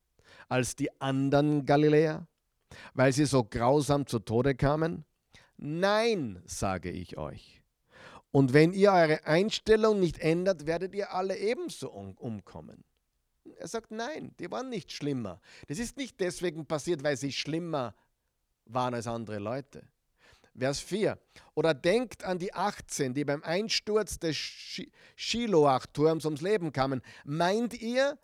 als 0.47 0.75
die 0.75 0.89
anderen 1.01 1.65
Galiläer, 1.65 2.27
weil 2.93 3.11
sie 3.11 3.25
so 3.25 3.43
grausam 3.43 4.07
zu 4.07 4.19
Tode 4.19 4.55
kamen? 4.55 5.05
Nein, 5.57 6.41
sage 6.45 6.89
ich 6.89 7.17
euch. 7.17 7.61
Und 8.37 8.53
wenn 8.53 8.71
ihr 8.71 8.91
eure 8.91 9.25
Einstellung 9.25 9.99
nicht 9.99 10.19
ändert, 10.19 10.67
werdet 10.67 10.93
ihr 10.93 11.11
alle 11.11 11.35
ebenso 11.35 11.89
umkommen. 11.89 12.83
Er 13.57 13.67
sagt, 13.67 13.89
nein, 13.89 14.35
die 14.39 14.51
waren 14.51 14.69
nicht 14.69 14.91
schlimmer. 14.91 15.41
Das 15.67 15.79
ist 15.79 15.97
nicht 15.97 16.19
deswegen 16.19 16.67
passiert, 16.67 17.03
weil 17.03 17.17
sie 17.17 17.31
schlimmer 17.31 17.95
waren 18.65 18.93
als 18.93 19.07
andere 19.07 19.39
Leute. 19.39 19.87
Vers 20.55 20.79
4. 20.81 21.17
Oder 21.55 21.73
denkt 21.73 22.23
an 22.25 22.37
die 22.37 22.53
18, 22.53 23.15
die 23.15 23.25
beim 23.25 23.41
Einsturz 23.41 24.19
des 24.19 24.35
Shiloach-Turms 25.15 26.25
ums 26.25 26.41
Leben 26.41 26.71
kamen. 26.71 27.01
Meint 27.25 27.73
ihr, 27.81 28.19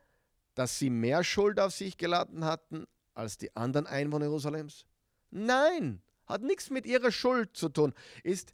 dass 0.54 0.78
sie 0.78 0.92
mehr 0.92 1.24
Schuld 1.24 1.60
auf 1.60 1.74
sich 1.74 1.98
geladen 1.98 2.46
hatten 2.46 2.86
als 3.16 3.40
die 3.40 3.56
anderen 3.56 3.88
Einwohner 3.88 4.26
Jerusalems? 4.26 4.86
Nein, 5.32 6.04
hat 6.28 6.44
nichts 6.44 6.70
mit 6.70 6.86
ihrer 6.86 7.12
Schuld 7.12 7.58
zu 7.58 7.70
tun. 7.70 7.96
Ist 8.22 8.54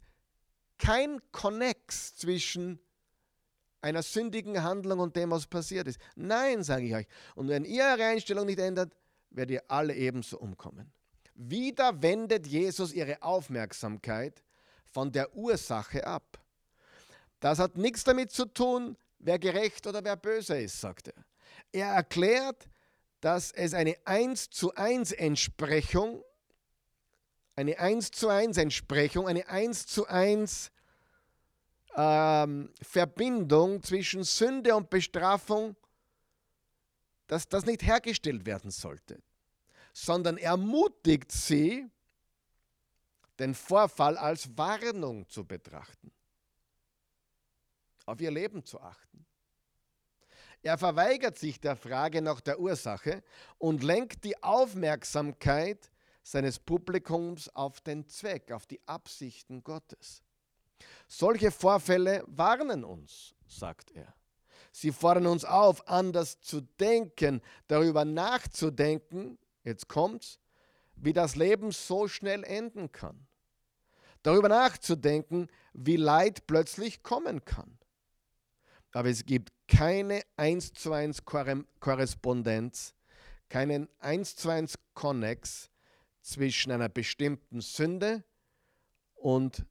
kein 0.80 1.20
Konnex 1.30 2.16
zwischen 2.16 2.80
einer 3.80 4.02
sündigen 4.02 4.62
Handlung 4.62 4.98
und 4.98 5.16
dem, 5.16 5.30
was 5.30 5.46
passiert 5.46 5.86
ist. 5.86 6.00
Nein, 6.16 6.62
sage 6.62 6.86
ich 6.86 6.94
euch. 6.94 7.06
Und 7.34 7.48
wenn 7.48 7.64
ihr 7.64 7.84
eure 7.84 8.04
Einstellung 8.04 8.46
nicht 8.46 8.58
ändert, 8.58 8.92
werdet 9.30 9.54
ihr 9.54 9.64
alle 9.68 9.94
ebenso 9.94 10.38
umkommen. 10.38 10.92
Wieder 11.34 12.02
wendet 12.02 12.46
Jesus 12.46 12.92
ihre 12.92 13.22
Aufmerksamkeit 13.22 14.42
von 14.84 15.12
der 15.12 15.34
Ursache 15.34 16.06
ab. 16.06 16.44
Das 17.38 17.58
hat 17.58 17.76
nichts 17.76 18.04
damit 18.04 18.30
zu 18.32 18.44
tun, 18.44 18.96
wer 19.18 19.38
gerecht 19.38 19.86
oder 19.86 20.04
wer 20.04 20.16
böse 20.16 20.60
ist, 20.60 20.80
sagt 20.80 21.08
er. 21.08 21.24
Er 21.72 21.94
erklärt, 21.94 22.68
dass 23.20 23.52
es 23.52 23.74
eine 23.74 23.96
1 24.04 24.50
zu 24.50 24.74
1 24.74 25.12
Entsprechung, 25.12 26.22
eine 27.60 27.78
1 27.78 28.12
zu 28.12 28.28
1 28.28 28.56
Entsprechung, 28.56 29.28
eine 29.28 29.46
1 29.46 29.86
zu 29.86 30.06
1 30.06 30.72
ähm, 31.94 32.72
Verbindung 32.80 33.82
zwischen 33.82 34.24
Sünde 34.24 34.74
und 34.74 34.88
Bestrafung, 34.88 35.76
dass 37.26 37.48
das 37.48 37.66
nicht 37.66 37.82
hergestellt 37.82 38.46
werden 38.46 38.70
sollte, 38.70 39.22
sondern 39.92 40.38
ermutigt 40.38 41.30
sie, 41.30 41.86
den 43.38 43.54
Vorfall 43.54 44.16
als 44.16 44.56
Warnung 44.56 45.28
zu 45.28 45.44
betrachten, 45.44 46.10
auf 48.06 48.20
ihr 48.22 48.30
Leben 48.30 48.64
zu 48.64 48.80
achten. 48.80 49.26
Er 50.62 50.78
verweigert 50.78 51.38
sich 51.38 51.60
der 51.60 51.76
Frage 51.76 52.22
nach 52.22 52.40
der 52.40 52.58
Ursache 52.58 53.22
und 53.58 53.82
lenkt 53.82 54.24
die 54.24 54.42
Aufmerksamkeit 54.42 55.89
seines 56.22 56.58
Publikums 56.58 57.48
auf 57.48 57.80
den 57.80 58.08
Zweck, 58.08 58.52
auf 58.52 58.66
die 58.66 58.80
Absichten 58.86 59.62
Gottes. 59.62 60.22
Solche 61.06 61.50
Vorfälle 61.50 62.24
warnen 62.26 62.84
uns, 62.84 63.34
sagt 63.46 63.90
er. 63.92 64.14
Sie 64.72 64.92
fordern 64.92 65.26
uns 65.26 65.44
auf, 65.44 65.88
anders 65.88 66.40
zu 66.40 66.60
denken, 66.60 67.42
darüber 67.66 68.04
nachzudenken, 68.04 69.38
jetzt 69.64 69.88
kommt's, 69.88 70.38
wie 70.94 71.12
das 71.12 71.34
Leben 71.34 71.72
so 71.72 72.08
schnell 72.08 72.44
enden 72.44 72.92
kann. 72.92 73.26
Darüber 74.22 74.48
nachzudenken, 74.48 75.48
wie 75.72 75.96
Leid 75.96 76.46
plötzlich 76.46 77.02
kommen 77.02 77.44
kann. 77.44 77.78
Aber 78.92 79.08
es 79.08 79.24
gibt 79.24 79.52
keine 79.66 80.22
1 80.36 80.74
zu 80.74 80.92
1 80.92 81.24
Korrespondenz, 81.24 82.94
keinen 83.48 83.88
1 84.00 84.36
zu 84.36 84.50
1 84.50 84.78
Konnex 84.94 85.69
zwischen 86.22 86.72
einer 86.72 86.88
bestimmten 86.88 87.60
Sünde 87.60 88.24
und 89.14 89.64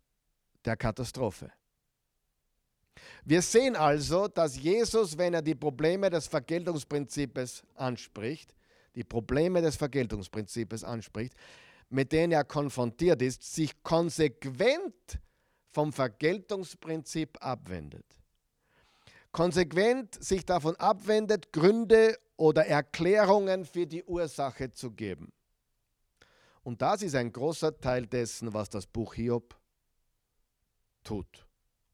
der 0.66 0.78
Katastrophe. 0.78 1.52
Wir 3.24 3.42
sehen 3.42 3.76
also, 3.76 4.28
dass 4.28 4.58
Jesus, 4.58 5.18
wenn 5.18 5.34
er 5.34 5.42
die 5.42 5.56
Probleme 5.56 6.10
des 6.10 6.28
Vergeltungsprinzips 6.28 7.64
anspricht, 7.76 8.54
die 8.96 9.04
Probleme 9.04 9.62
des 9.62 9.76
Vergeltungsprinzips 9.76 10.84
anspricht, 10.84 11.34
mit 11.90 12.12
denen 12.12 12.34
er 12.34 12.44
konfrontiert 12.44 13.22
ist, 13.22 13.44
sich 13.44 13.82
konsequent 13.84 15.20
vom 15.72 15.94
Vergeltungsprinzip 15.94 17.38
abwendet. 17.42 18.06
Konsequent 19.32 20.22
sich 20.24 20.46
davon 20.46 20.76
abwendet, 20.78 21.52
Gründe 21.54 22.18
oder 22.36 22.66
Erklärungen 22.66 23.66
für 23.66 23.86
die 23.86 24.04
Ursache 24.04 24.72
zu 24.72 24.92
geben. 24.92 25.32
Und 26.70 26.84
das 26.84 27.02
ist 27.02 27.16
ein 27.16 27.34
großer 27.34 27.76
Teil 27.80 28.06
dessen, 28.06 28.54
was 28.54 28.70
das 28.70 28.86
Buch 28.86 29.16
Hiob 29.16 29.60
tut 31.04 31.48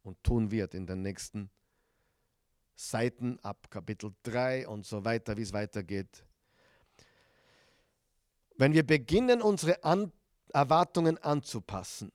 und 0.04 0.22
tun 0.22 0.52
wird 0.52 0.74
in 0.74 0.86
den 0.86 1.02
nächsten 1.02 1.50
Seiten 2.76 3.40
ab 3.40 3.72
Kapitel 3.72 4.14
3 4.24 4.68
und 4.68 4.86
so 4.86 5.06
weiter, 5.06 5.38
wie 5.38 5.44
es 5.44 5.54
weitergeht. 5.54 6.26
Wenn 8.58 8.74
wir 8.74 8.86
beginnen, 8.86 9.42
unsere 9.42 9.82
An 9.86 10.12
Erwartungen 10.50 11.18
anzupassen, 11.20 12.12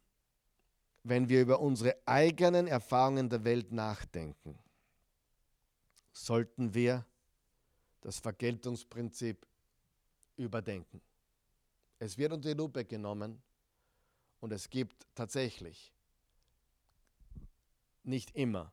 wenn 1.03 1.31
wir 1.31 1.41
über 1.41 1.61
unsere 1.61 1.97
eigenen 2.05 2.67
Erfahrungen 2.67 3.31
der 3.31 3.43
Welt 3.43 3.73
nachdenken, 3.73 4.59
sollten 6.13 6.75
wir 6.75 7.07
das 8.03 8.19
Vergeltungsprinzip 8.19 9.47
überdenken. 10.37 11.01
Es 12.01 12.17
wird 12.17 12.33
unter 12.33 12.49
die 12.49 12.57
Lupe 12.57 12.85
genommen 12.87 13.43
und 14.41 14.53
es 14.53 14.71
gibt 14.71 15.07
tatsächlich 15.15 15.93
nicht 18.03 18.35
immer 18.35 18.73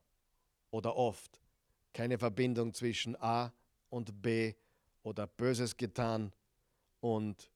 oder 0.72 0.96
oft 0.96 1.42
keine 1.94 2.18
Verbindung 2.18 2.74
zwischen 2.74 3.18
A 3.18 3.52
und 3.90 4.22
B 4.22 4.56
oder 5.04 5.28
Böses 5.28 5.76
getan 5.76 6.32
und, 7.02 7.52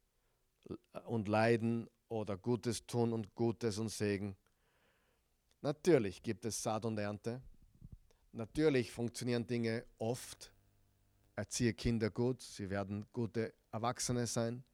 und 1.05 1.29
Leiden 1.29 1.89
oder 2.09 2.37
Gutes 2.37 2.85
tun 2.85 3.13
und 3.13 3.33
Gutes 3.33 3.77
und 3.77 3.87
Segen. 3.87 4.35
Natürlich 5.61 6.21
gibt 6.21 6.43
es 6.43 6.61
Saat 6.61 6.83
und 6.83 6.97
Ernte. 6.97 7.41
Natürlich 8.33 8.91
funktionieren 8.91 9.47
Dinge 9.47 9.85
oft. 9.99 10.51
Erziehe 11.37 11.73
Kinder 11.73 12.09
gut, 12.09 12.41
sie 12.41 12.69
werden 12.69 13.05
gute 13.13 13.53
Erwachsene 13.71 14.27
sein. 14.27 14.65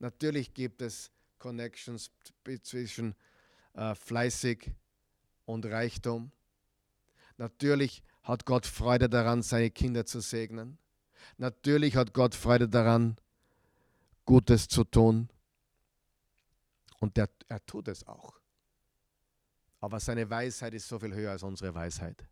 Natürlich 0.00 0.54
gibt 0.54 0.80
es 0.80 1.10
Connections 1.38 2.10
zwischen 2.62 3.14
äh, 3.74 3.94
fleißig 3.94 4.72
und 5.44 5.66
Reichtum. 5.66 6.32
Natürlich 7.36 8.02
hat 8.22 8.46
Gott 8.46 8.66
Freude 8.66 9.10
daran, 9.10 9.42
seine 9.42 9.70
Kinder 9.70 10.06
zu 10.06 10.20
segnen. 10.20 10.78
Natürlich 11.36 11.96
hat 11.96 12.14
Gott 12.14 12.34
Freude 12.34 12.68
daran, 12.68 13.16
Gutes 14.24 14.68
zu 14.68 14.84
tun. 14.84 15.28
Und 16.98 17.16
der, 17.18 17.28
er 17.48 17.64
tut 17.66 17.88
es 17.88 18.06
auch. 18.06 18.40
Aber 19.80 20.00
seine 20.00 20.28
Weisheit 20.30 20.74
ist 20.74 20.88
so 20.88 20.98
viel 20.98 21.14
höher 21.14 21.32
als 21.32 21.42
unsere 21.42 21.74
Weisheit. 21.74 22.26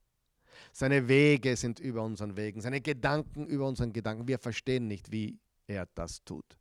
Seine 0.72 1.06
Wege 1.06 1.54
sind 1.56 1.80
über 1.80 2.02
unseren 2.02 2.36
Wegen, 2.36 2.60
seine 2.62 2.80
Gedanken 2.80 3.46
über 3.46 3.68
unseren 3.68 3.92
Gedanken. 3.92 4.26
Wir 4.26 4.38
verstehen 4.38 4.88
nicht, 4.88 5.12
wie 5.12 5.38
er 5.66 5.86
das 5.94 6.24
tut 6.24 6.58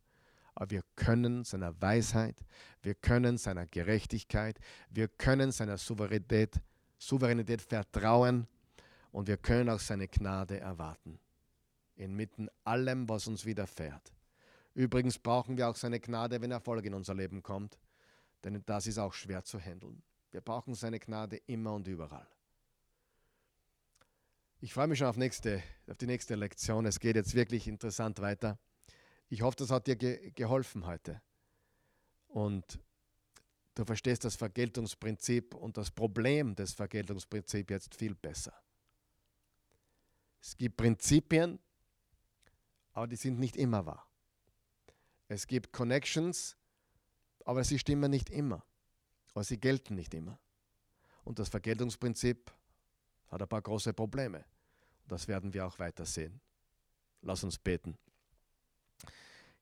aber 0.58 0.72
wir 0.72 0.82
können 0.96 1.44
seiner 1.44 1.80
Weisheit, 1.80 2.44
wir 2.82 2.96
können 2.96 3.38
seiner 3.38 3.64
Gerechtigkeit, 3.66 4.58
wir 4.90 5.06
können 5.06 5.52
seiner 5.52 5.78
Souveränität, 5.78 6.60
Souveränität 6.98 7.62
vertrauen 7.62 8.48
und 9.12 9.28
wir 9.28 9.36
können 9.36 9.68
auch 9.68 9.78
seine 9.78 10.08
Gnade 10.08 10.58
erwarten. 10.58 11.20
Inmitten 11.94 12.48
allem, 12.64 13.08
was 13.08 13.28
uns 13.28 13.44
widerfährt. 13.44 14.12
Übrigens 14.74 15.16
brauchen 15.16 15.56
wir 15.56 15.68
auch 15.68 15.76
seine 15.76 16.00
Gnade, 16.00 16.40
wenn 16.40 16.50
Erfolg 16.50 16.84
in 16.84 16.94
unser 16.94 17.14
Leben 17.14 17.40
kommt, 17.40 17.78
denn 18.42 18.60
das 18.66 18.88
ist 18.88 18.98
auch 18.98 19.12
schwer 19.12 19.44
zu 19.44 19.60
handeln. 19.60 20.02
Wir 20.32 20.40
brauchen 20.40 20.74
seine 20.74 20.98
Gnade 20.98 21.36
immer 21.46 21.72
und 21.72 21.86
überall. 21.86 22.26
Ich 24.60 24.74
freue 24.74 24.88
mich 24.88 24.98
schon 24.98 25.06
auf, 25.06 25.16
nächste, 25.16 25.62
auf 25.88 25.98
die 25.98 26.06
nächste 26.06 26.34
Lektion. 26.34 26.84
Es 26.84 26.98
geht 26.98 27.14
jetzt 27.14 27.36
wirklich 27.36 27.68
interessant 27.68 28.18
weiter. 28.18 28.58
Ich 29.28 29.42
hoffe, 29.42 29.56
das 29.56 29.70
hat 29.70 29.86
dir 29.86 29.96
ge 29.96 30.30
geholfen 30.34 30.86
heute. 30.86 31.20
Und 32.28 32.80
Du 33.78 33.84
verstehst 33.84 34.24
das 34.24 34.34
Vergeltungsprinzip 34.34 35.54
und 35.54 35.76
das 35.76 35.92
Problem 35.92 36.56
des 36.56 36.72
Vergeltungsprinzips 36.72 37.70
jetzt 37.70 37.94
viel 37.94 38.16
besser. 38.16 38.52
Es 40.40 40.56
gibt 40.56 40.76
Prinzipien, 40.76 41.60
aber 42.92 43.06
die 43.06 43.14
sind 43.14 43.38
nicht 43.38 43.56
immer 43.56 43.86
wahr. 43.86 44.04
Es 45.28 45.46
gibt 45.46 45.72
Connections, 45.72 46.56
aber 47.44 47.62
sie 47.62 47.78
stimmen 47.78 48.10
nicht 48.10 48.30
immer. 48.30 48.64
Aber 49.32 49.44
sie 49.44 49.60
gelten 49.60 49.94
nicht 49.94 50.12
immer. 50.12 50.40
Und 51.22 51.38
das 51.38 51.48
Vergeltungsprinzip 51.48 52.52
hat 53.28 53.40
ein 53.40 53.48
paar 53.48 53.62
große 53.62 53.92
Probleme. 53.92 54.44
Das 55.06 55.28
werden 55.28 55.54
wir 55.54 55.64
auch 55.64 55.78
weiter 55.78 56.04
sehen. 56.04 56.40
Lass 57.22 57.44
uns 57.44 57.58
beten. 57.58 57.96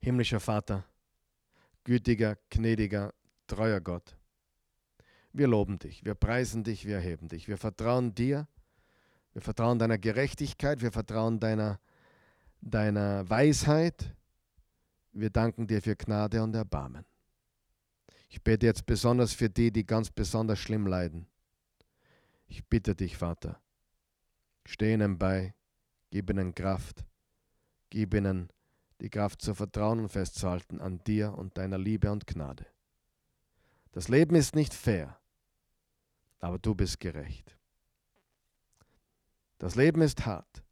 Himmlischer 0.01 0.40
Vater, 0.40 0.84
gütiger, 1.84 2.36
gnädiger, 2.51 3.12
treuer 3.47 3.80
Gott, 3.80 4.16
wir 5.32 5.49
loben 5.49 5.78
dich, 5.78 6.05
wir 6.05 6.14
preisen 6.14 6.64
dich, 6.64 6.86
wir 6.86 6.97
erheben 6.97 7.28
dich, 7.28 7.49
wir 7.49 7.59
vertrauen 7.59 8.14
dir, 8.14 8.49
wir 9.32 9.42
vertrauen 9.42 9.78
deiner 9.78 9.99
Gerechtigkeit, 9.99 10.80
wir 10.80 10.92
vertrauen 10.92 11.40
deiner, 11.40 11.78
deiner 12.61 13.28
Weisheit, 13.28 14.14
wir 15.12 15.30
danken 15.30 15.66
dir 15.66 15.82
für 15.82 15.97
Gnade 15.97 16.42
und 16.42 16.55
Erbarmen. 16.55 17.05
Ich 18.28 18.42
bete 18.42 18.66
jetzt 18.66 18.86
besonders 18.86 19.32
für 19.32 19.49
die, 19.49 19.70
die 19.70 19.86
ganz 19.86 20.11
besonders 20.11 20.59
schlimm 20.59 20.86
leiden. 20.86 21.26
Ich 22.49 22.64
bitte 22.66 22.94
dich, 22.94 23.16
Vater, 23.16 23.61
steh 24.64 24.94
ihnen 24.94 25.18
bei, 25.18 25.55
gib 26.11 26.30
ihnen 26.30 26.55
Kraft, 26.55 27.05
gib 27.90 28.14
ihnen 28.14 28.51
die 29.01 29.11
Kraft 29.11 29.42
zu 29.42 29.55
vertrauen 29.55 30.01
und 30.01 30.09
festzuhalten 30.09 30.80
an 30.80 30.99
dir 31.05 31.34
und 31.34 31.59
deiner 31.59 31.78
Liebe 31.78 32.11
und 32.11 32.26
Gnade. 32.26 32.66
Das 33.92 34.09
Leben 34.09 34.34
ist 34.34 34.55
nicht 34.55 34.74
fair, 34.74 35.18
aber 36.40 36.59
du 36.59 36.74
bist 36.74 37.01
gerecht. 37.01 37.57
Das 39.59 39.74
Leben 39.74 40.03
ist 40.03 40.26
hart, 40.26 40.62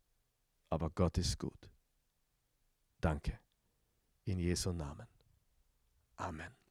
aber 0.68 0.90
Gott 0.90 1.18
ist 1.18 1.38
gut. 1.38 1.70
Danke. 3.00 3.38
In 4.24 4.38
Jesu 4.38 4.72
Namen. 4.72 5.06
Amen. 6.16 6.63